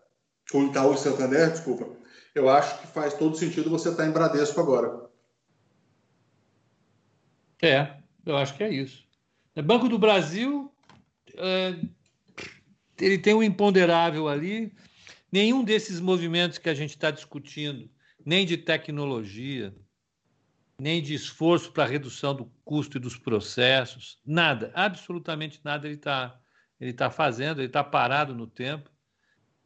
ou 0.52 0.66
Itaú 0.66 0.94
e 0.94 0.98
Santander, 0.98 1.50
desculpa, 1.50 1.96
eu 2.34 2.48
acho 2.48 2.80
que 2.80 2.86
faz 2.88 3.14
todo 3.14 3.36
sentido 3.36 3.70
você 3.70 3.90
estar 3.90 4.06
em 4.06 4.10
Bradesco 4.10 4.60
agora. 4.60 5.08
É, 7.62 7.96
eu 8.24 8.36
acho 8.36 8.54
que 8.56 8.62
é 8.62 8.70
isso. 8.70 9.06
É 9.54 9.62
Banco 9.62 9.88
do 9.88 9.98
Brasil, 9.98 10.70
é, 11.34 11.78
ele 13.00 13.18
tem 13.18 13.34
um 13.34 13.42
imponderável 13.42 14.28
ali. 14.28 14.72
Nenhum 15.32 15.64
desses 15.64 16.00
movimentos 16.00 16.58
que 16.58 16.68
a 16.68 16.74
gente 16.74 16.90
está 16.90 17.10
discutindo, 17.10 17.88
nem 18.24 18.44
de 18.44 18.56
tecnologia, 18.56 19.74
nem 20.78 21.02
de 21.02 21.14
esforço 21.14 21.72
para 21.72 21.86
redução 21.86 22.34
do 22.34 22.50
custo 22.64 22.98
e 22.98 23.00
dos 23.00 23.16
processos, 23.16 24.18
nada, 24.26 24.70
absolutamente 24.74 25.60
nada 25.64 25.86
ele 25.86 25.94
está 25.94 26.38
ele 26.80 26.90
está 26.90 27.10
fazendo, 27.10 27.60
ele 27.60 27.68
está 27.68 27.82
parado 27.82 28.34
no 28.34 28.46
tempo, 28.46 28.90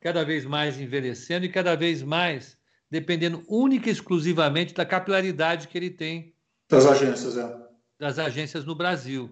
cada 0.01 0.25
vez 0.25 0.45
mais 0.45 0.81
envelhecendo 0.81 1.45
e 1.45 1.49
cada 1.49 1.77
vez 1.77 2.03
mais 2.03 2.59
dependendo 2.91 3.45
única 3.49 3.89
e 3.89 3.93
exclusivamente 3.93 4.75
da 4.75 4.85
capilaridade 4.85 5.69
que 5.69 5.79
ele 5.79 5.91
tem 5.91 6.35
das 6.69 6.87
agências, 6.87 7.37
é. 7.37 7.57
das 7.99 8.19
agências 8.19 8.65
no 8.65 8.75
Brasil. 8.75 9.31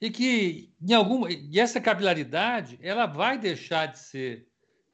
E 0.00 0.10
que 0.10 0.72
em 0.80 0.94
alguma 0.94 1.30
e 1.30 1.58
essa 1.60 1.80
capilaridade 1.80 2.78
ela 2.82 3.06
vai 3.06 3.38
deixar 3.38 3.86
de 3.86 3.98
ser 3.98 4.46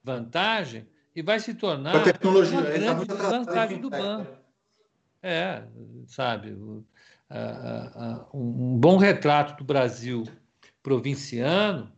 vantagem 0.03 0.87
e 1.15 1.23
vai 1.23 1.41
se 1.41 1.55
tornar 1.55 2.03
tecnologia, 2.03 2.59
uma 2.59 2.71
grande 2.71 3.07
tá 3.07 3.15
vantagem 3.15 3.81
do 3.81 3.89
banco. 3.89 4.37
É, 5.23 5.65
sabe, 6.07 6.57
um 8.33 8.79
bom 8.79 8.97
retrato 8.97 9.57
do 9.57 9.65
Brasil 9.65 10.25
provinciano 10.83 11.96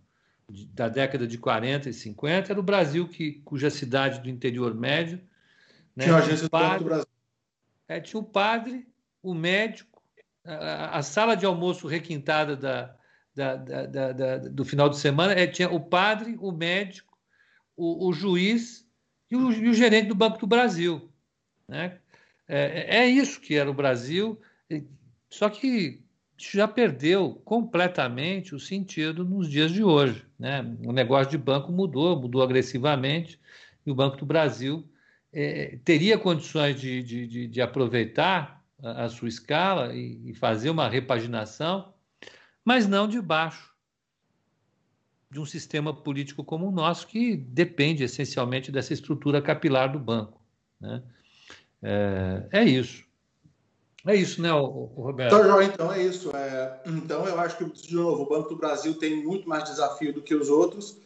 da 0.49 0.89
década 0.89 1.27
de 1.27 1.37
40 1.37 1.91
e 1.91 1.93
50 1.93 2.53
era 2.53 2.61
o 2.61 2.63
Brasil 2.63 3.07
que, 3.07 3.35
cuja 3.45 3.69
cidade 3.69 4.21
do 4.21 4.31
interior 4.31 4.75
médio 4.75 5.21
né, 5.95 6.05
tinha, 6.05 6.17
agência 6.17 6.49
padre, 6.49 6.79
do 6.79 6.85
Brasil. 6.85 7.07
É, 7.87 8.01
tinha 8.01 8.21
o 8.21 8.25
padre, 8.25 8.89
o 9.23 9.35
médico, 9.35 10.03
a, 10.45 10.99
a 10.99 11.03
sala 11.03 11.35
de 11.35 11.45
almoço 11.45 11.87
requintada 11.87 12.57
da, 12.57 12.97
da, 13.35 13.57
da, 13.57 14.13
da, 14.13 14.39
do 14.39 14.65
final 14.65 14.89
de 14.89 14.97
semana 14.97 15.33
é, 15.33 15.47
tinha 15.47 15.71
o 15.71 15.81
padre, 15.81 16.37
o 16.41 16.51
médico, 16.51 17.19
o, 17.77 18.09
o 18.09 18.13
juiz 18.13 18.89
e 19.31 19.37
o, 19.37 19.53
e 19.53 19.69
o, 19.69 19.75
gerente 19.75 20.09
do 20.09 20.15
Banco 20.15 20.39
do 20.39 20.47
Brasil. 20.47 21.13
Né? 21.69 21.99
É, 22.47 23.01
é 23.01 23.07
isso 23.07 23.41
que 23.41 23.55
era 23.55 23.71
o 23.71 23.75
Brasil, 23.75 24.41
só 25.29 25.51
que 25.51 26.03
já 26.39 26.68
perdeu 26.68 27.41
completamente 27.45 28.55
o 28.55 28.61
sentido 28.61 29.24
nos 29.24 29.51
dias 29.51 29.72
de 29.72 29.82
hoje. 29.82 30.24
Né? 30.39 30.64
O 30.84 30.93
negócio 30.93 31.30
de 31.30 31.39
banco 31.39 31.72
mudou, 31.72 32.20
mudou 32.20 32.43
agressivamente, 32.43 33.41
e 33.84 33.91
o 33.91 33.95
Banco 33.95 34.16
do 34.16 34.26
Brasil 34.26 34.89
é, 35.32 35.78
teria 35.84 36.16
condições 36.16 36.80
de, 36.80 37.03
de, 37.03 37.47
de 37.49 37.61
aproveitar 37.61 38.64
a, 38.82 39.05
a, 39.05 39.09
sua 39.09 39.28
escala 39.28 39.95
e, 39.95 40.30
e, 40.30 40.34
fazer 40.34 40.70
uma 40.70 40.89
repaginação, 40.89 41.93
mas 42.64 42.86
não 42.86 43.09
debaixo 43.09 43.74
de 45.30 45.41
um 45.41 45.45
sistema 45.45 45.93
político 45.93 46.45
como 46.45 46.68
o 46.68 46.70
nosso, 46.70 47.07
que 47.07 47.36
depende 47.36 48.05
essencialmente 48.05 48.70
dessa 48.70 48.93
estrutura 48.93 49.43
capilar 49.43 49.91
do 49.91 49.99
banco. 49.99 50.41
Né? 50.80 51.03
É, 51.82 52.49
é 52.53 52.64
isso. 52.64 53.08
É 54.07 54.15
isso, 54.15 54.41
né, 54.41 54.51
Roberto? 54.51 55.35
Então, 55.35 55.63
então 55.63 55.93
é 55.93 56.03
isso. 56.03 56.35
É, 56.35 56.81
então, 56.87 57.27
eu 57.27 57.39
acho 57.41 57.57
que, 57.57 57.65
de 57.65 57.95
novo, 57.95 58.23
o 58.23 58.29
Banco 58.29 58.51
do 58.51 58.57
Brasil 58.57 58.95
tem 58.95 59.23
muito 59.23 59.49
mais 59.49 59.65
desafio 59.65 60.13
do 60.13 60.23
que 60.23 60.35
os 60.35 60.49
outros, 60.49 60.97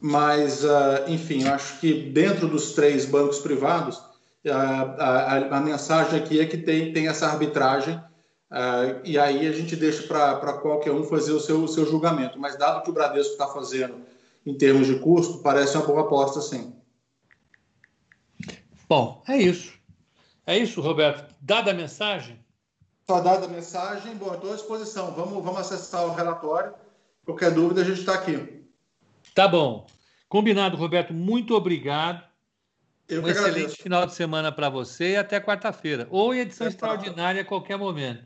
mas, 0.00 0.62
uh, 0.62 1.08
enfim, 1.08 1.42
eu 1.44 1.52
acho 1.52 1.80
que 1.80 2.10
dentro 2.10 2.46
dos 2.46 2.72
três 2.72 3.04
bancos 3.04 3.40
privados, 3.40 3.96
uh, 3.96 4.52
a, 4.98 5.56
a, 5.56 5.60
mensagem 5.60 6.18
aqui 6.18 6.40
é 6.40 6.46
que 6.46 6.56
tem, 6.56 6.92
tem 6.92 7.08
essa 7.08 7.26
arbitragem, 7.26 7.96
uh, 7.96 9.00
e 9.04 9.18
aí 9.18 9.46
a 9.46 9.52
gente 9.52 9.74
deixa 9.74 10.04
para 10.04 10.52
qualquer 10.54 10.92
um 10.92 11.02
fazer 11.02 11.32
o 11.32 11.40
seu, 11.40 11.64
o 11.64 11.68
seu 11.68 11.84
julgamento. 11.84 12.38
Mas, 12.38 12.56
dado 12.56 12.84
que 12.84 12.90
o 12.90 12.94
Bradesco 12.94 13.32
está 13.32 13.48
fazendo 13.48 13.96
em 14.46 14.54
termos 14.54 14.86
de 14.86 15.00
custo, 15.00 15.38
parece 15.38 15.76
uma 15.76 15.84
boa 15.86 16.02
aposta, 16.02 16.40
sim. 16.40 16.72
Bom, 18.88 19.22
é 19.28 19.36
isso. 19.36 19.77
É 20.48 20.56
isso, 20.56 20.80
Roberto. 20.80 21.30
Dada 21.42 21.72
a 21.72 21.74
mensagem? 21.74 22.42
Só 23.06 23.20
dada 23.20 23.44
a 23.44 23.48
mensagem, 23.48 24.16
bom, 24.16 24.32
estou 24.32 24.50
à 24.50 24.54
disposição. 24.54 25.12
Vamos, 25.12 25.44
vamos 25.44 25.60
acessar 25.60 26.06
o 26.06 26.14
relatório. 26.14 26.72
Qualquer 27.22 27.50
dúvida, 27.50 27.82
a 27.82 27.84
gente 27.84 28.00
está 28.00 28.14
aqui. 28.14 28.64
Tá 29.34 29.46
bom. 29.46 29.86
Combinado, 30.26 30.74
Roberto. 30.74 31.12
Muito 31.12 31.54
obrigado. 31.54 32.24
Eu 33.06 33.22
um 33.22 33.28
excelente 33.28 33.50
agradeço. 33.50 33.82
final 33.82 34.06
de 34.06 34.14
semana 34.14 34.50
para 34.50 34.70
você 34.70 35.12
e 35.12 35.16
até 35.18 35.38
quarta-feira. 35.38 36.08
Ou 36.10 36.32
em 36.32 36.38
edição 36.38 36.66
é 36.66 36.70
extraordinária 36.70 37.42
a 37.42 37.44
qualquer 37.44 37.76
momento. 37.76 38.24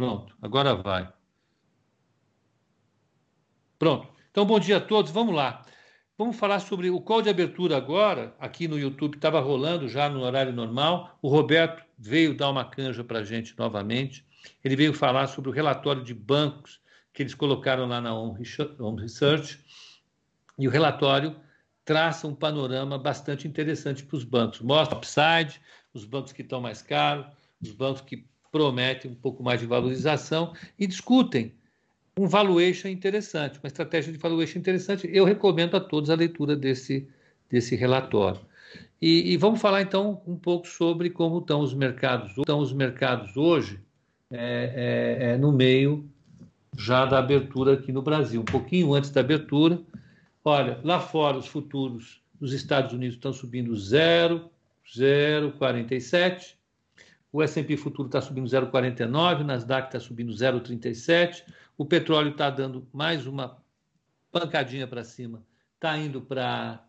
Pronto, 0.00 0.34
agora 0.40 0.74
vai. 0.74 1.12
Pronto. 3.78 4.08
Então, 4.30 4.46
bom 4.46 4.58
dia 4.58 4.78
a 4.78 4.80
todos. 4.80 5.10
Vamos 5.10 5.34
lá. 5.34 5.62
Vamos 6.16 6.38
falar 6.38 6.60
sobre 6.60 6.88
o 6.88 7.02
call 7.02 7.20
de 7.20 7.28
abertura 7.28 7.76
agora. 7.76 8.34
Aqui 8.40 8.66
no 8.66 8.78
YouTube 8.78 9.16
estava 9.16 9.40
rolando 9.40 9.90
já 9.90 10.08
no 10.08 10.22
horário 10.22 10.54
normal. 10.54 11.18
O 11.20 11.28
Roberto 11.28 11.84
veio 11.98 12.34
dar 12.34 12.48
uma 12.48 12.64
canja 12.64 13.04
para 13.04 13.18
a 13.18 13.24
gente 13.24 13.54
novamente. 13.58 14.24
Ele 14.64 14.74
veio 14.74 14.94
falar 14.94 15.26
sobre 15.26 15.50
o 15.50 15.52
relatório 15.52 16.02
de 16.02 16.14
bancos 16.14 16.80
que 17.12 17.22
eles 17.22 17.34
colocaram 17.34 17.84
lá 17.84 18.00
na 18.00 18.14
On 18.18 18.32
Research. 18.32 19.62
E 20.58 20.66
o 20.66 20.70
relatório 20.70 21.36
traça 21.84 22.26
um 22.26 22.34
panorama 22.34 22.96
bastante 22.96 23.46
interessante 23.46 24.02
para 24.02 24.16
os 24.16 24.24
bancos. 24.24 24.62
Mostra 24.62 24.94
o 24.94 24.98
upside, 24.98 25.60
os 25.92 26.06
bancos 26.06 26.32
que 26.32 26.40
estão 26.40 26.58
mais 26.58 26.80
caros, 26.80 27.26
os 27.60 27.72
bancos 27.72 28.00
que 28.00 28.29
prometem 28.50 29.10
um 29.10 29.14
pouco 29.14 29.42
mais 29.42 29.60
de 29.60 29.66
valorização 29.66 30.54
e 30.78 30.86
discutem 30.86 31.52
um 32.18 32.26
valuation 32.26 32.88
interessante, 32.88 33.58
uma 33.58 33.68
estratégia 33.68 34.12
de 34.12 34.18
valuation 34.18 34.58
interessante. 34.58 35.08
Eu 35.12 35.24
recomendo 35.24 35.76
a 35.76 35.80
todos 35.80 36.10
a 36.10 36.14
leitura 36.14 36.56
desse, 36.56 37.06
desse 37.48 37.76
relatório. 37.76 38.40
E, 39.00 39.32
e 39.32 39.36
vamos 39.36 39.60
falar 39.60 39.82
então 39.82 40.20
um 40.26 40.36
pouco 40.36 40.66
sobre 40.68 41.10
como 41.10 41.38
estão 41.38 41.60
os 41.60 41.72
mercados, 41.72 42.36
estão 42.36 42.58
os 42.58 42.72
mercados 42.72 43.36
hoje 43.36 43.80
é, 44.30 45.18
é, 45.22 45.30
é, 45.30 45.38
no 45.38 45.50
meio 45.50 46.08
já 46.76 47.04
da 47.04 47.18
abertura 47.18 47.72
aqui 47.74 47.90
no 47.90 48.02
Brasil, 48.02 48.42
um 48.42 48.44
pouquinho 48.44 48.94
antes 48.94 49.10
da 49.10 49.20
abertura. 49.20 49.80
Olha, 50.44 50.78
lá 50.84 51.00
fora 51.00 51.38
os 51.38 51.46
futuros 51.46 52.20
dos 52.38 52.52
Estados 52.52 52.92
Unidos 52.92 53.16
estão 53.16 53.32
subindo 53.32 53.74
0,047 53.74 56.59
o 57.32 57.42
S&P 57.42 57.76
futuro 57.76 58.08
está 58.08 58.20
subindo 58.20 58.48
0,49, 58.48 59.40
o 59.40 59.44
Nasdaq 59.44 59.88
está 59.88 60.00
subindo 60.00 60.32
0,37, 60.32 61.44
o 61.78 61.84
petróleo 61.84 62.32
está 62.32 62.50
dando 62.50 62.88
mais 62.92 63.26
uma 63.26 63.62
pancadinha 64.32 64.86
para 64.86 65.04
cima, 65.04 65.44
está 65.74 65.96
indo 65.96 66.20
para 66.20 66.84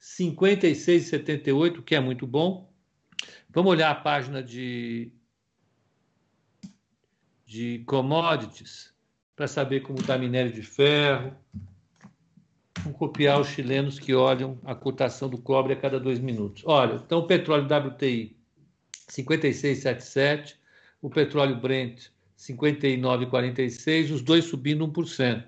56,78, 0.00 1.82
que 1.82 1.94
é 1.94 2.00
muito 2.00 2.26
bom. 2.26 2.70
Vamos 3.48 3.72
olhar 3.72 3.90
a 3.90 3.94
página 3.94 4.42
de, 4.42 5.12
de 7.46 7.82
commodities 7.86 8.92
para 9.34 9.46
saber 9.46 9.80
como 9.80 10.00
está 10.00 10.18
minério 10.18 10.52
de 10.52 10.62
ferro. 10.62 11.34
Vamos 12.78 12.98
copiar 12.98 13.40
os 13.40 13.48
chilenos 13.48 13.98
que 13.98 14.12
olham 14.14 14.58
a 14.64 14.74
cotação 14.74 15.28
do 15.28 15.38
cobre 15.38 15.72
a 15.72 15.76
cada 15.76 16.00
dois 16.00 16.18
minutos. 16.18 16.62
Olha, 16.66 16.94
então 16.94 17.20
o 17.20 17.26
petróleo 17.26 17.64
WTI 17.64 18.41
56,77, 19.12 20.54
o 21.00 21.10
petróleo 21.10 21.56
Brent 21.56 22.06
59,46, 22.38 24.10
os 24.10 24.22
dois 24.22 24.46
subindo 24.46 24.86
1%. 24.88 25.44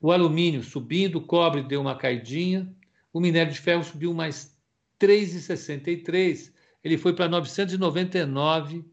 O 0.00 0.10
alumínio 0.10 0.62
subindo, 0.62 1.16
o 1.16 1.22
cobre 1.22 1.62
deu 1.62 1.80
uma 1.80 1.96
caidinha, 1.96 2.68
o 3.12 3.20
minério 3.20 3.52
de 3.52 3.60
ferro 3.60 3.84
subiu 3.84 4.12
mais 4.12 4.56
3,63, 5.00 6.52
ele 6.82 6.98
foi 6.98 7.14
para 7.14 7.28
999 7.28 8.84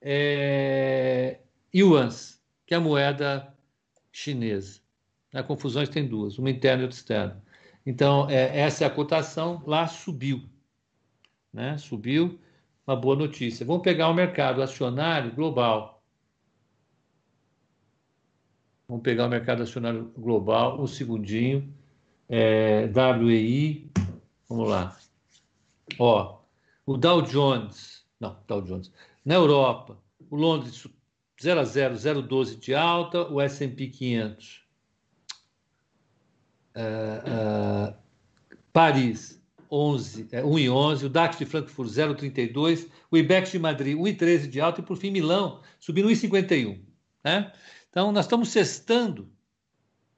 é, 0.00 1.40
yuans, 1.74 2.40
que 2.66 2.74
é 2.74 2.76
a 2.76 2.80
moeda 2.80 3.56
chinesa. 4.12 4.80
A 5.32 5.42
confusões 5.42 5.88
tem 5.88 6.06
duas, 6.06 6.38
uma 6.38 6.50
interna 6.50 6.82
e 6.82 6.84
outra 6.84 6.98
externa. 6.98 7.42
Então, 7.86 8.28
é, 8.28 8.60
essa 8.60 8.84
é 8.84 8.86
a 8.86 8.90
cotação, 8.90 9.62
lá 9.66 9.88
subiu. 9.88 10.42
Né? 11.52 11.78
Subiu 11.78 12.38
uma 12.92 12.96
boa 12.96 13.16
notícia. 13.16 13.64
Vamos 13.64 13.82
pegar 13.82 14.08
o 14.08 14.14
mercado 14.14 14.62
acionário 14.62 15.34
global. 15.34 16.02
Vamos 18.86 19.02
pegar 19.02 19.26
o 19.26 19.30
mercado 19.30 19.62
acionário 19.62 20.12
global, 20.16 20.80
um 20.80 20.86
segundinho. 20.86 21.72
É, 22.28 22.90
WEI, 23.18 23.90
vamos 24.48 24.68
lá. 24.68 24.96
Ó, 25.98 26.40
o 26.86 26.96
Dow 26.96 27.22
Jones, 27.22 28.04
não, 28.20 28.38
Dow 28.46 28.62
Jones. 28.62 28.92
Na 29.24 29.34
Europa, 29.34 29.98
o 30.30 30.36
Londres 30.36 30.86
0 31.40 31.60
a 31.60 31.64
0, 31.64 31.94
0,12 31.94 32.58
de 32.58 32.74
alta, 32.74 33.26
o 33.28 33.40
S&P 33.40 33.88
500 33.88 34.64
uh, 36.76 37.90
uh, 37.90 37.96
Paris 38.72 39.41
11, 39.72 40.28
é, 40.32 40.42
1,11, 40.42 41.04
o 41.04 41.08
DAX 41.08 41.38
de 41.38 41.46
Frankfurt 41.46 41.88
0,32, 41.88 42.88
o 43.10 43.16
IBEX 43.16 43.52
de 43.52 43.58
Madrid 43.58 43.96
1,13 43.96 44.46
de 44.46 44.60
alta 44.60 44.82
e, 44.82 44.84
por 44.84 44.98
fim, 44.98 45.10
Milão 45.10 45.62
subindo 45.80 46.10
1,51. 46.10 46.78
Né? 47.24 47.50
Então, 47.88 48.12
nós 48.12 48.26
estamos 48.26 48.50
sextando 48.50 49.32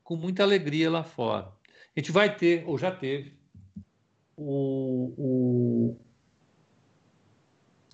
com 0.02 0.16
muita 0.16 0.42
alegria 0.42 0.90
lá 0.90 1.04
fora. 1.04 1.52
A 1.96 2.00
gente 2.00 2.10
vai 2.10 2.34
ter, 2.34 2.64
ou 2.66 2.76
já 2.76 2.90
teve, 2.90 3.32
o, 4.36 5.14
o, 5.16 6.00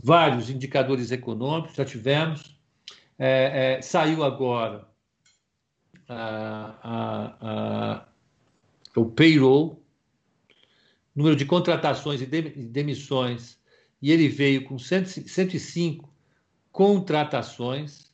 vários 0.03 0.49
indicadores 0.49 1.11
econômicos, 1.11 1.77
já 1.77 1.85
tivemos. 1.85 2.59
É, 3.19 3.77
é, 3.77 3.83
saiu 3.83 4.25
agora 4.25 4.89
a, 6.09 6.75
a, 6.83 7.37
a, 7.41 8.09
o 8.97 9.05
payroll, 9.05 9.80
número 11.15 11.37
de 11.37 11.45
contratações 11.45 12.21
e 12.21 12.27
demissões, 12.27 13.59
e 14.01 14.11
ele 14.11 14.29
veio 14.29 14.65
com 14.65 14.79
105 14.79 16.09
contratações 16.73 18.11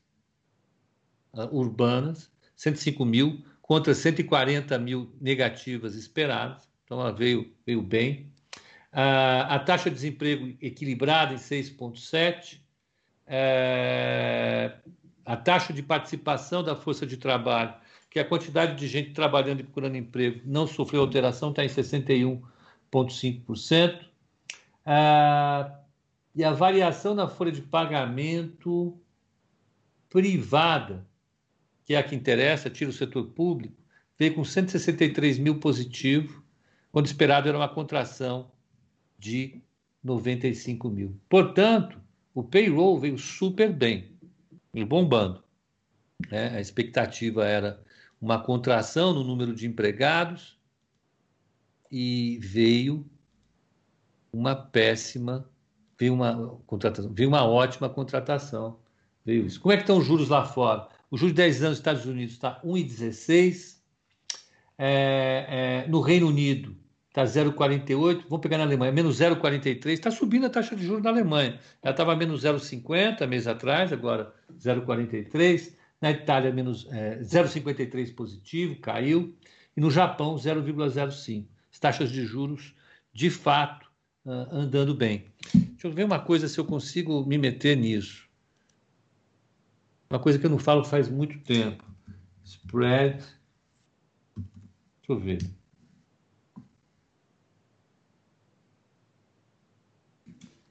uh, 1.33 1.49
urbanas, 1.53 2.31
105 2.57 3.05
mil, 3.05 3.45
contra 3.61 3.95
140 3.95 4.79
mil 4.79 5.13
negativas 5.21 5.95
esperadas, 5.95 6.69
então 6.85 7.01
ela 7.01 7.13
veio, 7.13 7.53
veio 7.65 7.83
bem. 7.83 8.33
Uh, 8.93 9.45
a 9.49 9.59
taxa 9.59 9.91
de 9.91 9.97
desemprego 9.97 10.57
equilibrada 10.61 11.35
em 11.35 11.37
6,7%, 11.37 12.59
uh, 13.27 14.73
a 15.25 15.37
taxa 15.37 15.73
de 15.73 15.83
participação 15.83 16.63
da 16.63 16.75
força 16.75 17.05
de 17.05 17.17
trabalho, 17.17 17.75
que 18.09 18.19
é 18.19 18.23
a 18.23 18.25
quantidade 18.25 18.77
de 18.77 18.87
gente 18.89 19.13
trabalhando 19.13 19.61
e 19.61 19.65
procurando 19.65 19.97
emprego, 19.97 20.41
não 20.45 20.67
sofreu 20.67 21.03
alteração, 21.03 21.51
está 21.51 21.65
em 21.65 21.69
61%. 21.69 22.43
0,5%. 23.05 24.07
Ah, 24.85 25.81
e 26.35 26.45
a 26.45 26.53
variação 26.53 27.15
na 27.15 27.29
folha 27.29 27.53
de 27.53 27.63
pagamento 27.63 28.99
privada, 30.09 31.07
que 31.85 31.95
é 31.95 31.99
a 31.99 32.03
que 32.03 32.15
interessa, 32.15 32.71
tira 32.71 32.91
o 32.91 32.93
setor 32.93 33.27
público, 33.29 33.77
veio 34.19 34.35
com 34.35 34.45
163 34.45 35.39
mil 35.39 35.59
positivo, 35.59 36.43
quando 36.91 37.07
esperado 37.07 37.49
era 37.49 37.59
uma 37.59 37.69
contração 37.69 38.51
de 39.19 39.61
95 40.03 40.89
mil. 40.89 41.19
Portanto, 41.29 42.01
o 42.35 42.43
payroll 42.43 42.99
veio 42.99 43.19
super 43.19 43.73
bem, 43.73 44.11
bombando. 44.87 45.43
Né? 46.31 46.57
A 46.57 46.61
expectativa 46.61 47.47
era 47.47 47.83
uma 48.21 48.39
contração 48.39 49.13
no 49.13 49.25
número 49.25 49.55
de 49.55 49.67
empregados, 49.67 50.56
e 51.91 52.39
veio 52.43 53.05
uma 54.33 54.55
péssima, 54.55 55.49
veio 55.99 56.15
uma 56.15 56.61
contratação, 56.67 57.13
veio 57.13 57.29
uma 57.29 57.45
ótima 57.45 57.89
contratação. 57.89 58.79
Veio 59.25 59.47
isso. 59.47 59.61
Como 59.61 59.73
é 59.73 59.77
que 59.77 59.83
estão 59.83 59.99
os 59.99 60.05
juros 60.05 60.29
lá 60.29 60.45
fora? 60.45 60.89
O 61.11 61.17
juro 61.17 61.33
de 61.33 61.37
10 61.37 61.57
anos 61.57 61.69
nos 61.71 61.79
Estados 61.79 62.07
Unidos 62.07 62.35
está 62.35 62.61
1,16. 62.65 63.77
É, 64.79 65.85
é, 65.85 65.89
no 65.89 66.01
Reino 66.01 66.29
Unido 66.29 66.77
está 67.09 67.25
0,48. 67.25 68.25
Vamos 68.29 68.41
pegar 68.41 68.59
na 68.59 68.65
Alemanha, 68.65 68.93
menos 68.93 69.19
0,43. 69.19 69.89
Está 69.89 70.11
subindo 70.11 70.47
a 70.47 70.51
taxa 70.51 70.77
de 70.77 70.87
juros 70.87 71.03
na 71.03 71.11
Alemanha. 71.11 71.59
Ela 71.83 71.91
estava 71.93 72.15
menos 72.15 72.45
0,50 72.45 73.27
mês 73.27 73.47
atrás, 73.47 73.93
agora 73.93 74.33
0,43. 74.61 75.75
Na 76.01 76.11
Itália, 76.11 76.53
menos 76.53 76.87
é, 76.93 77.19
0,53 77.21 78.15
positivo, 78.15 78.77
caiu. 78.77 79.35
E 79.77 79.81
no 79.81 79.91
Japão, 79.91 80.37
0,05 80.37 81.47
taxas 81.79 82.11
de 82.11 82.25
juros 82.25 82.75
de 83.13 83.31
fato 83.31 83.91
uh, 84.25 84.47
andando 84.51 84.95
bem. 84.95 85.33
Deixa 85.55 85.87
eu 85.87 85.93
ver 85.93 86.05
uma 86.05 86.19
coisa 86.19 86.49
se 86.49 86.59
eu 86.59 86.65
consigo 86.65 87.25
me 87.25 87.39
meter 87.39 87.77
nisso. 87.77 88.27
Uma 90.09 90.19
coisa 90.21 90.39
que 90.39 90.47
eu 90.47 90.51
não 90.51 90.59
falo 90.59 90.85
faz 90.85 91.09
muito 91.09 91.39
tempo. 91.41 91.85
Spread. 92.45 93.19
Deixa 94.37 95.09
eu 95.09 95.19
ver. 95.19 95.39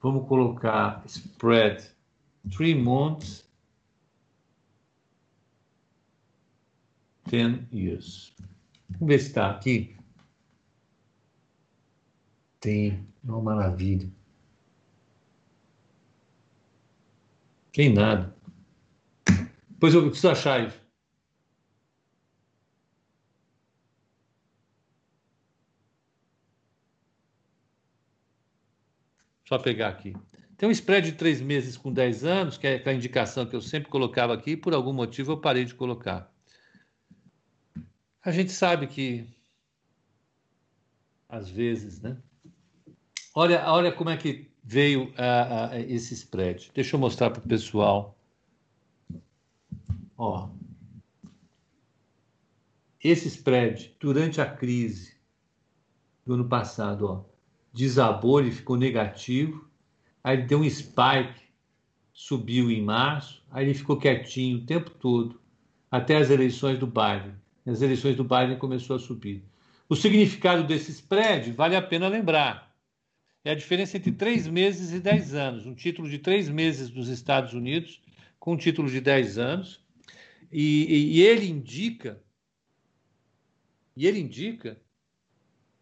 Vamos 0.00 0.28
colocar 0.28 1.02
spread 1.06 1.84
three 2.50 2.74
months, 2.74 3.44
10 7.28 7.66
years. 7.72 8.32
Vamos 8.90 9.08
ver 9.08 9.18
se 9.18 9.26
está 9.28 9.50
aqui. 9.50 9.95
Tem, 12.66 13.06
uma 13.22 13.40
maravilha. 13.40 14.10
Tem 17.72 17.94
nada. 17.94 18.36
Pois 19.78 19.94
eu 19.94 20.02
preciso 20.06 20.30
achar 20.30 20.66
isso. 20.66 20.82
Só 29.44 29.60
pegar 29.60 29.86
aqui. 29.90 30.16
Tem 30.56 30.68
um 30.68 30.72
spread 30.72 31.12
de 31.12 31.16
três 31.16 31.40
meses 31.40 31.76
com 31.76 31.92
10 31.92 32.24
anos, 32.24 32.58
que 32.58 32.66
é 32.66 32.82
a 32.84 32.92
indicação 32.92 33.46
que 33.46 33.54
eu 33.54 33.62
sempre 33.62 33.88
colocava 33.88 34.34
aqui, 34.34 34.56
por 34.56 34.74
algum 34.74 34.92
motivo 34.92 35.30
eu 35.30 35.40
parei 35.40 35.64
de 35.64 35.72
colocar. 35.76 36.34
A 38.20 38.32
gente 38.32 38.50
sabe 38.50 38.88
que, 38.88 39.24
às 41.28 41.48
vezes, 41.48 42.00
né? 42.00 42.20
Olha, 43.38 43.70
olha 43.70 43.92
como 43.92 44.08
é 44.08 44.16
que 44.16 44.48
veio 44.64 45.08
uh, 45.08 45.08
uh, 45.08 45.74
esse 45.88 46.14
spread. 46.14 46.70
Deixa 46.74 46.96
eu 46.96 47.00
mostrar 47.00 47.28
para 47.28 47.44
o 47.44 47.46
pessoal. 47.46 48.16
Ó, 50.16 50.48
esse 53.04 53.28
spread, 53.28 53.94
durante 54.00 54.40
a 54.40 54.46
crise 54.46 55.18
do 56.24 56.32
ano 56.32 56.48
passado, 56.48 57.06
ó, 57.06 57.24
desabou, 57.74 58.40
ele 58.40 58.50
ficou 58.50 58.74
negativo, 58.74 59.68
aí 60.24 60.38
deu 60.38 60.60
um 60.60 60.70
spike, 60.70 61.42
subiu 62.14 62.70
em 62.70 62.80
março, 62.80 63.44
aí 63.50 63.66
ele 63.66 63.74
ficou 63.74 63.98
quietinho 63.98 64.60
o 64.60 64.64
tempo 64.64 64.88
todo, 64.88 65.38
até 65.90 66.16
as 66.16 66.30
eleições 66.30 66.78
do 66.78 66.86
Biden. 66.86 67.34
As 67.66 67.82
eleições 67.82 68.16
do 68.16 68.24
Biden 68.24 68.56
começou 68.56 68.96
a 68.96 68.98
subir. 68.98 69.44
O 69.90 69.94
significado 69.94 70.64
desse 70.64 70.90
spread 70.90 71.52
vale 71.52 71.76
a 71.76 71.82
pena 71.82 72.08
lembrar 72.08 72.66
é 73.46 73.52
a 73.52 73.54
diferença 73.54 73.96
entre 73.96 74.10
três 74.10 74.48
meses 74.48 74.92
e 74.92 74.98
dez 74.98 75.32
anos. 75.32 75.66
Um 75.66 75.74
título 75.74 76.10
de 76.10 76.18
três 76.18 76.48
meses 76.48 76.90
dos 76.90 77.08
Estados 77.08 77.52
Unidos 77.52 78.02
com 78.40 78.54
um 78.54 78.56
título 78.56 78.90
de 78.90 79.00
dez 79.00 79.38
anos. 79.38 79.80
E, 80.50 81.14
e, 81.14 81.22
ele 81.22 81.48
indica 81.48 82.20
e 83.96 84.04
ele 84.06 84.18
indica 84.18 84.76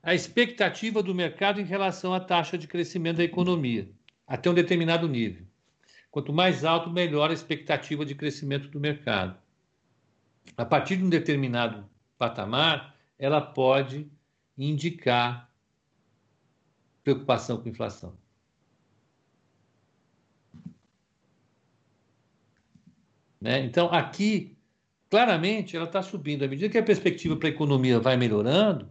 a 0.02 0.14
expectativa 0.14 1.02
do 1.02 1.14
mercado 1.14 1.58
em 1.58 1.64
relação 1.64 2.12
à 2.12 2.20
taxa 2.20 2.58
de 2.58 2.68
crescimento 2.68 3.16
da 3.16 3.24
economia, 3.24 3.90
até 4.26 4.50
um 4.50 4.54
determinado 4.54 5.08
nível. 5.08 5.46
Quanto 6.10 6.34
mais 6.34 6.64
alto, 6.64 6.90
melhor 6.90 7.30
a 7.30 7.34
expectativa 7.34 8.04
de 8.04 8.14
crescimento 8.14 8.68
do 8.68 8.78
mercado. 8.78 9.38
A 10.54 10.66
partir 10.66 10.96
de 10.98 11.04
um 11.04 11.08
determinado 11.08 11.88
patamar, 12.18 12.94
ela 13.18 13.40
pode 13.40 14.06
indicar 14.56 15.50
preocupação 17.04 17.58
com 17.60 17.68
inflação. 17.68 18.16
Né? 23.40 23.60
Então, 23.60 23.88
aqui, 23.92 24.56
claramente, 25.10 25.76
ela 25.76 25.84
está 25.84 26.02
subindo. 26.02 26.44
À 26.44 26.48
medida 26.48 26.70
que 26.70 26.78
a 26.78 26.82
perspectiva 26.82 27.36
para 27.36 27.48
a 27.48 27.52
economia 27.52 28.00
vai 28.00 28.16
melhorando, 28.16 28.90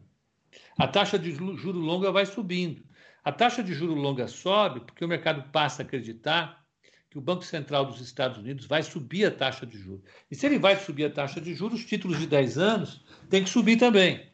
a 0.77 0.87
taxa 0.87 1.17
de 1.17 1.31
juro 1.31 1.79
longa 1.79 2.11
vai 2.11 2.25
subindo. 2.27 2.83
A 3.23 3.31
taxa 3.31 3.63
de 3.63 3.73
juro 3.73 3.95
longa 3.95 4.27
sobe 4.27 4.81
porque 4.81 5.03
o 5.03 5.07
mercado 5.07 5.49
passa 5.51 5.81
a 5.81 5.85
acreditar 5.85 6.63
que 7.09 7.17
o 7.17 7.21
Banco 7.21 7.43
Central 7.43 7.85
dos 7.85 7.99
Estados 7.99 8.37
Unidos 8.37 8.67
vai 8.67 8.83
subir 8.83 9.25
a 9.25 9.31
taxa 9.31 9.65
de 9.65 9.77
juros. 9.77 10.03
E 10.29 10.35
se 10.35 10.45
ele 10.45 10.59
vai 10.59 10.75
subir 10.75 11.05
a 11.05 11.09
taxa 11.09 11.41
de 11.41 11.55
juros, 11.55 11.79
os 11.79 11.85
títulos 11.85 12.19
de 12.19 12.27
10 12.27 12.57
anos 12.57 13.03
têm 13.29 13.43
que 13.43 13.49
subir 13.49 13.77
também. 13.77 14.31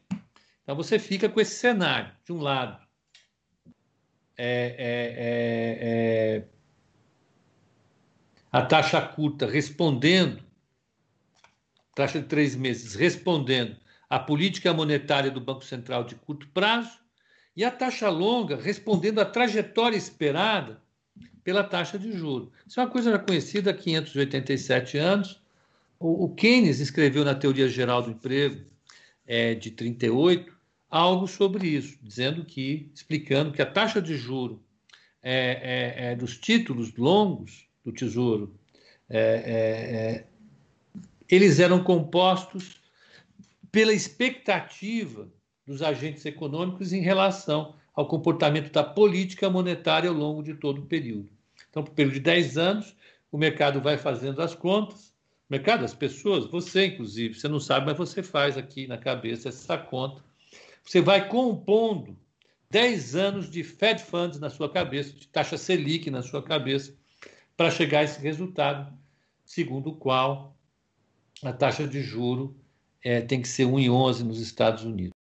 Então 0.63 0.75
você 0.75 0.99
fica 0.99 1.29
com 1.29 1.39
esse 1.39 1.55
cenário, 1.55 2.13
de 2.25 2.33
um 2.33 2.39
lado, 2.39 2.79
é, 4.41 4.75
é, 4.77 5.77
é, 5.81 6.43
a 8.49 8.61
taxa 8.61 9.01
curta 9.01 9.45
respondendo, 9.45 10.41
taxa 11.93 12.21
de 12.21 12.27
três 12.27 12.55
meses 12.55 12.95
respondendo 12.95 13.75
à 14.09 14.17
política 14.17 14.73
monetária 14.73 15.29
do 15.29 15.41
Banco 15.41 15.65
Central 15.65 16.05
de 16.05 16.15
curto 16.15 16.47
prazo, 16.53 16.99
e 17.53 17.65
a 17.65 17.69
taxa 17.69 18.09
longa 18.09 18.55
respondendo 18.55 19.19
à 19.19 19.25
trajetória 19.25 19.97
esperada 19.97 20.81
pela 21.43 21.61
taxa 21.61 21.99
de 21.99 22.13
juros. 22.13 22.49
Isso 22.65 22.79
é 22.79 22.83
uma 22.83 22.89
coisa 22.89 23.11
já 23.11 23.19
conhecida 23.19 23.71
há 23.71 23.73
587 23.73 24.97
anos. 24.97 25.41
O, 25.99 26.23
o 26.25 26.33
Keynes 26.33 26.79
escreveu 26.79 27.25
na 27.25 27.35
Teoria 27.35 27.67
Geral 27.67 28.01
do 28.01 28.11
Emprego 28.11 28.63
é, 29.27 29.53
de 29.53 29.71
38 29.71 30.58
algo 30.89 31.27
sobre 31.27 31.67
isso, 31.67 31.97
dizendo 32.01 32.43
que, 32.43 32.89
explicando 32.93 33.51
que 33.51 33.61
a 33.61 33.65
taxa 33.65 34.01
de 34.01 34.15
juro 34.15 34.61
é, 35.21 35.95
é, 36.01 36.11
é 36.11 36.15
dos 36.15 36.37
títulos 36.37 36.95
longos 36.95 37.67
do 37.83 37.91
Tesouro, 37.91 38.55
é, 39.09 39.19
é, 39.19 40.15
é, 40.15 40.27
eles 41.29 41.59
eram 41.59 41.83
compostos 41.83 42.79
pela 43.71 43.93
expectativa 43.93 45.27
dos 45.65 45.81
agentes 45.81 46.25
econômicos 46.25 46.91
em 46.91 47.01
relação 47.01 47.75
ao 47.93 48.07
comportamento 48.07 48.71
da 48.71 48.83
política 48.83 49.49
monetária 49.49 50.09
ao 50.09 50.15
longo 50.15 50.41
de 50.41 50.55
todo 50.55 50.81
o 50.81 50.85
período. 50.85 51.29
Então, 51.69 51.83
por 51.83 51.93
período 51.93 52.15
de 52.15 52.21
10 52.21 52.57
anos, 52.57 52.95
o 53.31 53.37
mercado 53.37 53.79
vai 53.79 53.97
fazendo 53.97 54.41
as 54.41 54.55
contas, 54.55 55.13
mercado, 55.49 55.85
as 55.85 55.93
pessoas, 55.93 56.45
você 56.45 56.87
inclusive, 56.87 57.33
você 57.35 57.47
não 57.47 57.59
sabe, 57.59 57.85
mas 57.85 57.97
você 57.97 58.23
faz 58.23 58.57
aqui 58.57 58.87
na 58.87 58.97
cabeça 58.97 59.49
essa 59.49 59.77
conta. 59.77 60.23
Você 60.89 61.01
vai 61.01 61.27
compondo 61.27 62.17
10 62.71 63.15
anos 63.15 63.47
de 63.47 63.63
Fed 63.63 64.01
Funds 64.01 64.39
na 64.39 64.49
sua 64.49 64.67
cabeça, 64.67 65.13
de 65.13 65.27
taxa 65.27 65.55
Selic 65.55 66.09
na 66.09 66.23
sua 66.23 66.41
cabeça, 66.41 66.95
para 67.55 67.69
chegar 67.69 67.99
a 67.99 68.03
esse 68.05 68.19
resultado, 68.19 68.91
segundo 69.45 69.91
o 69.91 69.95
qual 69.95 70.57
a 71.43 71.53
taxa 71.53 71.87
de 71.87 72.01
juro 72.01 72.57
é, 73.03 73.21
tem 73.21 73.39
que 73.39 73.47
ser 73.47 73.67
1,11 73.67 74.21
nos 74.21 74.39
Estados 74.39 74.83
Unidos. 74.83 75.13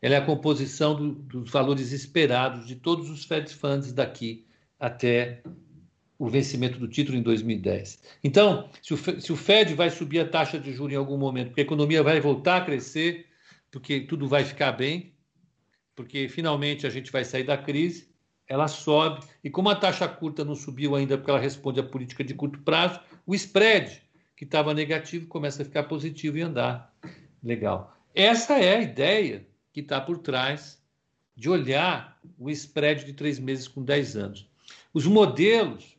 Ela 0.00 0.14
é 0.14 0.18
a 0.18 0.24
composição 0.24 0.94
do, 0.94 1.14
dos 1.14 1.50
valores 1.50 1.90
esperados 1.90 2.64
de 2.64 2.76
todos 2.76 3.10
os 3.10 3.24
Fed 3.24 3.52
Funds 3.52 3.92
daqui 3.92 4.46
até 4.78 5.42
o 6.20 6.28
vencimento 6.28 6.78
do 6.78 6.86
título 6.86 7.18
em 7.18 7.22
2010. 7.22 8.00
Então, 8.22 8.70
se 8.80 8.94
o, 8.94 9.20
se 9.20 9.32
o 9.32 9.36
Fed 9.36 9.74
vai 9.74 9.90
subir 9.90 10.20
a 10.20 10.28
taxa 10.28 10.56
de 10.56 10.72
juros 10.72 10.92
em 10.92 10.96
algum 10.96 11.18
momento, 11.18 11.48
porque 11.48 11.62
a 11.62 11.64
economia 11.64 12.00
vai 12.00 12.20
voltar 12.20 12.58
a 12.58 12.64
crescer, 12.64 13.26
porque 13.72 14.02
tudo 14.02 14.28
vai 14.28 14.44
ficar 14.44 14.70
bem, 14.70 15.15
porque 15.96 16.28
finalmente 16.28 16.86
a 16.86 16.90
gente 16.90 17.10
vai 17.10 17.24
sair 17.24 17.42
da 17.42 17.56
crise, 17.56 18.08
ela 18.46 18.68
sobe. 18.68 19.26
E 19.42 19.50
como 19.50 19.70
a 19.70 19.74
taxa 19.74 20.06
curta 20.06 20.44
não 20.44 20.54
subiu 20.54 20.94
ainda 20.94 21.16
porque 21.16 21.30
ela 21.30 21.40
responde 21.40 21.80
à 21.80 21.82
política 21.82 22.22
de 22.22 22.34
curto 22.34 22.60
prazo, 22.60 23.00
o 23.26 23.34
spread, 23.34 24.02
que 24.36 24.44
estava 24.44 24.74
negativo, 24.74 25.26
começa 25.26 25.62
a 25.62 25.64
ficar 25.64 25.84
positivo 25.84 26.36
e 26.36 26.42
andar. 26.42 26.94
Legal. 27.42 27.96
Essa 28.14 28.58
é 28.58 28.76
a 28.76 28.80
ideia 28.80 29.46
que 29.72 29.80
está 29.80 30.00
por 30.00 30.18
trás 30.18 30.80
de 31.34 31.48
olhar 31.48 32.18
o 32.38 32.50
spread 32.50 33.04
de 33.04 33.14
três 33.14 33.38
meses 33.38 33.66
com 33.66 33.82
10 33.82 34.16
anos. 34.16 34.48
Os 34.92 35.06
modelos 35.06 35.96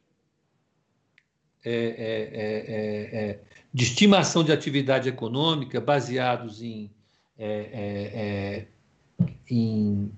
é, 1.65 1.71
é, 1.71 1.75
é, 1.75 3.19
é, 3.19 3.29
é 3.29 3.39
de 3.73 3.83
estimação 3.83 4.43
de 4.43 4.51
atividade 4.51 5.09
econômica 5.09 5.81
baseados 5.81 6.61
em 6.61 6.91
é, 7.37 8.65
em 9.49 10.11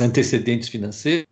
antecedentes 0.00 0.68
financeiros. 0.68 1.28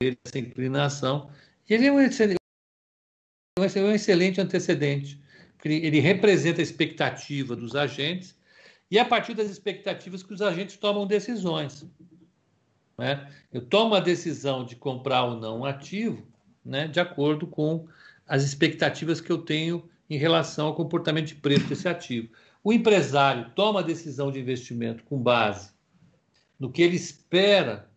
essa 0.00 0.38
inclinação. 0.38 1.28
Ele 1.68 1.86
é 1.86 1.92
um 1.92 2.00
excelente, 2.00 2.38
um 3.58 3.90
excelente 3.90 4.40
antecedente, 4.40 5.20
ele 5.64 5.98
representa 5.98 6.60
a 6.60 6.62
expectativa 6.62 7.56
dos 7.56 7.74
agentes 7.74 8.38
e 8.90 8.98
a 8.98 9.04
partir 9.04 9.34
das 9.34 9.50
expectativas 9.50 10.22
que 10.22 10.32
os 10.32 10.40
agentes 10.40 10.76
tomam 10.76 11.04
decisões. 11.04 11.84
Né? 12.96 13.28
Eu 13.52 13.60
tomo 13.60 13.94
a 13.94 14.00
decisão 14.00 14.64
de 14.64 14.76
comprar 14.76 15.24
ou 15.24 15.36
não 15.38 15.60
um 15.60 15.64
ativo 15.64 16.26
né, 16.64 16.86
de 16.86 17.00
acordo 17.00 17.46
com 17.46 17.88
as 18.28 18.44
expectativas 18.44 19.20
que 19.20 19.32
eu 19.32 19.38
tenho 19.38 19.88
em 20.08 20.18
relação 20.18 20.66
ao 20.66 20.74
comportamento 20.74 21.26
de 21.26 21.34
preço 21.34 21.66
desse 21.66 21.88
ativo. 21.88 22.28
O 22.62 22.72
empresário 22.72 23.50
toma 23.54 23.80
a 23.80 23.82
decisão 23.82 24.30
de 24.30 24.38
investimento 24.38 25.02
com 25.04 25.18
base 25.18 25.70
no 26.58 26.70
que 26.70 26.82
ele 26.82 26.96
espera 26.96 27.88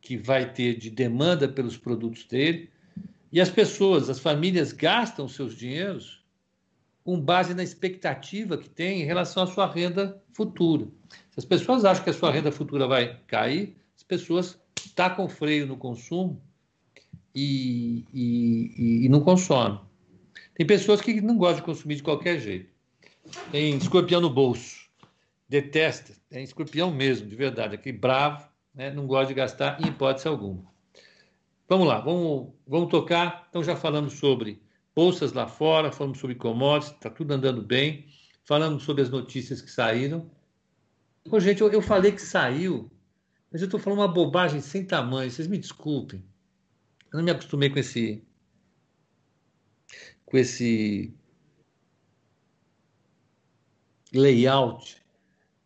que 0.00 0.16
vai 0.16 0.52
ter 0.52 0.76
de 0.76 0.90
demanda 0.90 1.48
pelos 1.48 1.76
produtos 1.76 2.24
dele, 2.24 2.70
e 3.32 3.40
as 3.40 3.48
pessoas, 3.48 4.10
as 4.10 4.18
famílias 4.18 4.72
gastam 4.72 5.28
seus 5.28 5.56
dinheiros 5.56 6.20
com 7.04 7.18
base 7.18 7.54
na 7.54 7.62
expectativa 7.62 8.58
que 8.58 8.68
tem 8.68 9.02
em 9.02 9.04
relação 9.04 9.42
à 9.42 9.46
sua 9.46 9.70
renda 9.70 10.20
futura. 10.34 10.86
Se 11.30 11.38
as 11.38 11.44
pessoas 11.44 11.84
acham 11.84 12.04
que 12.04 12.10
a 12.10 12.14
sua 12.14 12.30
renda 12.30 12.52
futura 12.52 12.86
vai 12.86 13.20
cair, 13.26 13.76
as 13.96 14.02
pessoas 14.02 14.58
tacam 14.94 15.28
freio 15.28 15.66
no 15.66 15.76
consumo 15.76 16.42
e, 17.34 18.04
e, 18.12 19.06
e 19.06 19.08
não 19.08 19.20
consome. 19.20 19.78
Tem 20.54 20.66
pessoas 20.66 21.00
que 21.00 21.20
não 21.20 21.36
gostam 21.36 21.60
de 21.60 21.62
consumir 21.62 21.96
de 21.96 22.02
qualquer 22.02 22.38
jeito. 22.38 22.70
Tem 23.50 23.76
escorpião 23.76 24.20
no 24.20 24.30
bolso, 24.30 24.88
detesta, 25.48 26.12
tem 26.28 26.42
escorpião 26.42 26.90
mesmo, 26.90 27.28
de 27.28 27.36
verdade, 27.36 27.74
aquele 27.74 27.96
bravo, 27.96 28.48
né? 28.74 28.90
não 28.90 29.06
gosta 29.06 29.28
de 29.28 29.34
gastar 29.34 29.80
em 29.80 29.88
hipótese 29.88 30.28
alguma. 30.28 30.64
Vamos 31.68 31.86
lá, 31.86 32.00
vamos, 32.00 32.52
vamos 32.66 32.90
tocar. 32.90 33.46
Então 33.48 33.62
já 33.62 33.76
falamos 33.76 34.14
sobre 34.14 34.60
bolsas 34.94 35.32
lá 35.32 35.46
fora, 35.46 35.92
falamos 35.92 36.18
sobre 36.18 36.34
commodities, 36.34 36.94
está 36.94 37.08
tudo 37.08 37.32
andando 37.32 37.62
bem, 37.62 38.06
falamos 38.44 38.82
sobre 38.82 39.02
as 39.02 39.10
notícias 39.10 39.60
que 39.60 39.70
saíram. 39.70 40.28
Ô, 41.30 41.38
gente, 41.38 41.60
eu, 41.60 41.70
eu 41.70 41.80
falei 41.80 42.12
que 42.12 42.22
saiu, 42.22 42.90
mas 43.52 43.60
eu 43.60 43.66
estou 43.66 43.78
falando 43.78 44.00
uma 44.00 44.08
bobagem 44.08 44.60
sem 44.60 44.84
tamanho, 44.84 45.30
vocês 45.30 45.46
me 45.46 45.58
desculpem. 45.58 46.24
Eu 47.12 47.18
não 47.18 47.24
me 47.24 47.30
acostumei 47.30 47.70
com 47.70 47.78
esse 47.78 48.22
com 50.24 50.38
esse 50.38 51.12
layout 54.12 54.96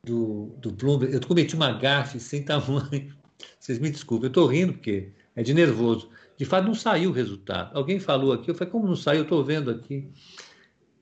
do, 0.03 0.55
do 0.59 0.70
Bloomberg. 0.70 1.14
Eu 1.14 1.20
cometi 1.26 1.55
uma 1.55 1.72
gafe 1.72 2.18
sem 2.18 2.45
tamanho. 2.45 3.14
Vocês 3.61 3.78
me 3.78 3.90
desculpem, 3.90 4.26
eu 4.26 4.28
estou 4.28 4.47
rindo 4.47 4.72
porque 4.72 5.12
é 5.36 5.42
de 5.42 5.53
nervoso. 5.53 6.11
De 6.36 6.45
fato, 6.45 6.66
não 6.66 6.74
saiu 6.74 7.11
o 7.11 7.12
resultado. 7.12 7.76
Alguém 7.76 8.01
falou 8.01 8.32
aqui, 8.32 8.51
eu 8.51 8.55
falei, 8.55 8.70
como 8.70 8.86
não 8.86 8.97
saiu? 8.97 9.18
Eu 9.18 9.24
estou 9.24 9.45
vendo 9.45 9.70
aqui. 9.70 10.11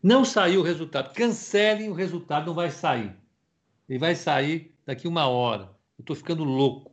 Não 0.03 0.25
saiu 0.25 0.61
o 0.61 0.65
resultado. 0.65 1.15
Cancelem 1.15 1.89
o 1.89 1.95
resultado, 1.95 2.47
não 2.47 2.55
vai 2.55 2.71
sair. 2.71 3.17
Ele 3.89 3.99
vai 3.99 4.15
sair 4.15 4.75
daqui 4.85 5.07
uma 5.07 5.27
hora. 5.27 5.71
Eu 5.99 6.03
estou 6.03 6.17
ficando 6.17 6.45
louco, 6.45 6.93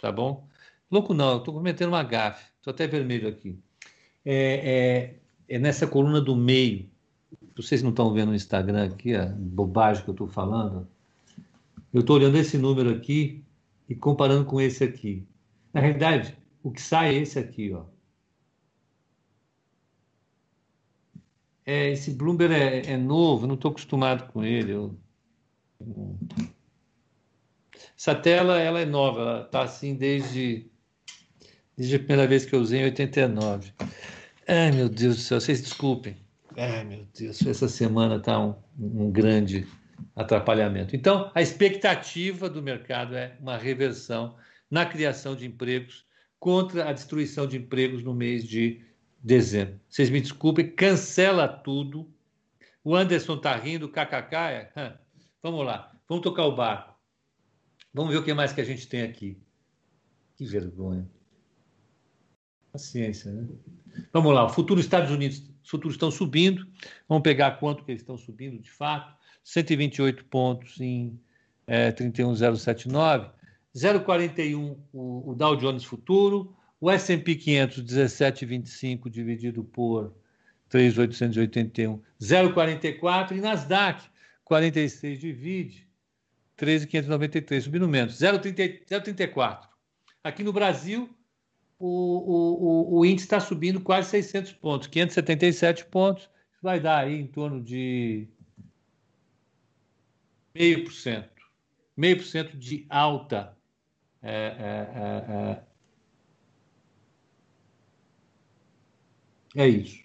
tá 0.00 0.10
bom? 0.10 0.48
Louco 0.90 1.12
não, 1.12 1.32
eu 1.32 1.38
estou 1.38 1.52
cometendo 1.52 1.88
uma 1.88 2.02
gafe. 2.02 2.50
Estou 2.66 2.74
até 2.74 2.88
vermelho 2.88 3.28
aqui. 3.28 3.56
É, 4.24 5.14
é, 5.48 5.54
é, 5.54 5.56
nessa 5.56 5.86
coluna 5.86 6.20
do 6.20 6.34
meio. 6.34 6.90
Vocês 7.54 7.80
não 7.80 7.90
estão 7.90 8.12
vendo 8.12 8.30
no 8.30 8.34
Instagram 8.34 8.86
aqui 8.86 9.14
a 9.14 9.26
bobagem 9.26 10.02
que 10.02 10.10
eu 10.10 10.14
estou 10.14 10.26
falando? 10.26 10.88
Eu 11.94 12.00
estou 12.00 12.16
olhando 12.16 12.36
esse 12.36 12.58
número 12.58 12.90
aqui 12.90 13.44
e 13.88 13.94
comparando 13.94 14.44
com 14.44 14.60
esse 14.60 14.82
aqui. 14.82 15.24
Na 15.72 15.80
realidade, 15.80 16.36
o 16.60 16.72
que 16.72 16.82
sai 16.82 17.14
é 17.14 17.18
esse 17.20 17.38
aqui, 17.38 17.72
ó. 17.72 17.84
É, 21.64 21.92
esse 21.92 22.10
Bloomberg 22.10 22.52
é, 22.52 22.94
é 22.94 22.96
novo, 22.96 23.46
não 23.46 23.54
estou 23.54 23.70
acostumado 23.70 24.26
com 24.32 24.42
ele. 24.42 24.72
Eu... 24.72 24.98
Essa 27.96 28.16
tela 28.16 28.58
ela 28.58 28.80
é 28.80 28.84
nova, 28.84 29.20
ela 29.20 29.42
está 29.42 29.62
assim 29.62 29.94
desde 29.94 30.68
Desde 31.76 31.96
a 31.96 31.98
primeira 31.98 32.26
vez 32.26 32.44
que 32.44 32.54
eu 32.54 32.60
usei 32.60 32.80
em 32.80 32.84
89. 32.84 33.72
Ai, 34.48 34.72
meu 34.72 34.88
Deus 34.88 35.16
do 35.16 35.22
céu, 35.22 35.40
vocês 35.40 35.60
desculpem. 35.60 36.16
Ai, 36.56 36.84
meu 36.84 37.06
Deus, 37.18 37.44
essa 37.46 37.68
semana 37.68 38.16
está 38.16 38.40
um, 38.40 38.54
um 38.78 39.10
grande 39.10 39.66
atrapalhamento. 40.14 40.96
Então, 40.96 41.30
a 41.34 41.42
expectativa 41.42 42.48
do 42.48 42.62
mercado 42.62 43.14
é 43.14 43.36
uma 43.40 43.58
reversão 43.58 44.36
na 44.70 44.86
criação 44.86 45.36
de 45.36 45.46
empregos 45.46 46.06
contra 46.38 46.88
a 46.88 46.92
destruição 46.92 47.46
de 47.46 47.58
empregos 47.58 48.02
no 48.02 48.14
mês 48.14 48.44
de 48.44 48.82
dezembro. 49.22 49.78
Vocês 49.88 50.08
me 50.08 50.20
desculpem, 50.20 50.70
cancela 50.70 51.46
tudo. 51.46 52.10
O 52.82 52.94
Anderson 52.94 53.34
está 53.34 53.54
rindo, 53.54 53.88
kkk. 53.88 54.34
É? 54.76 54.96
Vamos 55.42 55.66
lá, 55.66 55.92
vamos 56.08 56.22
tocar 56.22 56.46
o 56.46 56.56
barco. 56.56 56.94
Vamos 57.92 58.12
ver 58.12 58.18
o 58.18 58.24
que 58.24 58.32
mais 58.32 58.52
que 58.52 58.60
a 58.60 58.64
gente 58.64 58.88
tem 58.88 59.02
aqui. 59.02 59.38
Que 60.36 60.44
vergonha. 60.44 61.06
Paciência, 62.76 63.32
né? 63.32 63.48
Vamos 64.12 64.34
lá, 64.34 64.44
o 64.44 64.50
futuro 64.50 64.78
Estados 64.78 65.10
Unidos, 65.10 65.42
os 65.64 65.70
futuros 65.70 65.94
estão 65.94 66.10
subindo. 66.10 66.66
Vamos 67.08 67.22
pegar 67.22 67.52
quanto 67.52 67.82
que 67.82 67.90
eles 67.90 68.02
estão 68.02 68.18
subindo 68.18 68.58
de 68.58 68.70
fato. 68.70 69.16
128 69.42 70.26
pontos 70.26 70.78
em 70.78 71.18
é, 71.66 71.90
31,079. 71.90 73.30
0,41 73.74 74.76
o, 74.92 75.30
o 75.30 75.34
Dow 75.34 75.56
Jones 75.56 75.84
futuro. 75.84 76.54
O 76.78 76.90
S&P 76.90 77.34
500, 77.34 77.82
17,25 77.82 79.08
dividido 79.08 79.64
por 79.64 80.14
3,881, 80.68 82.02
0,44. 82.20 83.32
E 83.32 83.40
Nasdaq, 83.40 84.04
46 84.44 85.18
divide 85.18 85.88
13,593, 86.56 87.64
subindo 87.64 87.88
menos, 87.88 88.20
0,34. 88.20 89.60
Aqui 90.22 90.42
no 90.42 90.52
Brasil, 90.52 91.08
o, 91.78 91.86
o, 91.86 92.98
o, 92.98 93.04
índice 93.04 93.26
está 93.26 93.38
subindo 93.40 93.80
quase 93.80 94.10
600 94.10 94.52
pontos, 94.54 94.88
577 94.88 95.84
pontos, 95.86 96.28
vai 96.62 96.80
dar 96.80 97.04
aí 97.04 97.20
em 97.20 97.26
torno 97.26 97.62
de 97.62 98.26
meio 100.54 100.84
por 100.84 100.92
cento, 100.92 101.42
meio 101.96 102.16
por 102.16 102.24
cento 102.24 102.56
de 102.56 102.86
alta. 102.88 103.56
É, 104.22 104.32
é, 104.34 105.62
é, 109.58 109.64
é, 109.64 109.68
isso. 109.68 110.04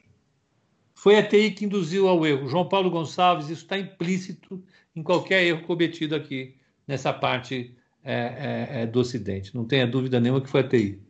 Foi 0.94 1.18
a 1.18 1.28
TI 1.28 1.52
que 1.52 1.66
induziu 1.66 2.08
ao 2.08 2.26
erro. 2.26 2.48
João 2.48 2.68
Paulo 2.68 2.92
Gonçalves, 2.92 3.50
isso 3.50 3.64
está 3.64 3.80
implícito 3.80 4.64
em 4.96 5.02
qualquer 5.02 5.44
erro 5.44 5.64
cometido 5.64 6.14
aqui 6.16 6.56
nessa 6.88 7.12
parte 7.12 7.76
é, 8.04 8.14
é, 8.14 8.82
é, 8.82 8.86
do 8.86 9.00
Ocidente. 9.00 9.56
Não 9.56 9.66
tenha 9.66 9.88
dúvida 9.88 10.20
nenhuma 10.20 10.42
que 10.42 10.50
foi 10.50 10.62
a 10.62 10.68
TI. 10.68 11.02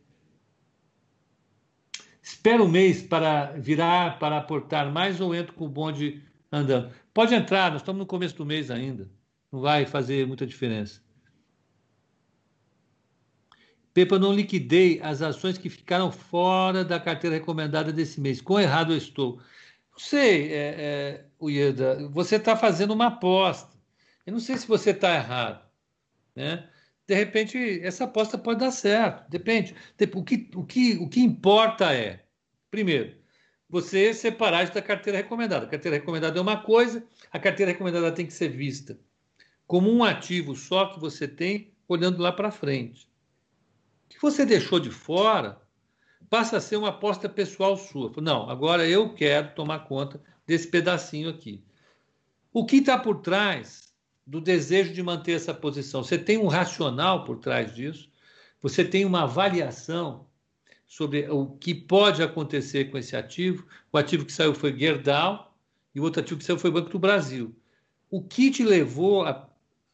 Espera 2.22 2.62
um 2.62 2.68
mês 2.68 3.02
para 3.02 3.54
virar, 3.58 4.20
para 4.20 4.38
aportar 4.38 4.92
mais 4.92 5.20
ou 5.20 5.34
entro 5.34 5.54
com 5.54 5.66
o 5.66 5.70
bonde 5.70 6.22
andando? 6.52 6.94
Pode 7.14 7.34
entrar, 7.34 7.72
nós 7.72 7.82
estamos 7.82 8.00
no 8.00 8.06
começo 8.06 8.36
do 8.36 8.46
mês 8.46 8.70
ainda. 8.70 9.10
Não 9.52 9.60
vai 9.60 9.86
fazer 9.86 10.28
muita 10.28 10.46
diferença. 10.46 11.02
Pepa, 13.94 14.18
não 14.18 14.34
liquidei 14.34 15.02
as 15.02 15.22
ações 15.22 15.58
que 15.58 15.70
ficaram 15.70 16.12
fora 16.12 16.86
da 16.86 17.00
carteira 17.00 17.36
recomendada 17.36 17.92
desse 17.92 18.22
mês. 18.22 18.40
Quão 18.40 18.60
errado 18.60 18.94
eu 18.94 18.98
estou? 18.98 19.42
Não 19.92 20.00
sei, 20.00 20.54
é, 20.54 20.76
é, 20.78 21.26
Ueda, 21.42 22.08
você 22.10 22.38
está 22.38 22.56
fazendo 22.56 22.94
uma 22.94 23.08
aposta. 23.08 23.78
Eu 24.26 24.32
não 24.32 24.40
sei 24.40 24.58
se 24.58 24.68
você 24.68 24.92
está 24.92 25.14
errado. 25.14 25.66
Né? 26.34 26.70
De 27.12 27.16
repente, 27.18 27.82
essa 27.84 28.06
aposta 28.06 28.38
pode 28.38 28.62
dar 28.62 28.72
certo. 28.72 29.30
Depende. 29.30 29.76
O 30.16 30.24
que, 30.24 30.50
o 30.56 30.64
que, 30.64 30.94
o 30.94 31.10
que 31.10 31.20
importa 31.20 31.94
é, 31.94 32.24
primeiro, 32.70 33.18
você 33.68 34.14
separar 34.14 34.64
isso 34.64 34.74
da 34.74 34.82
carteira 34.82 35.18
recomendada. 35.18 35.66
A 35.66 35.70
carteira 35.70 35.98
recomendada 35.98 36.40
é 36.40 36.42
uma 36.42 36.64
coisa, 36.64 37.06
a 37.30 37.38
carteira 37.38 37.74
recomendada 37.74 38.14
tem 38.14 38.26
que 38.26 38.32
ser 38.32 38.48
vista 38.48 38.98
como 39.68 39.92
um 39.92 40.06
ativo 40.06 40.56
só 40.56 40.86
que 40.86 41.02
você 41.02 41.28
tem 41.28 41.74
olhando 41.86 42.22
lá 42.22 42.32
para 42.32 42.50
frente. 42.50 43.10
O 44.06 44.14
que 44.14 44.22
você 44.22 44.46
deixou 44.46 44.80
de 44.80 44.90
fora 44.90 45.62
passa 46.30 46.56
a 46.56 46.62
ser 46.62 46.78
uma 46.78 46.90
aposta 46.90 47.28
pessoal 47.28 47.76
sua. 47.76 48.10
Não, 48.22 48.50
agora 48.50 48.88
eu 48.88 49.14
quero 49.14 49.54
tomar 49.54 49.80
conta 49.80 50.24
desse 50.48 50.70
pedacinho 50.70 51.30
aqui. 51.30 51.62
O 52.54 52.66
que 52.66 52.78
está 52.78 52.98
por 52.98 53.20
trás 53.20 53.91
do 54.26 54.40
desejo 54.40 54.94
de 54.94 55.02
manter 55.02 55.34
essa 55.34 55.54
posição. 55.54 56.04
Você 56.04 56.18
tem 56.18 56.38
um 56.38 56.48
racional 56.48 57.24
por 57.24 57.38
trás 57.38 57.74
disso, 57.74 58.10
você 58.62 58.86
tem 58.86 59.06
uma 59.06 59.24
avaliação 59.24 60.28
sobre 60.88 61.30
o 61.30 61.48
que 61.48 61.74
pode 61.74 62.22
acontecer 62.22 62.92
com 62.92 62.98
esse 62.98 63.16
ativo. 63.16 63.66
O 63.92 63.98
ativo 63.98 64.26
que 64.26 64.34
saiu 64.34 64.54
foi 64.54 64.78
Gerdau 64.78 65.56
e 65.96 66.00
o 66.00 66.04
outro 66.04 66.22
ativo 66.22 66.40
que 66.40 66.46
saiu 66.46 66.60
foi 66.60 66.70
Banco 66.70 66.90
do 66.90 67.00
Brasil. 67.00 67.56
O 68.10 68.22
que 68.22 68.52
te 68.52 68.64
levou 68.64 69.24
a, 69.24 69.50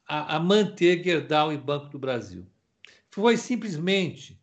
a, 0.08 0.36
a 0.36 0.40
manter 0.40 1.04
Gerdau 1.04 1.54
e 1.54 1.58
Banco 1.58 1.90
do 1.90 2.00
Brasil? 2.00 2.46
Foi 3.12 3.38
simplesmente 3.38 4.40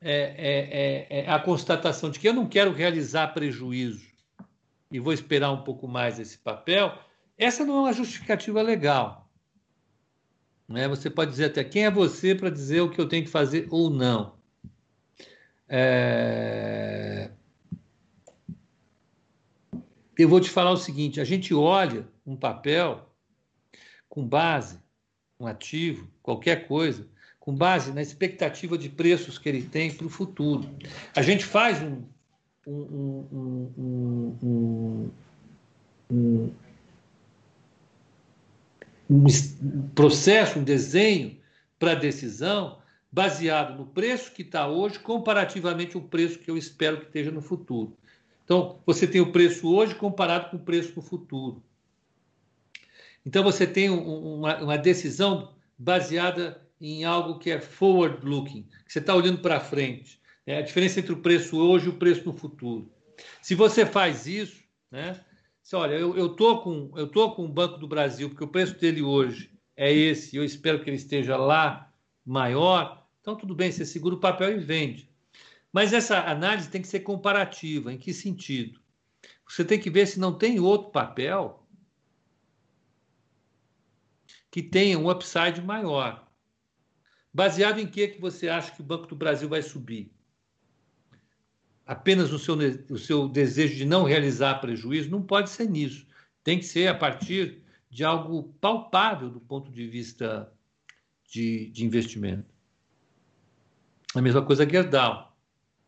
é, 0.00 1.06
é, 1.10 1.18
é, 1.18 1.24
é 1.24 1.30
a 1.30 1.38
constatação 1.38 2.10
de 2.10 2.18
que 2.18 2.28
eu 2.28 2.34
não 2.34 2.46
quero 2.46 2.72
realizar 2.72 3.28
prejuízo 3.28 4.06
e 4.90 5.00
vou 5.00 5.12
esperar 5.12 5.50
um 5.50 5.62
pouco 5.62 5.88
mais 5.88 6.18
esse 6.18 6.38
papel. 6.38 6.96
Essa 7.38 7.64
não 7.64 7.78
é 7.78 7.80
uma 7.80 7.92
justificativa 7.92 8.62
legal. 8.62 9.28
Né? 10.68 10.88
Você 10.88 11.10
pode 11.10 11.30
dizer 11.30 11.46
até 11.46 11.62
quem 11.62 11.84
é 11.84 11.90
você 11.90 12.34
para 12.34 12.50
dizer 12.50 12.80
o 12.80 12.90
que 12.90 13.00
eu 13.00 13.08
tenho 13.08 13.24
que 13.24 13.30
fazer 13.30 13.68
ou 13.70 13.90
não. 13.90 14.34
É... 15.68 17.30
Eu 20.18 20.28
vou 20.28 20.40
te 20.40 20.48
falar 20.48 20.70
o 20.70 20.76
seguinte: 20.76 21.20
a 21.20 21.24
gente 21.24 21.52
olha 21.52 22.08
um 22.26 22.36
papel 22.36 23.06
com 24.08 24.26
base, 24.26 24.78
um 25.38 25.46
ativo, 25.46 26.08
qualquer 26.22 26.66
coisa, 26.66 27.06
com 27.38 27.54
base 27.54 27.92
na 27.92 28.00
expectativa 28.00 28.78
de 28.78 28.88
preços 28.88 29.38
que 29.38 29.48
ele 29.48 29.62
tem 29.62 29.92
para 29.92 30.06
o 30.06 30.10
futuro. 30.10 30.68
A 31.14 31.20
gente 31.20 31.44
faz 31.44 31.82
um, 31.82 32.02
um, 32.66 33.60
um, 34.42 35.10
um 36.10 36.50
um 39.08 39.88
processo, 39.94 40.58
um 40.58 40.64
desenho 40.64 41.38
para 41.78 41.94
decisão 41.94 42.78
baseado 43.10 43.76
no 43.78 43.86
preço 43.86 44.32
que 44.32 44.42
está 44.42 44.66
hoje, 44.66 44.98
comparativamente 44.98 45.96
ao 45.96 46.02
preço 46.02 46.38
que 46.38 46.50
eu 46.50 46.56
espero 46.56 46.98
que 46.98 47.06
esteja 47.06 47.30
no 47.30 47.40
futuro. 47.40 47.96
Então, 48.44 48.80
você 48.84 49.06
tem 49.06 49.20
o 49.20 49.32
preço 49.32 49.72
hoje 49.74 49.94
comparado 49.94 50.50
com 50.50 50.56
o 50.56 50.60
preço 50.60 50.92
no 50.94 51.02
futuro. 51.02 51.62
Então, 53.24 53.42
você 53.42 53.66
tem 53.66 53.90
uma, 53.90 54.58
uma 54.58 54.78
decisão 54.78 55.54
baseada 55.78 56.60
em 56.80 57.04
algo 57.04 57.38
que 57.38 57.50
é 57.50 57.60
forward-looking, 57.60 58.62
que 58.86 58.92
você 58.92 58.98
está 58.98 59.14
olhando 59.14 59.38
para 59.38 59.60
frente. 59.60 60.20
É 60.46 60.58
a 60.58 60.62
diferença 60.62 61.00
entre 61.00 61.12
o 61.12 61.22
preço 61.22 61.58
hoje 61.58 61.86
e 61.86 61.88
o 61.88 61.94
preço 61.96 62.24
no 62.24 62.36
futuro. 62.36 62.90
Se 63.42 63.54
você 63.54 63.84
faz 63.84 64.26
isso, 64.26 64.62
né, 64.90 65.18
olha, 65.72 65.94
eu, 65.94 66.16
eu, 66.16 66.28
tô 66.28 66.60
com, 66.60 66.92
eu 66.96 67.08
tô 67.08 67.32
com 67.34 67.44
o 67.44 67.48
Banco 67.48 67.78
do 67.78 67.88
Brasil, 67.88 68.28
porque 68.28 68.44
o 68.44 68.48
preço 68.48 68.78
dele 68.78 69.02
hoje 69.02 69.50
é 69.76 69.92
esse, 69.92 70.36
eu 70.36 70.44
espero 70.44 70.82
que 70.82 70.90
ele 70.90 70.96
esteja 70.96 71.36
lá 71.36 71.92
maior, 72.24 73.06
então 73.20 73.36
tudo 73.36 73.54
bem, 73.54 73.72
você 73.72 73.84
segura 73.84 74.14
o 74.14 74.20
papel 74.20 74.52
e 74.52 74.58
vende. 74.58 75.10
Mas 75.72 75.92
essa 75.92 76.20
análise 76.20 76.70
tem 76.70 76.80
que 76.80 76.88
ser 76.88 77.00
comparativa. 77.00 77.92
Em 77.92 77.98
que 77.98 78.14
sentido? 78.14 78.80
Você 79.46 79.64
tem 79.64 79.78
que 79.78 79.90
ver 79.90 80.06
se 80.06 80.18
não 80.18 80.32
tem 80.32 80.58
outro 80.58 80.90
papel 80.90 81.66
que 84.50 84.62
tenha 84.62 84.98
um 84.98 85.10
upside 85.10 85.60
maior. 85.60 86.26
Baseado 87.30 87.78
em 87.78 87.86
que, 87.86 88.08
que 88.08 88.18
você 88.18 88.48
acha 88.48 88.72
que 88.72 88.80
o 88.80 88.84
Banco 88.84 89.06
do 89.06 89.14
Brasil 89.14 89.50
vai 89.50 89.60
subir? 89.60 90.15
Apenas 91.86 92.32
o 92.32 92.38
seu, 92.38 92.56
o 92.90 92.98
seu 92.98 93.28
desejo 93.28 93.76
de 93.76 93.84
não 93.84 94.02
realizar 94.02 94.56
prejuízo, 94.56 95.08
não 95.08 95.22
pode 95.22 95.50
ser 95.50 95.70
nisso. 95.70 96.04
Tem 96.42 96.58
que 96.58 96.64
ser 96.64 96.88
a 96.88 96.94
partir 96.94 97.62
de 97.88 98.04
algo 98.04 98.54
palpável 98.60 99.30
do 99.30 99.40
ponto 99.40 99.70
de 99.70 99.86
vista 99.86 100.52
de, 101.24 101.70
de 101.70 101.84
investimento. 101.84 102.52
A 104.14 104.20
mesma 104.20 104.42
coisa 104.42 104.68
Gerdau. 104.68 105.36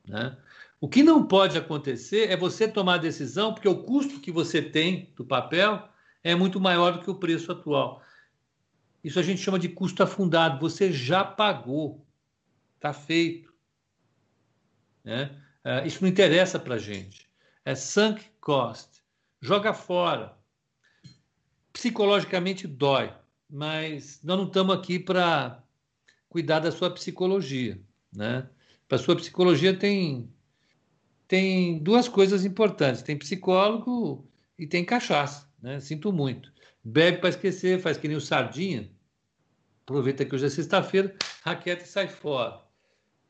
Né? 0.06 0.36
O 0.80 0.88
que 0.88 1.02
não 1.02 1.26
pode 1.26 1.58
acontecer 1.58 2.30
é 2.30 2.36
você 2.36 2.68
tomar 2.68 2.94
a 2.94 2.98
decisão, 2.98 3.52
porque 3.52 3.68
o 3.68 3.82
custo 3.82 4.20
que 4.20 4.30
você 4.30 4.62
tem 4.62 5.12
do 5.16 5.24
papel 5.24 5.88
é 6.22 6.34
muito 6.34 6.60
maior 6.60 6.92
do 6.92 7.00
que 7.00 7.10
o 7.10 7.16
preço 7.16 7.50
atual. 7.50 8.02
Isso 9.02 9.18
a 9.18 9.22
gente 9.22 9.40
chama 9.40 9.58
de 9.58 9.68
custo 9.68 10.02
afundado. 10.02 10.60
Você 10.60 10.92
já 10.92 11.24
pagou, 11.24 12.06
está 12.76 12.92
feito. 12.92 13.52
Né? 15.04 15.34
Uh, 15.64 15.86
isso 15.86 16.02
não 16.02 16.08
interessa 16.08 16.58
para 16.58 16.76
a 16.76 16.78
gente. 16.78 17.28
É 17.64 17.74
sunk 17.74 18.24
cost. 18.40 19.02
Joga 19.40 19.72
fora. 19.72 20.36
Psicologicamente 21.72 22.66
dói, 22.66 23.12
mas 23.48 24.20
nós 24.22 24.38
não 24.38 24.46
estamos 24.46 24.74
aqui 24.74 24.98
para 24.98 25.62
cuidar 26.28 26.60
da 26.60 26.72
sua 26.72 26.90
psicologia. 26.90 27.80
Né? 28.12 28.48
Para 28.88 28.96
a 28.96 29.00
sua 29.00 29.14
psicologia 29.16 29.76
tem, 29.76 30.32
tem 31.26 31.78
duas 31.78 32.08
coisas 32.08 32.44
importantes: 32.44 33.02
tem 33.02 33.16
psicólogo 33.16 34.26
e 34.58 34.66
tem 34.66 34.84
cachaça. 34.84 35.48
Né? 35.62 35.78
Sinto 35.80 36.12
muito. 36.12 36.52
Bebe 36.82 37.18
para 37.18 37.28
esquecer, 37.28 37.80
faz 37.80 37.96
que 37.96 38.08
nem 38.08 38.16
o 38.16 38.20
sardinha. 38.20 38.90
Aproveita 39.82 40.24
que 40.24 40.34
hoje 40.34 40.46
é 40.46 40.50
sexta-feira, 40.50 41.14
raqueta 41.42 41.84
e 41.84 41.86
sai 41.86 42.08
fora. 42.08 42.60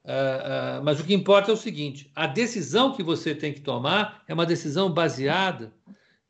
Uh, 0.09 0.81
uh, 0.81 0.83
mas 0.83 0.99
o 0.99 1.05
que 1.05 1.13
importa 1.13 1.51
é 1.51 1.55
o 1.55 1.57
seguinte: 1.57 2.11
a 2.15 2.27
decisão 2.27 2.97
que 2.97 3.03
você 3.03 3.35
tem 3.35 3.53
que 3.53 3.61
tomar 3.61 4.25
é 4.27 4.33
uma 4.33 4.47
decisão 4.47 4.91
baseada 4.91 5.71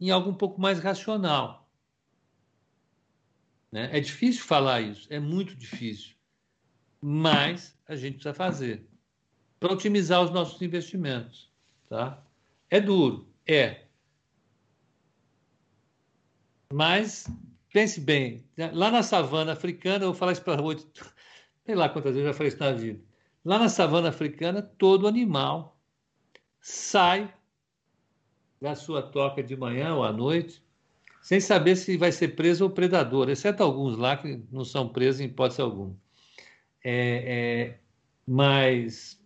em 0.00 0.10
algo 0.10 0.30
um 0.30 0.34
pouco 0.34 0.60
mais 0.60 0.80
racional. 0.80 1.70
Né? 3.70 3.88
É 3.92 4.00
difícil 4.00 4.42
falar 4.42 4.80
isso, 4.80 5.06
é 5.10 5.20
muito 5.20 5.54
difícil. 5.54 6.16
Mas 7.00 7.78
a 7.86 7.94
gente 7.94 8.14
precisa 8.14 8.34
fazer 8.34 8.84
para 9.60 9.72
otimizar 9.72 10.22
os 10.22 10.32
nossos 10.32 10.60
investimentos. 10.60 11.48
Tá? 11.88 12.20
É 12.68 12.80
duro, 12.80 13.32
é. 13.46 13.84
Mas 16.72 17.30
pense 17.72 18.00
bem, 18.00 18.44
lá 18.72 18.90
na 18.90 19.04
savana 19.04 19.52
africana, 19.52 20.04
eu 20.04 20.08
vou 20.08 20.18
falar 20.18 20.32
isso 20.32 20.42
para 20.42 20.60
oito, 20.60 20.84
sei 21.64 21.76
lá 21.76 21.88
quantas 21.88 22.14
vezes 22.14 22.26
eu 22.26 22.32
já 22.32 22.36
falei 22.36 22.48
isso 22.48 22.58
na 22.58 22.72
vida 22.72 23.07
Lá 23.44 23.58
na 23.58 23.68
savana 23.68 24.08
africana, 24.10 24.62
todo 24.62 25.08
animal 25.08 25.78
sai 26.60 27.32
da 28.60 28.74
sua 28.74 29.02
toca 29.02 29.42
de 29.42 29.56
manhã 29.56 29.94
ou 29.94 30.04
à 30.04 30.12
noite, 30.12 30.62
sem 31.22 31.40
saber 31.40 31.76
se 31.76 31.96
vai 31.96 32.12
ser 32.12 32.28
preso 32.36 32.64
ou 32.64 32.70
predador, 32.70 33.28
exceto 33.30 33.62
alguns 33.62 33.96
lá 33.96 34.16
que 34.16 34.42
não 34.50 34.64
são 34.64 34.88
presos 34.88 35.20
em 35.20 35.26
hipótese 35.26 35.60
alguma. 35.60 35.96
É, 36.84 37.74
é, 37.74 37.80
mas 38.26 39.18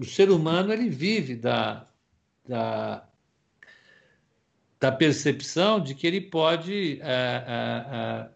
O 0.00 0.04
ser 0.04 0.30
humano 0.30 0.72
ele 0.72 0.88
vive 0.88 1.34
da, 1.36 1.88
da, 2.46 3.08
da 4.80 4.92
percepção 4.92 5.80
de 5.80 5.94
que 5.94 6.06
ele 6.06 6.20
pode 6.20 7.00
é, 7.02 7.04
é, 7.04 8.26
é, 8.26 8.30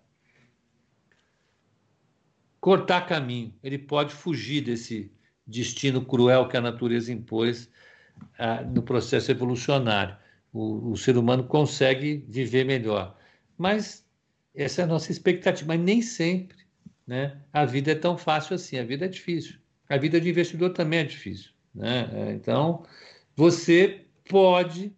cortar 2.62 3.08
caminho, 3.08 3.52
ele 3.60 3.76
pode 3.76 4.14
fugir 4.14 4.60
desse 4.60 5.10
destino 5.44 6.00
cruel 6.04 6.46
que 6.46 6.56
a 6.56 6.60
natureza 6.60 7.12
impôs 7.12 7.68
é, 8.38 8.64
no 8.64 8.84
processo 8.84 9.32
evolucionário. 9.32 10.16
O, 10.52 10.92
o, 10.92 10.96
ser 10.96 11.18
humano 11.18 11.42
consegue 11.42 12.24
viver 12.28 12.64
melhor. 12.64 13.18
Mas 13.58 14.06
essa 14.54 14.80
é 14.80 14.84
a 14.84 14.86
nossa 14.86 15.10
expectativa, 15.10 15.66
mas 15.66 15.80
nem 15.80 16.00
sempre 16.00 16.62
né? 17.04 17.36
a 17.52 17.64
vida 17.64 17.90
é 17.90 17.96
tão 17.96 18.16
fácil 18.16 18.54
assim, 18.54 18.78
a 18.78 18.84
vida 18.84 19.06
é 19.06 19.08
difícil. 19.08 19.56
A 19.88 19.96
vida 19.96 20.20
de 20.20 20.30
investidor 20.30 20.70
também 20.70 21.00
é 21.00 21.04
difícil. 21.04 21.50
Né? 21.74 22.08
É, 22.12 22.32
então, 22.32 22.86
você 23.34 24.04
pode 24.28 24.94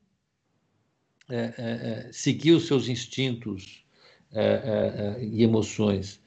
é, 1.31 1.55
é, 1.57 2.13
seguir 2.13 2.53
os 2.53 2.67
seus 2.67 2.89
instintos 2.89 3.87
é, 4.33 5.17
e 5.23 5.43
emoções 5.43 6.23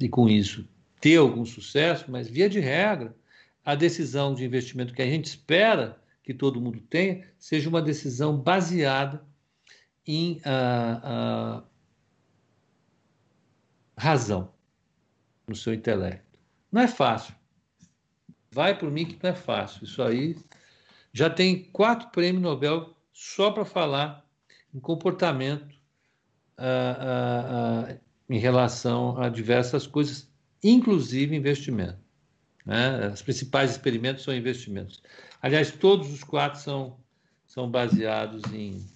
e, 0.00 0.08
com 0.08 0.28
isso, 0.28 0.66
ter 1.00 1.16
algum 1.16 1.44
sucesso, 1.44 2.06
mas, 2.08 2.28
via 2.28 2.48
de 2.48 2.58
regra, 2.58 3.14
a 3.64 3.74
decisão 3.74 4.34
de 4.34 4.44
investimento 4.44 4.94
que 4.94 5.02
a 5.02 5.06
gente 5.06 5.26
espera 5.26 6.00
que 6.22 6.32
todo 6.32 6.60
mundo 6.60 6.80
tenha 6.88 7.26
seja 7.38 7.68
uma 7.68 7.82
decisão 7.82 8.36
baseada 8.36 9.22
em 10.06 10.40
a, 10.44 11.62
a 13.96 14.00
razão, 14.00 14.52
no 15.46 15.54
seu 15.54 15.74
intelecto. 15.74 16.38
Não 16.72 16.82
é 16.82 16.88
fácil. 16.88 17.34
Vai 18.50 18.76
por 18.78 18.90
mim 18.90 19.06
que 19.06 19.18
não 19.22 19.30
é 19.30 19.34
fácil. 19.34 19.84
Isso 19.84 20.02
aí 20.02 20.36
já 21.12 21.28
tem 21.28 21.64
quatro 21.64 22.08
prêmios 22.10 22.42
Nobel 22.42 22.96
só 23.12 23.50
para 23.50 23.64
falar 23.64 24.24
em 24.74 24.80
comportamento 24.80 25.74
ah, 26.56 26.96
ah, 26.98 27.86
ah, 27.90 27.96
em 28.30 28.38
relação 28.38 29.20
a 29.20 29.28
diversas 29.28 29.88
coisas, 29.88 30.30
inclusive 30.62 31.34
investimento. 31.34 31.98
Né? 32.64 33.08
Os 33.08 33.22
principais 33.22 33.72
experimentos 33.72 34.22
são 34.22 34.32
investimentos. 34.32 35.02
Aliás, 35.42 35.72
todos 35.72 36.12
os 36.12 36.22
quatro 36.22 36.60
são, 36.60 36.96
são 37.44 37.68
baseados 37.68 38.44
em, 38.52 38.86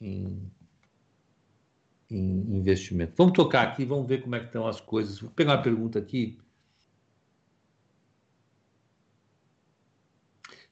em, 0.00 0.50
em 2.10 2.56
investimento. 2.56 3.12
Vamos 3.14 3.34
tocar 3.34 3.68
aqui, 3.68 3.84
vamos 3.84 4.08
ver 4.08 4.22
como 4.22 4.36
é 4.36 4.40
que 4.40 4.46
estão 4.46 4.66
as 4.66 4.80
coisas. 4.80 5.20
Vou 5.20 5.30
pegar 5.32 5.56
uma 5.56 5.62
pergunta 5.62 5.98
aqui. 5.98 6.38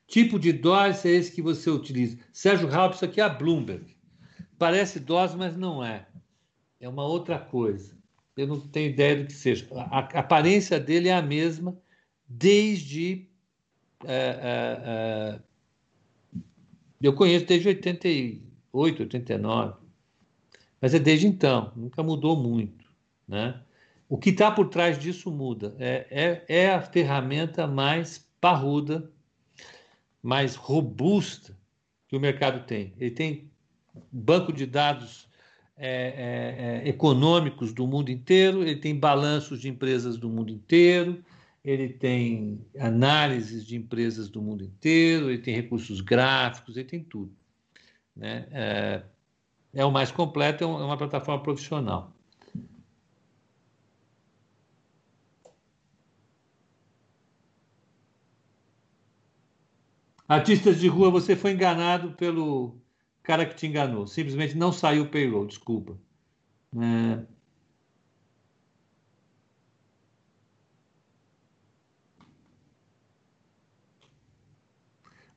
Tipo 0.07 0.39
de 0.39 0.55
dose 0.55 1.07
é 1.07 1.13
esse 1.13 1.33
que 1.33 1.43
você 1.43 1.69
utiliza? 1.69 2.17
Sérgio 2.33 2.69
Raup, 2.69 2.95
isso 2.95 3.05
aqui 3.05 3.21
é 3.21 3.25
a 3.25 3.29
Bloomberg. 3.29 3.95
Parece 4.57 4.99
dose, 4.99 5.37
mas 5.37 5.55
não 5.55 5.85
é. 5.85 6.07
É 6.81 6.89
uma 6.89 7.05
outra 7.05 7.39
coisa. 7.39 7.96
Eu 8.37 8.47
não 8.47 8.61
tenho 8.61 8.91
ideia 8.91 9.17
do 9.17 9.27
que 9.27 9.33
seja. 9.33 9.67
A, 9.73 9.99
a 9.99 10.21
aparência 10.21 10.79
dele 10.79 11.09
é 11.09 11.15
a 11.15 11.23
mesma 11.23 11.77
desde. 12.29 13.29
É, 14.05 15.39
é, 15.39 15.41
eu 17.01 17.15
conheço 17.15 17.47
desde 17.47 17.69
88, 17.69 19.03
89. 19.03 19.75
Mas 20.81 20.95
é 20.95 20.99
desde 20.99 21.27
então, 21.27 21.73
nunca 21.75 22.03
mudou 22.03 22.37
muito. 22.37 22.85
Né? 23.27 23.61
O 24.09 24.19
que 24.19 24.31
está 24.31 24.51
por 24.51 24.69
trás 24.69 24.99
disso 24.99 25.31
muda. 25.31 25.75
É, 25.79 26.45
é, 26.49 26.65
é 26.65 26.75
a 26.75 26.83
ferramenta 26.83 27.67
mais 27.67 28.27
parruda 28.41 29.11
mais 30.27 30.57
robusta 30.57 31.57
que 32.09 32.17
o 32.17 32.21
mercado 32.21 32.67
tem. 32.67 32.93
Ele 32.99 33.13
tem 33.13 33.51
banco 34.11 34.53
de 34.53 34.67
dados 34.67 35.29
é, 35.79 35.89
é, 35.89 36.87
é, 36.87 36.89
econômicos 36.89 37.73
do 37.73 37.87
mundo 37.87 38.11
inteiro, 38.11 38.63
ele 38.63 38.77
tem 38.77 38.99
balanços 38.99 39.61
de 39.61 39.69
empresas 39.69 40.17
do 40.17 40.29
mundo 40.29 40.51
inteiro, 40.51 41.23
ele 41.63 41.89
tem 41.89 42.65
análises 42.79 43.65
de 43.67 43.77
empresas 43.77 44.29
do 44.29 44.41
mundo 44.41 44.65
inteiro, 44.65 45.29
ele 45.31 45.43
tem 45.43 45.55
recursos 45.55 46.01
gráficos, 46.01 46.77
ele 46.77 46.89
tem 46.89 47.03
tudo. 47.03 47.31
Né? 48.15 48.47
É, 48.53 49.03
é 49.75 49.85
o 49.85 49.91
mais 49.91 50.11
completo, 50.11 50.65
é, 50.65 50.67
é 50.67 50.71
uma 50.71 50.97
plataforma 50.97 51.43
profissional. 51.43 52.13
Artistas 60.29 60.81
de 60.81 60.89
rua, 60.89 61.11
você 61.11 61.37
foi 61.37 61.53
enganado 61.53 62.13
pelo 62.13 62.77
cara 63.27 63.45
que 63.45 63.57
te 63.57 63.67
enganou. 63.67 64.07
Simplesmente 64.07 64.57
não 64.57 64.73
saiu 64.73 65.03
o 65.05 65.09
payroll, 65.09 65.47
desculpa. 65.47 65.99
É... 66.77 67.27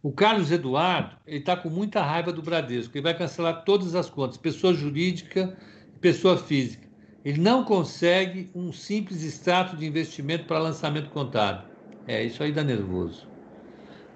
O 0.02 0.14
Carlos 0.14 0.50
Eduardo, 0.52 1.18
ele 1.28 1.40
está 1.40 1.58
com 1.58 1.70
muita 1.70 2.02
raiva 2.02 2.32
do 2.32 2.42
Bradesco. 2.42 2.96
Ele 2.96 3.04
vai 3.04 3.18
cancelar 3.18 3.66
todas 3.66 3.96
as 3.96 4.10
contas, 4.10 4.38
pessoa 4.38 4.74
jurídica 4.74 5.58
e 5.94 6.00
pessoa 6.00 6.38
física. 6.38 6.88
Ele 7.26 7.42
não 7.42 7.66
consegue 7.66 8.50
um 8.56 8.72
simples 8.72 9.24
extrato 9.24 9.76
de 9.76 9.86
investimento 9.86 10.46
para 10.46 10.60
lançamento 10.60 11.10
contábil. 11.10 11.68
É, 12.08 12.24
isso 12.24 12.42
aí 12.42 12.54
dá 12.54 12.64
nervoso. 12.64 13.28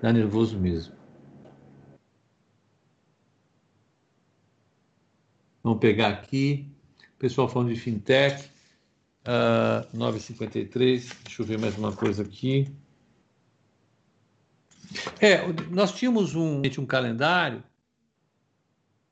Dá 0.02 0.14
nervoso 0.14 0.58
mesmo. 0.58 1.03
Vamos 5.64 5.80
pegar 5.80 6.10
aqui. 6.10 6.70
Pessoal 7.18 7.48
falando 7.48 7.74
de 7.74 7.80
fintech. 7.80 8.52
Uh, 9.26 9.98
953. 9.98 11.10
Deixa 11.24 11.42
eu 11.42 11.46
ver 11.46 11.58
mais 11.58 11.78
uma 11.78 11.96
coisa 11.96 12.24
aqui. 12.24 12.68
É, 15.22 15.42
nós 15.72 15.94
tínhamos 15.94 16.36
um, 16.36 16.62
um 16.62 16.86
calendário 16.86 17.64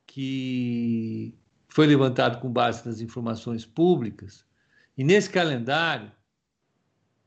que 0.06 1.34
foi 1.70 1.88
levantado 1.88 2.42
com 2.42 2.52
base 2.52 2.86
nas 2.86 3.00
informações 3.00 3.66
públicas, 3.66 4.46
e 4.98 5.06
nesse 5.06 5.30
calendário, 5.30 6.12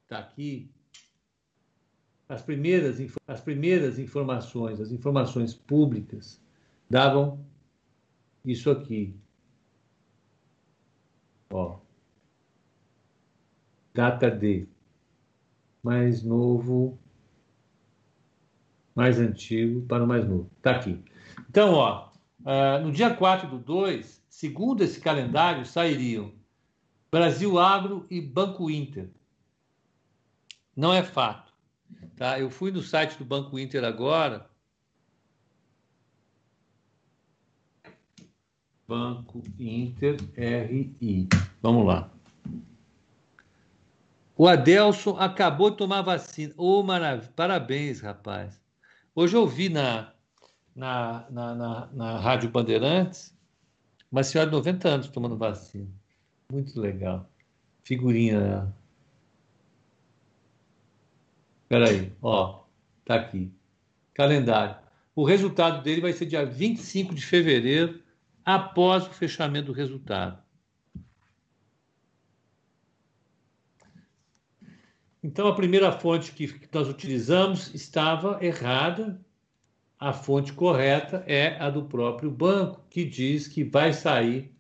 está 0.03 0.19
aqui, 0.19 0.71
as 2.29 2.43
primeiras, 2.43 2.99
as 3.27 3.41
primeiras 3.41 3.99
informações, 3.99 4.81
as 4.81 4.93
informações 4.93 5.55
públicas, 5.55 6.39
davam 6.91 7.43
isso 8.45 8.71
aqui. 8.71 9.15
Ó. 11.51 11.79
Data 13.95 14.31
de 14.31 14.69
mais 15.83 16.23
novo, 16.23 16.99
mais 18.95 19.19
antigo 19.19 19.83
para 19.87 20.03
o 20.03 20.07
mais 20.07 20.27
novo. 20.29 20.51
Está 20.57 20.73
aqui. 20.73 21.03
Então, 21.49 21.75
ó, 21.75 22.11
uh, 22.41 22.83
no 22.83 22.91
dia 22.91 23.15
4 23.15 23.49
do 23.49 23.59
2, 23.59 24.23
segundo 24.29 24.83
esse 24.83 25.01
calendário, 25.01 25.65
sairiam 25.65 26.33
Brasil 27.11 27.59
Agro 27.59 28.07
e 28.11 28.21
Banco 28.21 28.71
Inter. 28.71 29.09
Não 30.77 30.93
é 30.93 31.03
fato. 31.03 31.53
Tá? 32.17 32.41
Eu 32.41 32.51
fui 32.51 32.73
no 32.73 32.83
site 32.83 33.17
do 33.17 33.25
Banco 33.25 33.59
Inter 33.59 33.85
agora. 33.85 34.51
Banco 38.87 39.43
Inter 39.59 40.17
RI. 40.37 41.29
Vamos 41.63 41.87
lá. 41.87 42.11
O 44.37 44.49
Adelson 44.49 45.17
acabou 45.19 45.71
de 45.71 45.77
tomar 45.77 46.03
vacina. 46.03 46.53
Ô, 46.57 46.81
oh, 46.81 46.83
maravilha. 46.83 47.33
Parabéns, 47.35 48.01
rapaz. 48.01 48.61
Hoje 49.15 49.37
eu 49.37 49.47
vi 49.47 49.69
na, 49.69 50.13
na, 50.75 51.27
na, 51.31 51.55
na, 51.55 51.89
na 51.93 52.19
Rádio 52.19 52.51
Bandeirantes 52.51 53.35
uma 54.11 54.23
senhora 54.23 54.51
de 54.51 54.57
90 54.57 54.89
anos 54.89 55.09
tomando 55.09 55.37
vacina. 55.37 55.89
Muito 56.51 56.81
legal. 56.81 57.29
Figurinha. 57.83 58.41
Né? 58.41 58.73
Espera 61.63 61.89
aí, 61.89 62.13
ó, 62.23 62.61
tá 63.05 63.17
aqui. 63.17 63.51
Calendário. 64.15 64.77
O 65.17 65.25
resultado 65.25 65.83
dele 65.83 66.01
vai 66.01 66.13
ser 66.13 66.27
dia 66.27 66.45
25 66.45 67.15
de 67.15 67.25
fevereiro, 67.25 68.01
após 68.45 69.07
o 69.07 69.11
fechamento 69.11 69.67
do 69.67 69.73
resultado. 69.73 70.43
Então, 75.23 75.49
a 75.49 75.55
primeira 75.55 75.91
fonte 75.91 76.33
que 76.33 76.69
nós 76.71 76.87
utilizamos 76.87 77.75
estava 77.75 78.45
errada. 78.45 79.19
A 79.99 80.13
fonte 80.13 80.53
correta 80.53 81.25
é 81.27 81.59
a 81.59 81.71
do 81.71 81.87
próprio 81.87 82.31
banco, 82.31 82.85
que 82.91 83.07
diz 83.07 83.49
que 83.49 83.65
vai 83.65 83.95
sair, 83.95 84.55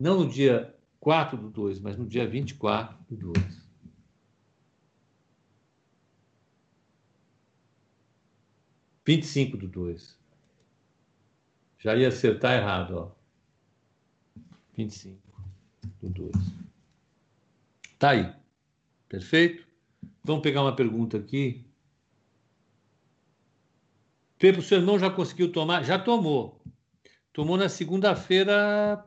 não 0.00 0.20
no 0.20 0.28
dia 0.28 0.74
4 1.00 1.36
do 1.36 1.50
2, 1.50 1.80
mas 1.80 1.98
no 1.98 2.06
dia 2.06 2.26
24 2.26 2.96
do 3.10 3.32
2. 3.34 3.66
25 9.04 9.56
do 9.56 9.68
2. 9.68 10.18
Já 11.78 11.94
ia 11.94 12.08
acertar 12.08 12.54
errado, 12.54 12.96
ó. 12.96 13.15
25 14.76 15.18
do 16.02 16.10
2. 16.10 16.32
Tá 17.98 18.10
aí. 18.10 18.32
Perfeito? 19.08 19.66
Vamos 20.22 20.42
pegar 20.42 20.62
uma 20.62 20.76
pergunta 20.76 21.16
aqui. 21.16 21.64
Pepe, 24.38 24.58
o 24.58 24.62
seu 24.62 24.78
irmão 24.78 24.98
já 24.98 25.10
conseguiu 25.10 25.50
tomar? 25.50 25.82
Já 25.82 25.98
tomou. 25.98 26.60
Tomou 27.32 27.56
na 27.56 27.68
segunda-feira 27.68 29.02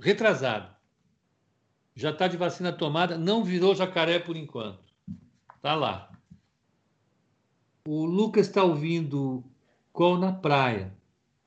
retrasado. 0.00 0.74
Já 1.96 2.10
está 2.10 2.28
de 2.28 2.36
vacina 2.36 2.72
tomada, 2.72 3.16
não 3.16 3.44
virou 3.44 3.74
jacaré 3.74 4.18
por 4.18 4.36
enquanto. 4.36 4.84
Tá 5.62 5.74
lá. 5.74 6.12
O 7.86 8.04
Lucas 8.04 8.48
está 8.48 8.62
ouvindo 8.62 9.44
Col 9.92 10.18
na 10.18 10.32
praia. 10.32 10.94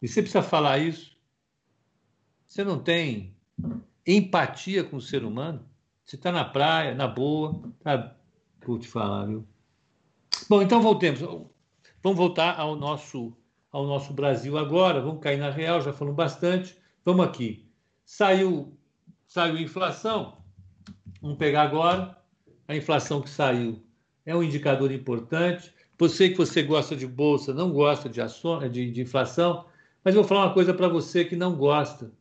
E 0.01 0.07
você 0.07 0.21
precisa 0.21 0.41
falar 0.41 0.79
isso? 0.79 1.15
Você 2.47 2.63
não 2.63 2.81
tem 2.81 3.36
empatia 4.05 4.83
com 4.83 4.97
o 4.97 5.01
ser 5.01 5.23
humano? 5.23 5.65
Você 6.05 6.15
está 6.15 6.31
na 6.31 6.45
praia, 6.45 6.95
na 6.95 7.07
boa. 7.07 7.61
Tá... 7.81 8.15
Vou 8.65 8.79
te 8.79 8.87
falar, 8.87 9.25
viu? 9.25 9.45
Bom, 10.49 10.61
então 10.61 10.81
voltemos. 10.81 11.19
Vamos 12.01 12.17
voltar 12.17 12.59
ao 12.59 12.75
nosso, 12.75 13.35
ao 13.71 13.85
nosso 13.85 14.13
Brasil 14.13 14.57
agora. 14.57 15.01
Vamos 15.01 15.21
cair 15.21 15.37
na 15.37 15.49
real, 15.49 15.81
já 15.81 15.91
falamos 15.91 16.15
bastante. 16.15 16.77
Vamos 17.03 17.25
aqui. 17.25 17.69
Saiu, 18.05 18.77
saiu 19.25 19.57
inflação. 19.57 20.37
Vamos 21.21 21.37
pegar 21.37 21.63
agora. 21.63 22.15
A 22.67 22.75
inflação 22.75 23.21
que 23.21 23.29
saiu 23.29 23.83
é 24.25 24.35
um 24.35 24.43
indicador 24.43 24.91
importante. 24.91 25.73
Você 25.97 26.29
que 26.29 26.37
você 26.37 26.61
gosta 26.61 26.95
de 26.95 27.07
bolsa, 27.07 27.53
não 27.53 27.71
gosta 27.71 28.07
de, 28.07 28.21
ação, 28.21 28.59
de, 28.69 28.91
de 28.91 29.01
inflação, 29.01 29.65
mas 30.03 30.13
eu 30.13 30.21
vou 30.21 30.29
falar 30.29 30.45
uma 30.45 30.53
coisa 30.53 30.73
para 30.73 30.87
você 30.87 31.25
que 31.25 31.35
não 31.35 31.55
gosta. 31.55 32.11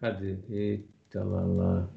Cadê? 0.00 0.38
Eita, 0.48 1.22
lá, 1.24 1.40
lá. 1.44 1.88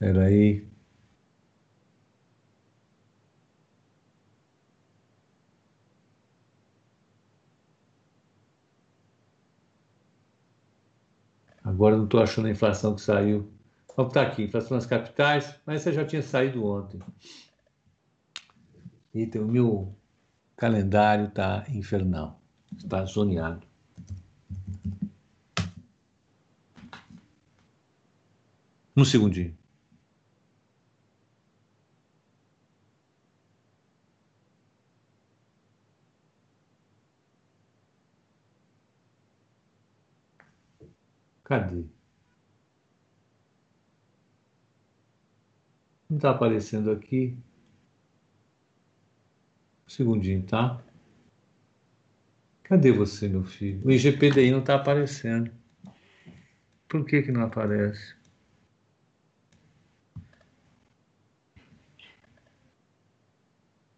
Espera 0.00 0.24
aí. 0.26 0.66
Agora 11.66 11.96
não 11.96 12.04
estou 12.04 12.22
achando 12.22 12.46
a 12.46 12.50
inflação 12.50 12.94
que 12.94 13.00
saiu. 13.00 13.50
Vamos 13.96 14.10
estar 14.10 14.22
aqui, 14.22 14.44
inflação 14.44 14.76
nas 14.76 14.86
capitais, 14.86 15.52
mas 15.66 15.82
você 15.82 15.92
já 15.92 16.04
tinha 16.04 16.22
saído 16.22 16.64
ontem. 16.64 17.00
Eita, 19.12 19.40
o 19.40 19.48
meu 19.48 19.92
calendário 20.56 21.26
está 21.26 21.64
infernal, 21.68 22.40
está 22.78 23.04
zoneado. 23.04 23.66
Um 28.96 29.04
segundinho. 29.04 29.56
Cadê? 41.46 41.84
Não 46.10 46.16
está 46.16 46.30
aparecendo 46.32 46.90
aqui. 46.90 47.36
Um 49.86 49.90
segundinho, 49.90 50.42
tá? 50.42 50.82
Cadê 52.64 52.90
você, 52.90 53.28
meu 53.28 53.44
filho? 53.44 53.80
O 53.84 53.92
IGPDI 53.92 54.50
não 54.50 54.58
está 54.58 54.74
aparecendo. 54.74 55.52
Por 56.88 57.06
que, 57.06 57.22
que 57.22 57.30
não 57.30 57.42
aparece? 57.42 58.16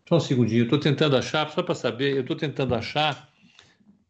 Só 0.06 0.16
um 0.16 0.20
segundinho, 0.20 0.60
eu 0.60 0.64
estou 0.64 0.78
tentando 0.78 1.16
achar, 1.16 1.48
só 1.48 1.62
para 1.62 1.74
saber, 1.74 2.14
eu 2.14 2.20
estou 2.20 2.36
tentando 2.36 2.74
achar 2.74 3.32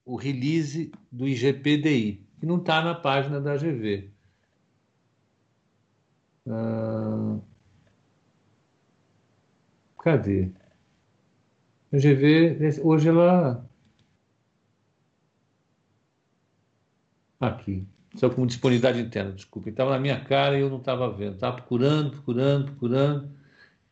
o 0.04 0.16
release 0.16 0.90
do 1.10 1.28
IGPDI 1.28 2.27
que 2.38 2.46
não 2.46 2.58
está 2.58 2.82
na 2.82 2.94
página 2.94 3.40
da 3.40 3.56
GV. 3.56 4.10
Ah, 6.46 7.38
cadê? 10.02 10.50
A 11.92 11.96
GV, 11.98 12.80
hoje 12.82 13.08
ela. 13.08 13.68
Aqui. 17.40 17.86
Só 18.16 18.28
com 18.30 18.46
disponibilidade 18.46 19.00
interna, 19.00 19.32
desculpa. 19.32 19.68
Estava 19.70 19.90
na 19.90 19.98
minha 20.00 20.22
cara 20.24 20.58
e 20.58 20.60
eu 20.60 20.70
não 20.70 20.78
estava 20.78 21.10
vendo. 21.10 21.34
Estava 21.34 21.56
procurando, 21.56 22.10
procurando, 22.12 22.64
procurando. 22.66 23.30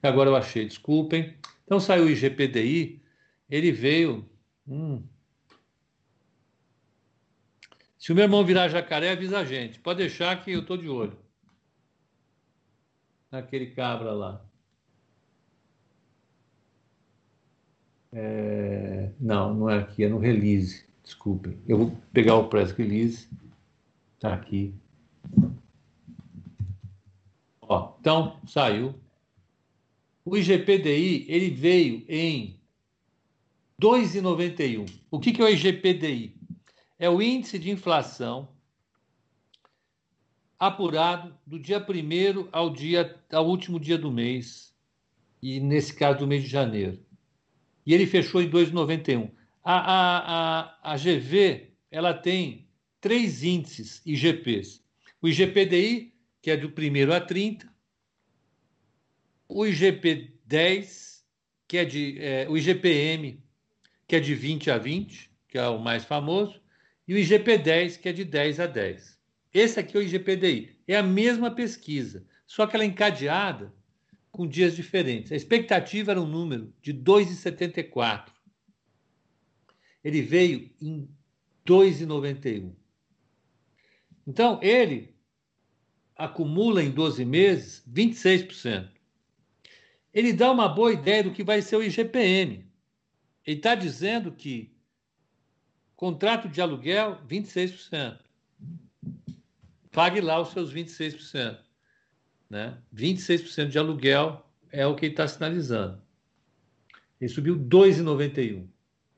Agora 0.02 0.30
eu 0.30 0.36
achei, 0.36 0.66
desculpem. 0.66 1.36
Então 1.64 1.78
saiu 1.80 2.04
o 2.06 2.10
IGPDI, 2.10 3.02
ele 3.50 3.72
veio. 3.72 4.28
Hum, 4.66 5.02
se 8.06 8.12
o 8.12 8.14
meu 8.14 8.22
irmão 8.22 8.44
virar 8.44 8.68
jacaré, 8.68 9.10
avisa 9.10 9.40
a 9.40 9.44
gente. 9.44 9.80
Pode 9.80 9.98
deixar 9.98 10.40
que 10.40 10.52
eu 10.52 10.60
estou 10.60 10.76
de 10.76 10.88
olho. 10.88 11.18
Naquele 13.32 13.66
cabra 13.66 14.12
lá. 14.12 14.46
É... 18.12 19.10
Não, 19.18 19.52
não 19.52 19.68
é 19.68 19.80
aqui, 19.80 20.04
é 20.04 20.08
no 20.08 20.18
release. 20.18 20.84
Desculpem. 21.02 21.58
Eu 21.66 21.78
vou 21.78 21.96
pegar 22.12 22.36
o 22.36 22.48
press 22.48 22.70
release. 22.70 23.28
Está 24.14 24.34
aqui. 24.34 24.72
Ó, 27.60 27.96
então, 27.98 28.38
saiu. 28.46 28.94
O 30.24 30.36
IGPDI, 30.36 31.26
ele 31.28 31.50
veio 31.50 32.04
em 32.08 32.56
2,91. 33.82 34.88
O 35.10 35.18
que, 35.18 35.32
que 35.32 35.42
é 35.42 35.44
o 35.44 35.48
IGPDI? 35.48 36.35
É 36.98 37.08
o 37.08 37.20
índice 37.20 37.58
de 37.58 37.70
inflação 37.70 38.48
apurado 40.58 41.36
do 41.46 41.58
dia 41.58 41.78
1 41.78 42.48
ao 42.50 42.70
dia 42.70 43.20
ao 43.30 43.46
último 43.46 43.78
dia 43.78 43.98
do 43.98 44.10
mês, 44.10 44.74
e 45.42 45.60
nesse 45.60 45.94
caso 45.94 46.20
do 46.20 46.26
mês 46.26 46.42
de 46.42 46.48
janeiro. 46.48 47.04
E 47.84 47.92
ele 47.92 48.06
fechou 48.06 48.42
em 48.42 48.50
2,91. 48.50 49.30
A, 49.62 49.74
a, 49.74 50.60
a, 50.60 50.92
a 50.92 50.96
GV 50.96 51.72
ela 51.90 52.14
tem 52.14 52.68
três 53.00 53.42
índices 53.42 54.00
IGPs. 54.04 54.82
O 55.20 55.28
IGPDI, 55.28 56.14
que 56.40 56.50
é 56.50 56.56
do 56.56 56.68
1 56.68 57.12
a 57.12 57.20
30, 57.20 57.72
o 59.48 59.62
IGP-10, 59.62 61.22
que 61.68 61.78
é 61.78 61.84
de 61.84 62.18
é, 62.20 62.48
o 62.48 62.56
IGPM, 62.56 63.42
que 64.08 64.16
é 64.16 64.20
de 64.20 64.34
20 64.34 64.70
a 64.70 64.78
20, 64.78 65.30
que 65.48 65.58
é 65.58 65.68
o 65.68 65.78
mais 65.78 66.04
famoso, 66.04 66.60
e 67.06 67.14
o 67.14 67.18
IGP-10, 67.18 68.00
que 68.00 68.08
é 68.08 68.12
de 68.12 68.24
10 68.24 68.60
a 68.60 68.66
10. 68.66 69.18
Esse 69.54 69.80
aqui 69.80 69.96
é 69.96 70.00
o 70.00 70.02
IGPDI. 70.02 70.76
É 70.86 70.96
a 70.96 71.02
mesma 71.02 71.50
pesquisa, 71.50 72.26
só 72.46 72.66
que 72.66 72.76
ela 72.76 72.84
é 72.84 72.86
encadeada 72.86 73.72
com 74.30 74.46
dias 74.46 74.76
diferentes. 74.76 75.32
A 75.32 75.36
expectativa 75.36 76.10
era 76.10 76.20
um 76.20 76.26
número 76.26 76.72
de 76.82 76.92
2,74. 76.92 78.30
Ele 80.04 80.20
veio 80.20 80.70
em 80.80 81.08
2,91. 81.66 82.74
Então, 84.26 84.60
ele 84.62 85.16
acumula 86.14 86.82
em 86.82 86.90
12 86.90 87.24
meses 87.24 87.82
26%. 87.90 88.90
Ele 90.12 90.32
dá 90.32 90.50
uma 90.50 90.68
boa 90.68 90.92
ideia 90.92 91.22
do 91.22 91.32
que 91.32 91.44
vai 91.44 91.62
ser 91.62 91.76
o 91.76 91.82
IGPM. 91.82 92.66
Ele 93.46 93.56
está 93.56 93.74
dizendo 93.74 94.32
que 94.32 94.75
Contrato 95.96 96.48
de 96.48 96.60
aluguel, 96.60 97.18
26%. 97.26 98.18
Pague 99.90 100.20
lá 100.20 100.38
os 100.40 100.50
seus 100.50 100.72
26%. 100.72 101.58
Né? 102.50 102.78
26% 102.94 103.68
de 103.68 103.78
aluguel 103.78 104.46
é 104.70 104.86
o 104.86 104.94
que 104.94 105.06
ele 105.06 105.14
está 105.14 105.26
sinalizando. 105.26 106.00
Ele 107.18 107.30
subiu 107.30 107.56
2,91. 107.58 108.68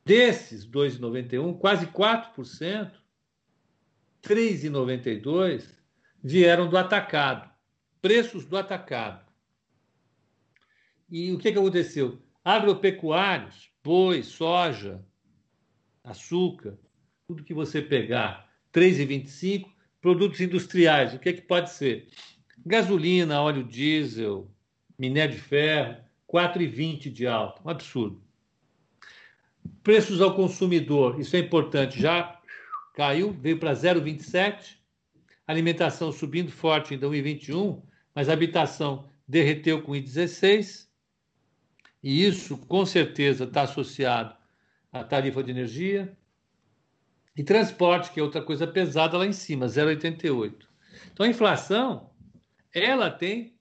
Desses 0.04 0.64
2,91, 0.66 1.58
quase 1.58 1.86
4%, 1.88 2.92
3,92 4.22 5.68
vieram 6.22 6.68
do 6.68 6.78
atacado. 6.78 7.50
preços 8.00 8.46
do 8.46 8.56
atacado. 8.56 9.26
E 11.10 11.32
o 11.32 11.38
que, 11.38 11.50
que 11.50 11.58
aconteceu? 11.58 12.22
Agropecuários, 12.44 13.70
boi, 13.82 14.22
soja, 14.22 15.04
açúcar, 16.10 16.78
tudo 17.26 17.44
que 17.44 17.54
você 17.54 17.82
pegar, 17.82 18.48
3,25. 18.72 19.68
Produtos 20.00 20.40
industriais, 20.40 21.12
o 21.12 21.18
que, 21.18 21.32
que 21.32 21.42
pode 21.42 21.70
ser? 21.70 22.08
Gasolina, 22.64 23.42
óleo 23.42 23.64
diesel, 23.64 24.48
minério 24.98 25.34
de 25.34 25.40
ferro, 25.40 25.96
4,20 26.32 27.10
de 27.10 27.26
alta, 27.26 27.60
um 27.64 27.68
absurdo. 27.68 28.22
Preços 29.82 30.20
ao 30.20 30.34
consumidor, 30.34 31.18
isso 31.18 31.34
é 31.34 31.40
importante, 31.40 32.00
já 32.00 32.40
caiu, 32.94 33.32
veio 33.32 33.58
para 33.58 33.72
0,27. 33.72 34.76
Alimentação 35.46 36.12
subindo 36.12 36.52
forte 36.52 36.94
em 36.94 36.98
2021, 36.98 37.82
mas 38.14 38.28
habitação 38.28 39.08
derreteu 39.26 39.82
com 39.82 39.92
1,16. 39.92 40.86
E 42.02 42.24
isso, 42.24 42.56
com 42.56 42.86
certeza, 42.86 43.44
está 43.44 43.62
associado 43.62 44.37
à 44.92 45.04
tarifa 45.04 45.42
de 45.42 45.50
energia. 45.50 46.16
E 47.36 47.44
transporte, 47.44 48.10
que 48.10 48.18
é 48.18 48.22
outra 48.22 48.42
coisa 48.42 48.66
pesada 48.66 49.16
lá 49.16 49.24
em 49.24 49.32
cima, 49.32 49.66
0,88. 49.66 50.66
Então, 51.12 51.24
a 51.24 51.28
inflação, 51.28 52.10
ela 52.74 53.10
tem, 53.10 53.54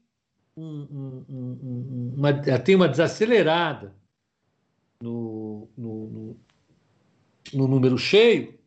um, 0.55 0.65
um, 0.65 1.25
um, 1.29 2.13
uma, 2.17 2.29
ela 2.29 2.59
tem 2.59 2.75
uma 2.75 2.89
desacelerada 2.89 3.95
no, 5.01 5.69
no, 5.77 6.07
no, 6.07 6.39
no 7.53 7.67
número 7.67 7.97
cheio, 7.97 8.57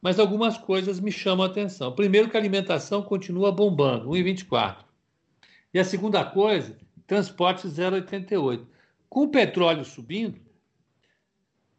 mas 0.00 0.18
algumas 0.18 0.56
coisas 0.56 1.00
me 1.00 1.10
chamam 1.10 1.44
a 1.44 1.48
atenção. 1.48 1.92
Primeiro, 1.92 2.30
que 2.30 2.36
a 2.36 2.40
alimentação 2.40 3.02
continua 3.02 3.50
bombando, 3.50 4.08
1,24. 4.10 4.84
E 5.74 5.78
a 5.78 5.84
segunda 5.84 6.24
coisa, 6.24 6.76
transporte 7.06 7.66
0,88. 7.66 8.64
Com 9.08 9.24
o 9.24 9.28
petróleo 9.28 9.84
subindo, 9.84 10.40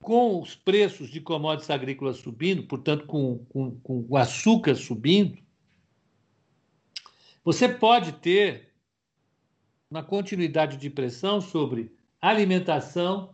com 0.01 0.41
os 0.41 0.55
preços 0.55 1.09
de 1.09 1.21
commodities 1.21 1.69
agrícolas 1.69 2.17
subindo, 2.17 2.63
portanto, 2.63 3.05
com, 3.05 3.45
com, 3.45 3.79
com 3.79 4.05
o 4.09 4.17
açúcar 4.17 4.75
subindo, 4.75 5.37
você 7.43 7.69
pode 7.69 8.13
ter 8.13 8.73
uma 9.89 10.03
continuidade 10.03 10.77
de 10.77 10.89
pressão 10.89 11.39
sobre 11.39 11.91
alimentação 12.19 13.33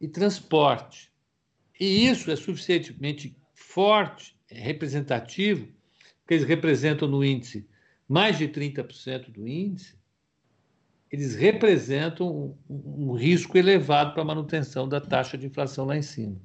e 0.00 0.06
transporte. 0.08 1.10
E 1.78 2.06
isso 2.06 2.30
é 2.30 2.36
suficientemente 2.36 3.36
forte, 3.54 4.36
é 4.50 4.60
representativo, 4.60 5.68
que 6.26 6.34
eles 6.34 6.46
representam 6.46 7.08
no 7.08 7.24
índice 7.24 7.68
mais 8.08 8.38
de 8.38 8.48
30% 8.48 9.30
do 9.30 9.46
índice, 9.46 9.97
eles 11.10 11.34
representam 11.34 12.56
um, 12.68 13.10
um 13.10 13.12
risco 13.12 13.56
elevado 13.56 14.12
para 14.12 14.22
a 14.22 14.26
manutenção 14.26 14.88
da 14.88 15.00
taxa 15.00 15.38
de 15.38 15.46
inflação 15.46 15.86
lá 15.86 15.96
em 15.96 16.02
cima. 16.02 16.36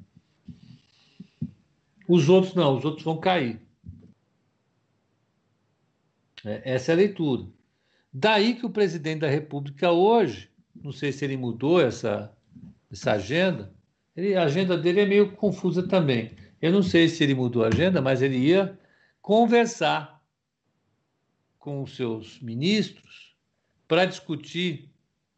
Os 2.08 2.30
outros 2.30 2.54
não, 2.54 2.78
os 2.78 2.86
outros 2.86 3.04
vão 3.04 3.20
cair. 3.20 3.62
É, 6.46 6.74
essa 6.74 6.92
é 6.92 6.94
a 6.94 6.98
leitura. 6.98 7.48
Daí 8.12 8.56
que 8.56 8.66
o 8.66 8.70
presidente 8.70 9.22
da 9.22 9.30
República 9.30 9.92
hoje, 9.92 10.50
não 10.76 10.92
sei 10.92 11.12
se 11.12 11.26
ele 11.26 11.38
mudou 11.38 11.82
essa, 11.82 12.32
essa 12.92 13.14
agenda, 13.14 13.74
ele, 14.16 14.36
a 14.36 14.44
agenda 14.44 14.78
dele 14.78 15.02
é 15.02 15.06
meio 15.06 15.32
confusa 15.34 15.88
também. 15.88 16.32
Eu 16.62 16.72
não 16.72 16.84
sei 16.84 17.10
se 17.10 17.24
ele 17.24 17.34
mudou 17.34 17.64
a 17.64 17.68
agenda, 17.68 18.02
mas 18.02 18.22
ele 18.22 18.38
ia 18.38 18.80
conversar 19.22 20.22
com 21.58 21.82
os 21.82 21.96
seus 21.96 22.40
ministros 22.42 23.33
para 23.94 24.06
discutir 24.06 24.90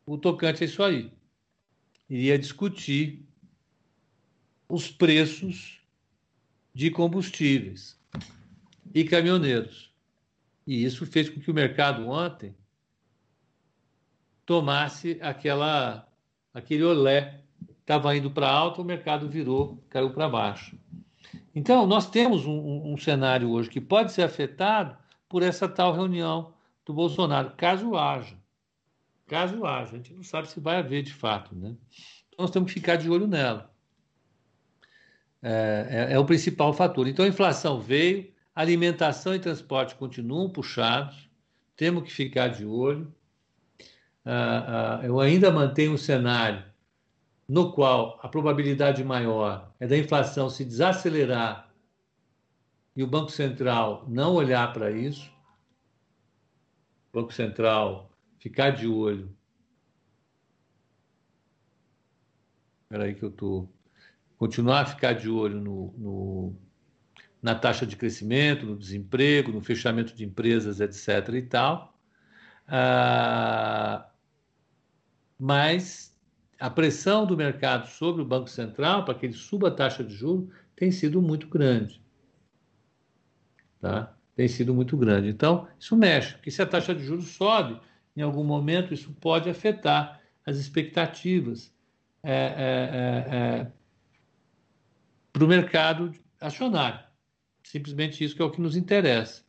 o 0.05 0.17
tocante 0.17 0.63
a 0.63 0.65
isso 0.65 0.81
aí. 0.81 1.11
Iria 2.09 2.39
discutir 2.39 3.27
os 4.69 4.89
preços 4.89 5.81
de 6.73 6.89
combustíveis 6.89 7.99
e 8.93 9.03
caminhoneiros. 9.03 9.91
E 10.65 10.85
isso 10.85 11.05
fez 11.05 11.27
com 11.27 11.41
que 11.41 11.51
o 11.51 11.53
mercado 11.53 12.07
ontem 12.07 12.55
tomasse 14.45 15.19
aquela 15.21 16.07
aquele 16.53 16.83
olé. 16.83 17.41
Estava 17.81 18.15
indo 18.15 18.31
para 18.31 18.49
alto, 18.49 18.81
o 18.81 18.85
mercado 18.85 19.27
virou, 19.27 19.83
caiu 19.89 20.11
para 20.11 20.29
baixo. 20.29 20.79
Então, 21.53 21.85
nós 21.85 22.09
temos 22.09 22.45
um, 22.45 22.93
um, 22.93 22.97
cenário 22.97 23.51
hoje 23.51 23.69
que 23.69 23.81
pode 23.81 24.13
ser 24.13 24.21
afetado 24.21 24.97
por 25.27 25.43
essa 25.43 25.67
tal 25.67 25.91
reunião 25.91 26.53
do 26.85 26.93
Bolsonaro, 26.93 27.51
caso 27.57 27.97
haja. 27.97 28.44
Caso 29.27 29.65
haja. 29.65 29.93
A 29.93 29.97
gente 29.97 30.13
não 30.13 30.23
sabe 30.23 30.49
se 30.49 30.59
vai 30.59 30.77
haver 30.77 31.03
de 31.03 31.13
fato. 31.13 31.55
Né? 31.55 31.75
Então, 32.27 32.39
nós 32.39 32.51
temos 32.51 32.71
que 32.71 32.79
ficar 32.79 32.95
de 32.95 33.09
olho 33.09 33.27
nela. 33.27 33.73
É, 35.41 36.07
é, 36.09 36.13
é 36.13 36.19
o 36.19 36.25
principal 36.25 36.73
fator. 36.73 37.07
Então, 37.07 37.25
a 37.25 37.27
inflação 37.27 37.79
veio, 37.79 38.33
Alimentação 38.55 39.35
e 39.35 39.39
transporte 39.39 39.95
continuam 39.95 40.49
puxados, 40.49 41.29
temos 41.75 42.03
que 42.03 42.13
ficar 42.13 42.47
de 42.47 42.65
olho. 42.65 43.13
Ah, 44.23 45.01
ah, 45.01 45.05
eu 45.05 45.19
ainda 45.19 45.51
mantenho 45.51 45.91
um 45.91 45.97
cenário 45.97 46.63
no 47.47 47.73
qual 47.73 48.17
a 48.23 48.29
probabilidade 48.29 49.03
maior 49.03 49.75
é 49.77 49.85
da 49.85 49.97
inflação 49.97 50.49
se 50.49 50.63
desacelerar 50.63 51.69
e 52.95 53.03
o 53.03 53.07
Banco 53.07 53.29
Central 53.29 54.05
não 54.07 54.33
olhar 54.33 54.71
para 54.71 54.89
isso. 54.89 55.29
O 57.11 57.19
Banco 57.19 57.33
Central 57.33 58.09
ficar 58.45 58.69
de 58.69 58.87
olho. 58.87 59.35
Espera 62.83 63.05
aí 63.05 63.15
que 63.15 63.23
eu 63.23 63.29
estou. 63.29 63.73
Continuar 64.37 64.81
a 64.81 64.85
ficar 64.85 65.13
de 65.13 65.27
olho 65.27 65.59
no, 65.59 65.93
no 65.97 66.55
na 67.41 67.55
taxa 67.55 67.87
de 67.87 67.95
crescimento, 67.95 68.67
no 68.67 68.77
desemprego, 68.77 69.51
no 69.51 69.61
fechamento 69.61 70.15
de 70.15 70.23
empresas, 70.23 70.79
etc. 70.79 71.33
e 71.33 71.41
tal. 71.41 71.97
Ah, 72.67 74.11
mas 75.39 76.15
a 76.59 76.69
pressão 76.69 77.25
do 77.25 77.35
mercado 77.35 77.87
sobre 77.87 78.21
o 78.21 78.25
Banco 78.25 78.47
Central 78.47 79.05
para 79.05 79.15
que 79.15 79.25
ele 79.25 79.33
suba 79.33 79.69
a 79.69 79.71
taxa 79.71 80.03
de 80.03 80.13
juros 80.13 80.53
tem 80.75 80.91
sido 80.91 81.19
muito 81.19 81.47
grande. 81.47 81.99
Tá? 83.81 84.15
Tem 84.35 84.47
sido 84.47 84.71
muito 84.71 84.95
grande. 84.95 85.29
Então, 85.29 85.67
isso 85.79 85.95
mexe, 85.95 86.33
porque 86.33 86.51
se 86.51 86.61
a 86.61 86.67
taxa 86.67 86.93
de 86.93 87.03
juros 87.03 87.29
sobe, 87.29 87.81
em 88.15 88.21
algum 88.21 88.43
momento 88.43 88.93
isso 88.93 89.13
pode 89.13 89.49
afetar 89.49 90.21
as 90.45 90.57
expectativas 90.57 91.73
é, 92.23 92.33
é, 92.33 93.33
é, 93.33 93.37
é 93.37 93.71
para 95.33 95.43
o 95.43 95.47
mercado 95.47 96.11
acionário. 96.39 97.03
Simplesmente 97.63 98.23
isso 98.23 98.35
que 98.35 98.41
é 98.41 98.45
o 98.45 98.51
que 98.51 98.61
nos 98.61 98.77
interessa. 98.77 99.43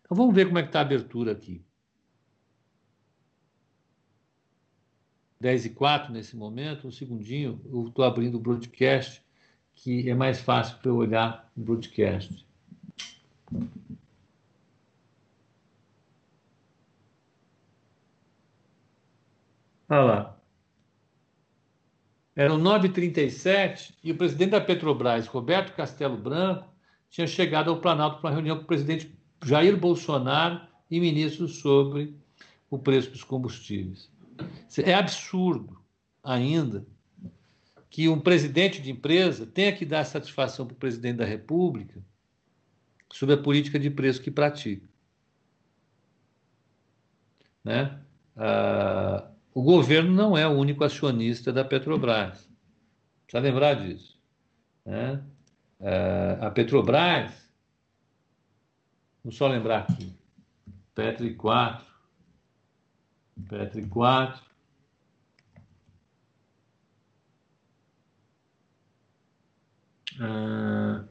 Então 0.00 0.16
vamos 0.16 0.34
ver 0.34 0.46
como 0.46 0.58
é 0.58 0.62
que 0.62 0.68
está 0.68 0.78
a 0.78 0.82
abertura 0.82 1.32
aqui. 1.32 1.62
10 5.40 5.66
e 5.66 5.70
4 5.70 6.12
nesse 6.12 6.36
momento, 6.36 6.86
um 6.86 6.92
segundinho, 6.92 7.60
eu 7.64 7.88
estou 7.88 8.04
abrindo 8.04 8.36
o 8.36 8.40
broadcast, 8.40 9.20
que 9.74 10.08
é 10.08 10.14
mais 10.14 10.40
fácil 10.40 10.78
para 10.78 10.88
eu 10.88 10.96
olhar 10.96 11.50
o 11.56 11.60
broadcast. 11.60 12.46
Olha 19.92 20.00
lá. 20.00 20.38
Eram 22.34 22.58
9h37 22.58 23.92
e 24.02 24.10
o 24.10 24.16
presidente 24.16 24.52
da 24.52 24.60
Petrobras, 24.60 25.26
Roberto 25.26 25.74
Castelo 25.74 26.16
Branco, 26.16 26.66
tinha 27.10 27.26
chegado 27.26 27.68
ao 27.68 27.78
Planalto 27.78 28.18
para 28.18 28.30
uma 28.30 28.34
reunião 28.34 28.56
com 28.56 28.62
o 28.62 28.66
presidente 28.66 29.14
Jair 29.44 29.76
Bolsonaro 29.76 30.62
e 30.90 30.98
ministros 30.98 31.56
sobre 31.56 32.16
o 32.70 32.78
preço 32.78 33.10
dos 33.10 33.22
combustíveis. 33.22 34.10
É 34.78 34.94
absurdo 34.94 35.78
ainda 36.24 36.86
que 37.90 38.08
um 38.08 38.18
presidente 38.18 38.80
de 38.80 38.90
empresa 38.90 39.44
tenha 39.44 39.76
que 39.76 39.84
dar 39.84 40.04
satisfação 40.04 40.64
para 40.66 40.72
o 40.72 40.78
presidente 40.78 41.18
da 41.18 41.26
República 41.26 42.02
sobre 43.12 43.34
a 43.34 43.42
política 43.42 43.78
de 43.78 43.90
preço 43.90 44.22
que 44.22 44.30
pratica. 44.30 44.88
Né? 47.62 48.00
Ah, 48.34 49.31
o 49.54 49.62
governo 49.62 50.12
não 50.12 50.36
é 50.36 50.46
o 50.46 50.52
único 50.52 50.84
acionista 50.84 51.52
da 51.52 51.64
Petrobras. 51.64 52.48
Precisa 53.26 53.40
lembrar 53.40 53.74
disso. 53.74 54.20
Né? 54.84 55.22
a 56.40 56.50
Petrobras, 56.50 57.50
vamos 59.24 59.36
só 59.36 59.48
lembrar 59.48 59.80
aqui, 59.80 60.16
Petri 60.94 61.34
4, 61.34 61.84
Petri 63.48 63.86
4, 63.88 64.44
uh, 70.20 71.08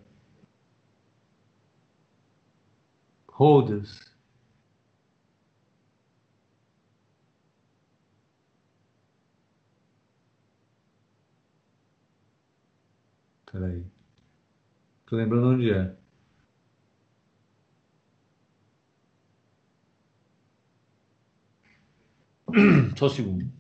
holders, 3.28 4.11
Peraí. 13.52 13.86
Tô 15.06 15.18
lembrando 15.18 15.48
onde 15.48 15.72
é. 15.72 15.94
Só 22.98 23.07
um 23.07 23.10
segundo. 23.10 23.52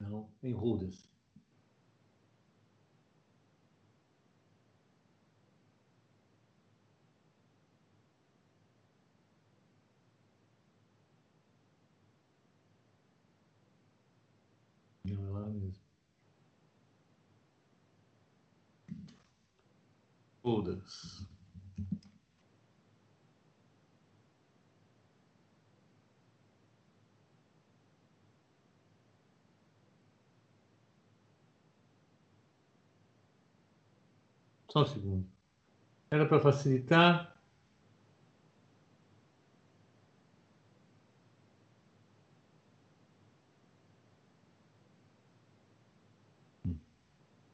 Não, 0.00 0.28
em 0.42 0.52
Rudas. 0.52 1.07
Todas. 20.48 21.28
Só 34.70 34.82
um 34.84 34.86
segundo. 34.86 35.28
Era 36.10 36.26
para 36.26 36.40
facilitar. 36.40 37.36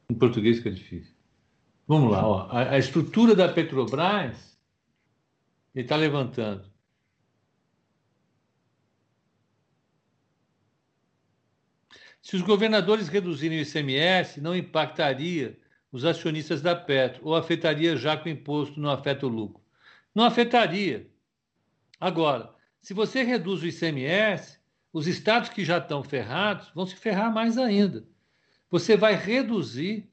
Em 0.09 0.15
português 0.17 0.61
que 0.61 0.69
é 0.69 0.71
difícil. 0.71 1.14
Vamos 1.87 2.11
lá, 2.11 2.27
ó. 2.27 2.47
A, 2.49 2.71
a 2.71 2.77
estrutura 2.77 3.35
da 3.35 3.47
Petrobras, 3.47 4.59
ele 5.73 5.85
está 5.85 5.95
levantando. 5.95 6.73
Se 12.21 12.35
os 12.35 12.41
governadores 12.41 13.07
reduzirem 13.07 13.59
o 13.59 13.61
ICMS, 13.61 14.41
não 14.41 14.55
impactaria 14.55 15.59
os 15.91 16.03
acionistas 16.03 16.59
da 16.59 16.75
Petro, 16.75 17.21
ou 17.23 17.35
afetaria 17.35 17.95
já 17.95 18.17
que 18.17 18.27
o 18.27 18.31
imposto 18.31 18.79
não 18.79 18.89
afeta 18.89 19.27
o 19.27 19.29
lucro? 19.29 19.63
Não 20.13 20.23
afetaria. 20.23 21.07
Agora, 21.99 22.53
se 22.81 22.93
você 22.95 23.21
reduz 23.21 23.61
o 23.61 23.67
ICMS, 23.67 24.59
os 24.91 25.05
estados 25.05 25.49
que 25.49 25.63
já 25.63 25.77
estão 25.77 26.03
ferrados 26.03 26.71
vão 26.73 26.85
se 26.85 26.95
ferrar 26.95 27.31
mais 27.31 27.57
ainda. 27.57 28.07
Você 28.71 28.97
vai 28.97 29.13
reduzir 29.13 30.09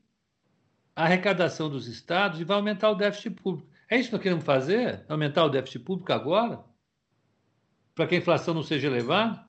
a 0.94 1.04
arrecadação 1.04 1.70
dos 1.70 1.86
estados 1.86 2.40
e 2.40 2.44
vai 2.44 2.56
aumentar 2.56 2.90
o 2.90 2.94
déficit 2.94 3.30
público. 3.30 3.70
É 3.88 3.98
isso 3.98 4.08
que 4.08 4.14
nós 4.14 4.22
queremos 4.22 4.44
fazer? 4.44 5.04
Aumentar 5.08 5.44
o 5.44 5.48
déficit 5.48 5.80
público 5.80 6.12
agora? 6.12 6.64
Para 7.94 8.06
que 8.06 8.14
a 8.14 8.18
inflação 8.18 8.54
não 8.54 8.62
seja 8.62 8.86
elevada? 8.86 9.46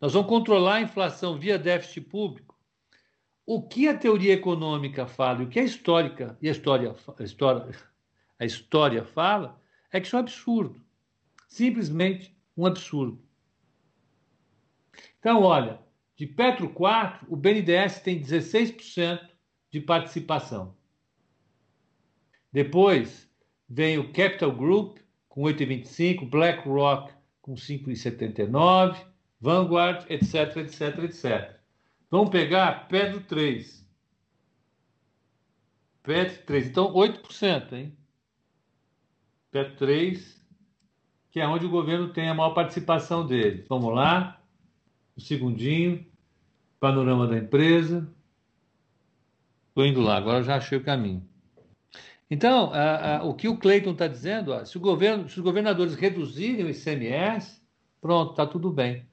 Nós 0.00 0.12
vamos 0.12 0.28
controlar 0.28 0.76
a 0.76 0.80
inflação 0.80 1.38
via 1.38 1.58
déficit 1.58 2.02
público. 2.02 2.56
O 3.44 3.62
que 3.62 3.88
a 3.88 3.96
teoria 3.96 4.34
econômica 4.34 5.06
fala 5.06 5.42
e 5.42 5.44
o 5.46 5.48
que 5.48 5.58
a 5.58 5.64
histórica 5.64 6.36
e 6.40 6.48
a 6.48 6.52
história, 6.52 6.94
a 7.18 7.22
história, 7.22 7.74
a 8.38 8.44
história 8.44 9.04
fala 9.04 9.60
é 9.90 10.00
que 10.00 10.06
isso 10.06 10.16
é 10.16 10.18
um 10.18 10.22
absurdo. 10.22 10.84
Simplesmente 11.48 12.36
um 12.56 12.66
absurdo. 12.66 13.22
Então, 15.18 15.42
olha, 15.42 15.80
de 16.14 16.26
Petro 16.26 16.68
4, 16.68 17.26
o 17.28 17.36
BNDES 17.36 18.00
tem 18.00 18.20
16% 18.20 19.20
de 19.70 19.80
participação. 19.80 20.74
Depois 22.52 23.28
vem 23.68 23.98
o 23.98 24.12
Capital 24.12 24.52
Group 24.52 24.98
com 25.28 25.42
8,25, 25.42 26.28
BlackRock 26.28 27.12
com 27.40 27.54
5,79, 27.54 29.06
Vanguard, 29.40 30.04
etc, 30.10 30.56
etc, 30.56 30.98
etc. 31.04 31.60
Vamos 32.10 32.30
pegar 32.30 32.88
Pedro 32.88 33.20
3. 33.20 33.86
Pedro 36.02 36.42
3, 36.46 36.66
então 36.68 36.92
8%, 36.94 37.72
hein? 37.74 37.96
Pedro 39.50 39.76
3, 39.76 40.46
que 41.30 41.40
é 41.40 41.46
onde 41.46 41.66
o 41.66 41.70
governo 41.70 42.12
tem 42.12 42.28
a 42.28 42.34
maior 42.34 42.54
participação 42.54 43.26
dele. 43.26 43.64
Vamos 43.68 43.94
lá, 43.94 44.42
o 45.14 45.20
segundinho, 45.20 46.04
panorama 46.80 47.26
da 47.26 47.36
empresa. 47.36 48.12
Estou 49.78 49.86
indo 49.86 50.00
lá, 50.00 50.16
agora 50.16 50.42
já 50.42 50.56
achei 50.56 50.76
o 50.76 50.82
caminho. 50.82 51.24
Então, 52.28 52.72
a, 52.74 53.18
a, 53.18 53.22
o 53.22 53.32
que 53.32 53.46
o 53.46 53.56
Cleiton 53.56 53.92
está 53.92 54.08
dizendo, 54.08 54.52
ó, 54.52 54.64
se, 54.64 54.76
o 54.76 54.80
governo, 54.80 55.28
se 55.28 55.38
os 55.38 55.44
governadores 55.44 55.94
reduzirem 55.94 56.64
o 56.64 56.68
ICMS, 56.68 57.62
pronto, 58.00 58.32
está 58.32 58.44
tudo 58.44 58.72
bem. 58.72 59.06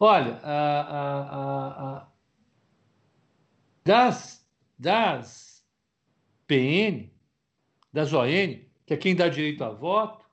Olha, 0.00 0.40
a, 0.42 2.08
das, 3.84 4.44
das 4.76 5.64
PN, 6.48 7.08
das 7.92 8.12
ON, 8.12 8.26
que 8.86 8.94
é 8.94 8.96
quem 8.96 9.14
dá 9.14 9.28
direito 9.28 9.62
a 9.62 9.70
voto, 9.70 10.26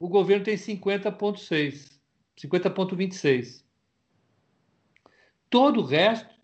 o 0.00 0.08
governo 0.08 0.46
tem 0.46 0.56
50,6, 0.56 1.96
50,26. 2.36 3.64
Todo 5.48 5.80
o 5.80 5.84
resto 5.84 6.34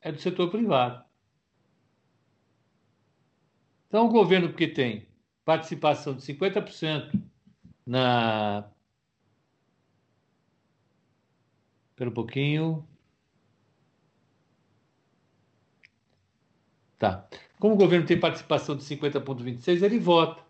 é 0.00 0.12
do 0.12 0.20
setor 0.20 0.48
privado. 0.48 1.09
Então, 3.90 4.06
o 4.06 4.08
governo 4.08 4.52
que 4.52 4.68
tem 4.68 5.08
participação 5.44 6.14
de 6.14 6.22
50% 6.22 7.20
na. 7.84 8.70
Espera 11.90 12.08
um 12.08 12.14
pouquinho. 12.14 12.88
Tá. 16.96 17.28
Como 17.58 17.74
o 17.74 17.76
governo 17.76 18.06
tem 18.06 18.20
participação 18.20 18.76
de 18.76 18.84
50,26, 18.84 19.82
ele 19.82 19.98
vota. 19.98 20.40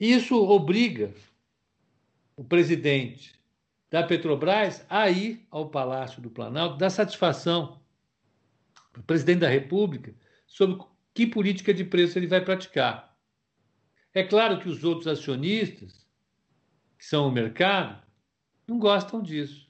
Isso 0.00 0.34
obriga 0.34 1.12
o 2.36 2.42
presidente 2.42 3.38
da 3.90 4.02
Petrobras 4.02 4.82
a 4.88 5.10
ir 5.10 5.46
ao 5.50 5.68
Palácio 5.68 6.22
do 6.22 6.30
Planalto 6.30 6.78
dar 6.78 6.88
satisfação 6.88 7.78
para 8.90 9.00
o 9.00 9.04
presidente 9.04 9.40
da 9.40 9.48
República 9.48 10.14
sobre 10.46 10.82
que 11.18 11.26
política 11.26 11.74
de 11.74 11.82
preço 11.82 12.16
ele 12.16 12.28
vai 12.28 12.40
praticar. 12.40 13.12
É 14.14 14.22
claro 14.22 14.60
que 14.60 14.68
os 14.68 14.84
outros 14.84 15.08
acionistas, 15.08 16.06
que 16.96 17.04
são 17.04 17.26
o 17.26 17.32
mercado, 17.32 18.00
não 18.68 18.78
gostam 18.78 19.20
disso. 19.20 19.68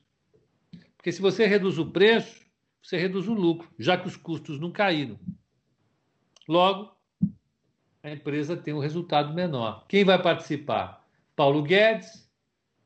Porque 0.95 1.11
se 1.11 1.23
você 1.23 1.47
reduz 1.47 1.79
o 1.79 1.91
preço, 1.91 2.45
você 2.83 2.99
reduz 2.99 3.29
o 3.29 3.33
lucro, 3.33 3.67
já 3.79 3.97
que 3.97 4.07
os 4.07 4.15
custos 4.15 4.61
não 4.61 4.71
caíram. 4.71 5.19
Logo, 6.47 6.95
a 8.03 8.11
empresa 8.11 8.55
tem 8.55 8.75
um 8.75 8.79
resultado 8.79 9.33
menor. 9.33 9.87
Quem 9.89 10.05
vai 10.05 10.21
participar? 10.21 11.03
Paulo 11.35 11.63
Guedes, 11.63 12.31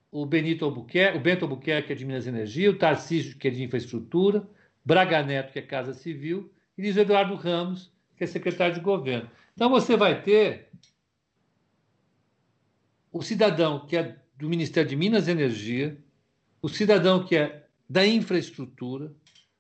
o 0.09 0.25
Benito 0.25 0.65
Albuquerque, 0.65 1.19
o 1.19 1.21
Bento 1.21 1.45
Albuquerque, 1.45 1.89
que 1.89 1.93
é 1.95 1.97
de 1.97 2.05
Minas 2.05 2.29
Energia, 2.29 2.71
o 2.71 2.79
Tarcísio, 2.79 3.37
que 3.37 3.49
é 3.49 3.51
de 3.51 3.65
Infraestrutura, 3.65 4.49
Braga 4.85 5.21
Neto, 5.21 5.53
que 5.53 5.59
é 5.59 5.63
Casa 5.63 5.95
Civil, 5.95 6.55
e 6.79 6.83
Luiz 6.83 6.97
Eduardo 6.97 7.35
Ramos, 7.35 7.92
que 8.23 8.25
é 8.25 8.27
secretário 8.29 8.75
de 8.75 8.81
governo. 8.81 9.29
Então 9.53 9.69
você 9.69 9.97
vai 9.97 10.23
ter 10.23 10.71
o 13.11 13.21
cidadão 13.21 13.85
que 13.85 13.97
é 13.97 14.17
do 14.37 14.49
Ministério 14.49 14.89
de 14.89 14.95
Minas 14.95 15.27
e 15.27 15.33
Energia, 15.33 15.99
o 16.63 16.69
cidadão 16.69 17.25
que 17.25 17.35
é 17.37 17.67
da 17.91 18.07
infraestrutura, 18.07 19.13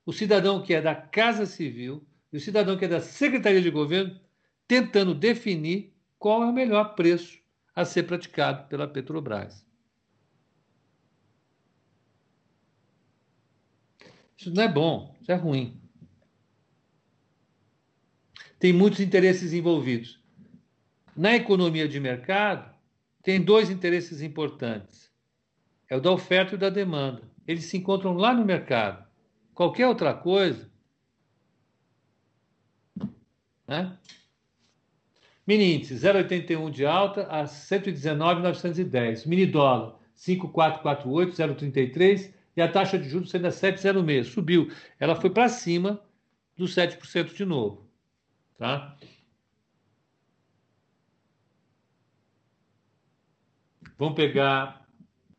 o 0.07 0.13
cidadão 0.13 0.63
que 0.63 0.73
é 0.73 0.81
da 0.81 0.95
Casa 0.95 1.45
Civil 1.45 2.07
e 2.33 2.37
o 2.37 2.41
cidadão 2.41 2.79
que 2.79 2.85
é 2.85 2.89
da 2.89 3.01
Secretaria 3.01 3.61
de 3.61 3.71
Governo 3.71 4.19
tentando 4.69 5.13
definir 5.13 5.93
qual 6.17 6.45
é 6.45 6.47
o 6.47 6.53
melhor 6.53 6.95
preço 6.95 7.41
a 7.75 7.85
ser 7.85 8.05
praticado 8.05 8.69
pela 8.69 8.87
Petrobras. 8.87 9.67
Isso 14.37 14.55
não 14.55 14.63
é 14.63 14.69
bom, 14.69 15.17
isso 15.21 15.33
é 15.33 15.35
ruim 15.35 15.82
tem 18.63 18.73
muitos 18.73 19.01
interesses 19.01 19.53
envolvidos. 19.53 20.23
Na 21.17 21.35
economia 21.35 21.89
de 21.89 21.99
mercado, 21.99 22.73
tem 23.21 23.43
dois 23.43 23.69
interesses 23.69 24.23
importantes: 24.23 25.11
é 25.91 25.97
o 25.97 26.01
da 26.01 26.13
oferta 26.13 26.53
e 26.53 26.55
o 26.55 26.59
da 26.59 26.71
demanda. 26.71 27.23
Eles 27.45 27.65
se 27.65 27.77
encontram 27.77 28.13
lá 28.13 28.33
no 28.33 28.45
mercado. 28.45 29.05
Qualquer 29.53 29.89
outra 29.89 30.15
coisa. 30.15 30.71
Né? 33.67 33.99
Mini 35.45 35.75
índice 35.75 35.95
0,81 35.95 36.71
de 36.71 36.87
alta 36.87 37.27
a 37.27 37.49
119,910. 37.49 39.27
Mini 39.27 39.45
dólar 39.45 39.99
5448, 40.15 41.33
0,33, 41.33 42.33
e 42.57 42.63
a 42.63 42.71
taxa 42.71 42.97
de 42.97 43.09
juros 43.09 43.29
sendo 43.29 43.49
a 43.49 43.51
7,06. 43.51 44.23
Subiu. 44.27 44.71
Ela 45.01 45.17
foi 45.17 45.31
para 45.31 45.49
cima 45.49 46.01
dos 46.57 46.77
7% 46.77 47.35
de 47.35 47.45
novo. 47.45 47.91
Tá? 48.63 48.97
Vamos 53.99 54.15
pegar 54.15 54.87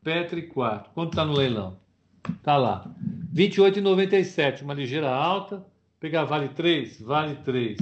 Petri 0.02 0.46
4. 0.48 0.92
Quanto 0.92 1.12
está 1.12 1.24
no 1.24 1.32
leilão? 1.32 1.80
Está 2.28 2.58
lá. 2.58 2.84
28,97, 3.32 4.60
uma 4.60 4.74
ligeira 4.74 5.08
alta. 5.08 5.64
Pegar 5.98 6.24
Vale 6.24 6.50
3, 6.50 7.00
Vale 7.00 7.36
3. 7.36 7.78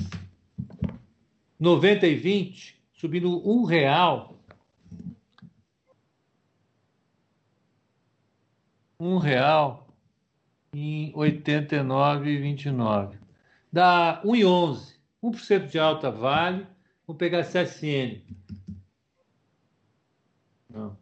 90 1.58 2.06
e 2.06 2.14
20, 2.14 2.80
subindo 2.92 3.44
um 3.44 3.64
real. 3.64 4.40
Um 8.96 9.18
real 9.18 9.88
em 10.72 11.12
89,29. 11.14 13.18
Dá 13.72 14.22
1,11. 14.24 14.91
1% 15.22 15.66
de 15.68 15.78
alta 15.78 16.10
vale. 16.10 16.66
Vamos 17.06 17.18
pegar 17.18 17.44
CSN. 17.44 18.22
Não. 20.68 20.96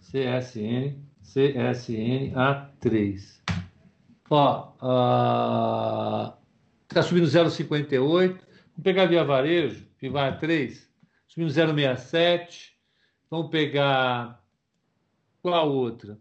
CSN, 0.00 1.02
CSN 1.22 2.32
A3. 2.34 3.40
Ó, 4.28 4.74
está 6.88 7.00
uh, 7.00 7.02
subindo 7.02 7.26
0,58. 7.26 7.98
Vamos 7.98 8.38
pegar 8.82 9.06
Via 9.06 9.24
Varejo, 9.24 9.86
Vivar 10.00 10.38
3, 10.38 10.88
subindo 11.26 11.52
0,67. 11.52 12.72
Vamos 13.30 13.50
pegar 13.50 14.42
qual 15.42 15.70
outra? 15.70 16.18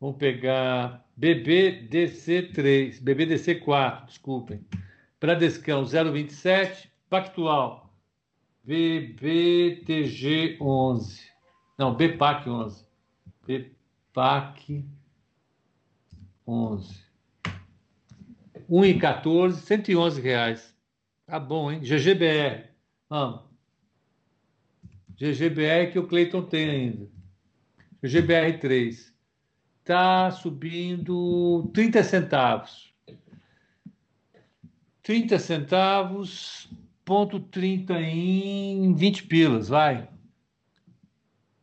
Vamos 0.00 0.16
pegar 0.16 1.06
BBDC3, 1.18 3.02
BBDC4, 3.02 4.06
desculpem. 4.06 4.64
Bradescão 5.20 5.84
027, 5.84 6.90
Pactual 7.10 7.90
BBTG11. 8.66 11.20
Não, 11.78 11.94
BPAC 11.94 12.48
11. 12.48 12.86
BPAC 13.46 14.88
11. 16.46 17.10
1,14, 18.70 19.52
111 19.54 20.20
reais. 20.20 20.76
Tá 21.26 21.40
bom, 21.40 21.72
hein? 21.72 21.80
GGBR. 21.80 22.68
Vamos. 23.08 23.48
GGBR 25.16 25.90
que 25.92 25.98
o 25.98 26.06
Cleiton 26.06 26.42
tem 26.42 26.70
ainda. 26.70 27.08
GGBR 28.02 28.58
3 28.58 29.09
está 29.80 30.30
subindo 30.30 31.68
30 31.74 32.04
centavos. 32.04 32.94
30 35.02 35.38
centavos, 35.38 36.70
ponto 37.04 37.40
30 37.40 38.00
em 38.00 38.94
20 38.94 39.24
pilas, 39.24 39.68
vai. 39.68 40.08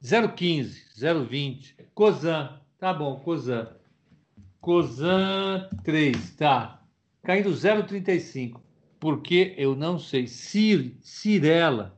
0,15, 0.04 0.84
0,20. 0.98 1.76
Cosan, 1.94 2.60
tá 2.78 2.94
bom, 2.94 3.20
Cosan. 3.20 3.70
Cosan 4.60 5.70
3, 5.84 6.36
tá. 6.36 6.82
Caindo 7.24 7.50
0,35. 7.52 8.60
Porque 9.00 9.54
eu 9.58 9.76
não 9.76 10.00
sei. 10.00 10.28
Cir, 10.28 10.98
Cirela. 11.02 11.98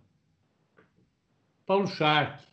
Paulo 1.66 1.88
Shark. 1.88 2.49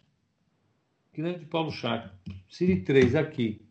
Grande 1.16 1.46
Paulo 1.46 1.72
Shark. 1.72 2.10
Ciri 2.46 2.82
3, 2.82 3.14
aqui. 3.14 3.66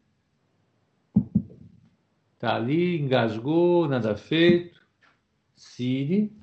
Tá 2.40 2.56
ali, 2.56 3.00
engasgou, 3.00 3.88
nada 3.88 4.18
feito. 4.18 4.84
Siri. 5.56 6.36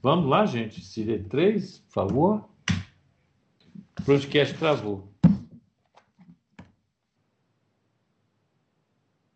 Vamos 0.00 0.30
lá, 0.30 0.46
gente. 0.46 0.80
Siri 0.80 1.24
3, 1.24 1.80
por 1.80 1.92
favor. 1.92 2.48
O 3.98 4.04
podcast 4.04 4.56
travou. 4.56 5.12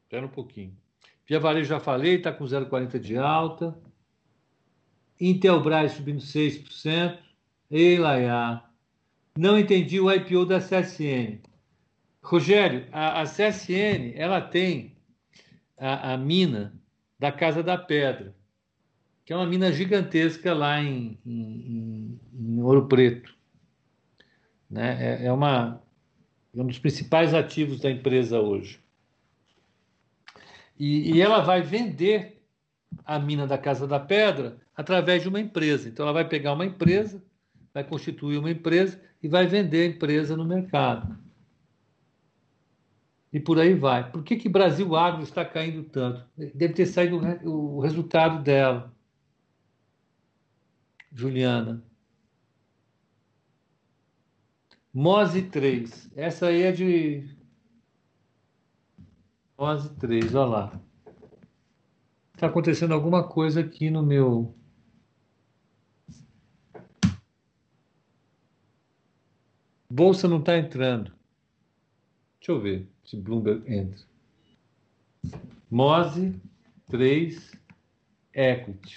Espera 0.04 0.24
um 0.24 0.30
pouquinho. 0.30 0.72
Via 1.26 1.40
Varejo 1.40 1.68
já 1.68 1.80
falei, 1.80 2.14
está 2.18 2.32
com 2.32 2.44
0,40 2.44 3.00
de 3.00 3.18
alta. 3.18 3.76
Intelbras 5.20 5.94
subindo 5.94 6.20
6%. 6.20 7.18
Ei, 7.68 7.98
Laia. 7.98 8.65
Não 9.36 9.58
entendi 9.58 10.00
o 10.00 10.10
IPO 10.10 10.46
da 10.46 10.58
CSN. 10.58 11.40
Rogério, 12.22 12.86
a, 12.90 13.20
a 13.20 13.24
CSN 13.24 14.12
ela 14.14 14.40
tem 14.40 14.96
a, 15.78 16.14
a, 16.14 16.16
mina 16.16 16.74
da 17.18 17.30
Casa 17.30 17.62
da 17.62 17.78
Pedra, 17.78 18.34
que 19.24 19.32
é 19.32 19.36
uma 19.36 19.46
mina 19.46 19.70
gigantesca 19.70 20.54
lá 20.54 20.82
em, 20.82 21.18
em, 21.24 22.20
em 22.32 22.62
Ouro 22.62 22.88
Preto. 22.88 23.36
Né? 24.68 25.22
É, 25.22 25.26
é, 25.26 25.32
uma, 25.32 25.82
é 26.54 26.60
um 26.60 26.66
dos 26.66 26.78
principais 26.78 27.32
ativos 27.32 27.80
da 27.80 27.90
empresa 27.90 28.40
hoje. 28.40 28.80
E, 30.78 31.12
e 31.12 31.20
ela 31.20 31.40
vai 31.40 31.62
vender 31.62 32.42
a 33.04 33.18
mina 33.18 33.46
da 33.46 33.58
Casa 33.58 33.86
da 33.86 34.00
Pedra 34.00 34.58
através 34.74 35.22
de 35.22 35.28
uma 35.28 35.40
empresa. 35.40 35.88
Então, 35.88 36.04
ela 36.04 36.12
vai 36.12 36.28
pegar 36.28 36.52
uma 36.52 36.66
empresa, 36.66 37.22
vai 37.76 37.84
constituir 37.84 38.38
uma 38.38 38.50
empresa 38.50 38.98
e 39.22 39.28
vai 39.28 39.46
vender 39.46 39.82
a 39.82 39.94
empresa 39.94 40.34
no 40.34 40.46
mercado 40.46 41.14
e 43.30 43.38
por 43.38 43.60
aí 43.60 43.74
vai. 43.74 44.10
Por 44.10 44.24
que 44.24 44.34
que 44.34 44.48
Brasil 44.48 44.96
Agro 44.96 45.22
está 45.22 45.44
caindo 45.44 45.84
tanto? 45.84 46.24
Deve 46.54 46.72
ter 46.72 46.86
saído 46.86 47.20
o 47.44 47.78
resultado 47.80 48.42
dela. 48.42 48.90
Juliana. 51.12 51.84
Mose 54.90 55.42
3. 55.42 56.12
Essa 56.16 56.46
aí 56.46 56.62
é 56.62 56.72
de 56.72 57.28
Mose 59.58 59.90
3, 59.96 60.34
olha 60.34 60.48
lá. 60.48 60.80
Está 62.32 62.46
acontecendo 62.46 62.94
alguma 62.94 63.28
coisa 63.28 63.60
aqui 63.60 63.90
no 63.90 64.02
meu 64.02 64.55
Bolsa 69.96 70.28
não 70.28 70.40
está 70.40 70.58
entrando. 70.58 71.10
Deixa 72.38 72.52
eu 72.52 72.60
ver 72.60 72.86
se 73.02 73.16
Bloomberg 73.16 73.64
entra. 73.66 74.04
Mose 75.70 76.38
3 76.90 77.52
Equity. 78.34 78.94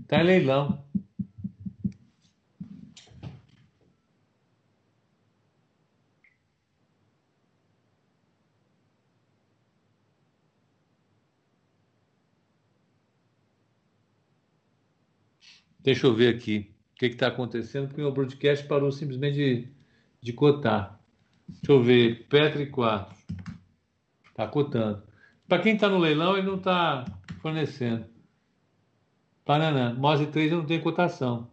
Está 0.00 0.22
em 0.22 0.24
leilão. 0.24 0.82
Deixa 15.82 16.06
eu 16.06 16.14
ver 16.14 16.34
aqui 16.34 16.70
o 16.94 16.98
que 16.98 17.06
está 17.06 17.26
acontecendo, 17.26 17.88
porque 17.88 18.00
o 18.00 18.04
meu 18.04 18.12
broadcast 18.12 18.66
parou 18.66 18.92
simplesmente 18.92 19.34
de, 19.34 19.68
de 20.20 20.32
cotar. 20.32 21.00
Deixa 21.48 21.72
eu 21.72 21.82
ver, 21.82 22.26
Petri 22.28 22.66
4. 22.66 23.14
Está 24.28 24.46
cotando. 24.46 25.02
Para 25.48 25.62
quem 25.62 25.74
está 25.74 25.88
no 25.88 25.98
leilão, 25.98 26.36
ele 26.36 26.46
não 26.46 26.56
está 26.56 27.04
fornecendo. 27.40 28.06
Paraná, 29.44 29.92
Mose 29.92 30.26
3 30.26 30.52
não 30.52 30.64
tem 30.64 30.80
cotação. 30.80 31.50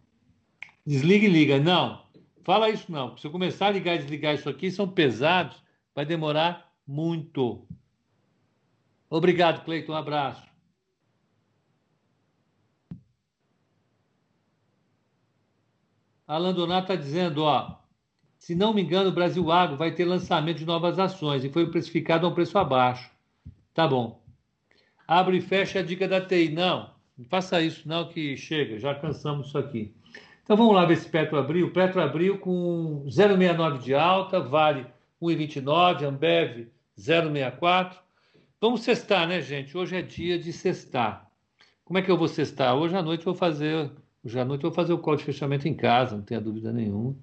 Desliga 0.85 1.25
e 1.25 1.29
liga. 1.29 1.59
Não, 1.59 2.03
fala 2.43 2.69
isso 2.69 2.91
não. 2.91 3.17
Se 3.17 3.25
eu 3.25 3.31
começar 3.31 3.67
a 3.67 3.71
ligar 3.71 3.95
e 3.95 3.99
desligar 3.99 4.35
isso 4.35 4.47
aqui, 4.47 4.71
são 4.71 4.87
pesados, 4.87 5.61
vai 5.93 6.05
demorar 6.05 6.71
muito. 6.87 7.65
Obrigado, 9.09 9.65
Cleiton. 9.65 9.93
Um 9.93 9.95
abraço. 9.95 10.48
Alan 16.29 16.53
Donato 16.53 16.93
está 16.93 16.95
dizendo, 16.95 17.41
ó, 17.41 17.75
se 18.37 18.53
não 18.53 18.71
me 18.71 18.83
engano, 18.83 19.09
o 19.09 19.11
Brasil 19.11 19.51
Agro 19.51 19.75
vai 19.75 19.91
ter 19.91 20.05
lançamento 20.05 20.59
de 20.59 20.65
novas 20.65 20.99
ações 20.99 21.43
e 21.43 21.49
foi 21.49 21.71
precificado 21.71 22.23
a 22.23 22.29
um 22.29 22.33
preço 22.35 22.55
abaixo. 22.59 23.09
Tá 23.73 23.87
bom. 23.87 24.21
Abre 25.07 25.37
e 25.37 25.41
fecha 25.41 25.79
a 25.79 25.81
dica 25.81 26.07
da 26.07 26.21
TI. 26.21 26.49
Não, 26.49 26.91
não 27.17 27.25
faça 27.25 27.59
isso 27.63 27.89
não 27.89 28.07
que 28.07 28.37
chega, 28.37 28.77
já 28.77 28.93
cansamos 28.93 29.47
isso 29.47 29.57
aqui. 29.57 29.91
Então 30.43 30.55
vamos 30.55 30.75
lá 30.75 30.85
ver 30.85 30.97
se 30.97 31.09
Petro 31.09 31.35
abriu. 31.35 31.73
Petro 31.73 31.99
abriu 31.99 32.37
com 32.37 33.05
0,69 33.07 33.79
de 33.79 33.95
alta, 33.95 34.39
vale 34.39 34.85
1,29, 35.19 36.03
Ambev 36.03 36.67
0,64. 36.95 37.97
Vamos 38.61 38.81
cestar, 38.83 39.27
né, 39.27 39.41
gente? 39.41 39.75
Hoje 39.75 39.95
é 39.95 40.03
dia 40.03 40.37
de 40.37 40.53
cestar. 40.53 41.27
Como 41.83 41.97
é 41.97 42.03
que 42.03 42.11
eu 42.11 42.17
vou 42.17 42.27
cestar? 42.27 42.75
Hoje 42.75 42.95
à 42.95 43.01
noite 43.01 43.21
eu 43.21 43.33
vou 43.33 43.35
fazer, 43.35 43.89
hoje 44.23 44.39
à 44.39 44.45
noite 44.45 44.63
eu 44.63 44.69
vou 44.69 44.75
fazer 44.75 44.93
o 44.93 44.99
call 44.99 45.15
de 45.15 45.23
fechamento 45.23 45.67
em 45.67 45.73
casa, 45.73 46.15
não 46.15 46.23
tenha 46.23 46.41
dúvida 46.41 46.71
nenhuma. 46.71 47.15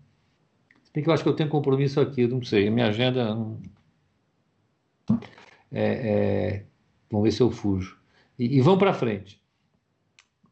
Se 0.82 0.92
bem 0.92 1.02
que 1.02 1.10
eu 1.10 1.14
acho 1.14 1.22
que 1.22 1.28
eu 1.28 1.36
tenho 1.36 1.48
compromisso 1.48 2.00
aqui, 2.00 2.26
não 2.26 2.42
sei, 2.42 2.70
minha 2.70 2.88
agenda 2.88 3.36
é, 5.70 5.82
é... 5.82 6.66
vamos 7.10 7.24
ver 7.24 7.32
se 7.32 7.42
eu 7.42 7.50
fujo. 7.50 7.98
E, 8.38 8.56
e 8.56 8.60
vamos 8.60 8.78
para 8.78 8.94
frente. 8.94 9.40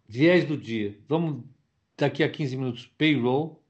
Viés 0.08 0.44
do 0.44 0.56
dia. 0.56 0.98
Vamos 1.08 1.44
daqui 1.96 2.22
a 2.22 2.30
15 2.30 2.56
minutos, 2.56 2.86
payroll. 2.98 3.62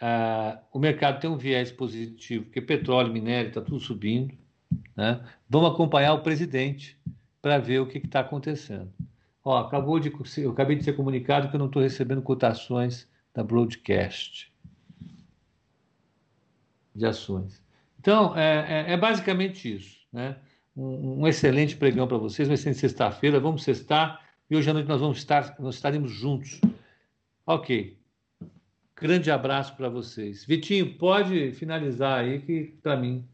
Uh, 0.00 0.58
o 0.72 0.78
mercado 0.78 1.20
tem 1.20 1.30
um 1.30 1.36
viés 1.36 1.72
positivo, 1.72 2.44
porque 2.44 2.60
petróleo, 2.60 3.12
minério, 3.12 3.48
está 3.48 3.60
tudo 3.60 3.80
subindo. 3.80 4.36
Né? 4.96 5.24
Vamos 5.48 5.72
acompanhar 5.72 6.14
o 6.14 6.22
presidente 6.22 6.98
para 7.40 7.58
ver 7.58 7.80
o 7.80 7.86
que 7.86 7.98
está 7.98 8.20
acontecendo. 8.20 8.92
Ó, 9.44 9.58
acabou 9.58 10.00
de, 10.00 10.10
eu 10.38 10.52
acabei 10.52 10.74
de 10.74 10.84
ser 10.84 10.94
comunicado 10.94 11.50
que 11.50 11.54
eu 11.54 11.58
não 11.58 11.66
estou 11.66 11.82
recebendo 11.82 12.22
cotações 12.22 13.06
da 13.34 13.44
broadcast 13.44 14.50
de 16.94 17.04
ações. 17.04 17.62
Então, 18.00 18.36
é, 18.36 18.86
é, 18.88 18.92
é 18.92 18.96
basicamente 18.96 19.76
isso. 19.76 19.98
Né? 20.10 20.36
Um, 20.74 21.20
um 21.20 21.28
excelente 21.28 21.76
pregão 21.76 22.06
para 22.06 22.16
vocês, 22.16 22.48
uma 22.48 22.54
excelente 22.54 22.78
sexta-feira. 22.78 23.38
Vamos 23.38 23.64
sextar 23.64 24.24
e 24.48 24.56
hoje 24.56 24.70
à 24.70 24.72
noite 24.72 24.88
nós 24.88 25.00
vamos 25.00 25.18
estar, 25.18 25.56
nós 25.58 25.74
estaremos 25.74 26.10
juntos. 26.10 26.60
Ok. 27.46 27.98
Grande 28.96 29.30
abraço 29.30 29.76
para 29.76 29.88
vocês. 29.88 30.44
Vitinho, 30.44 30.96
pode 30.96 31.52
finalizar 31.52 32.20
aí 32.20 32.40
que 32.40 32.78
para 32.82 32.96
mim 32.96 33.28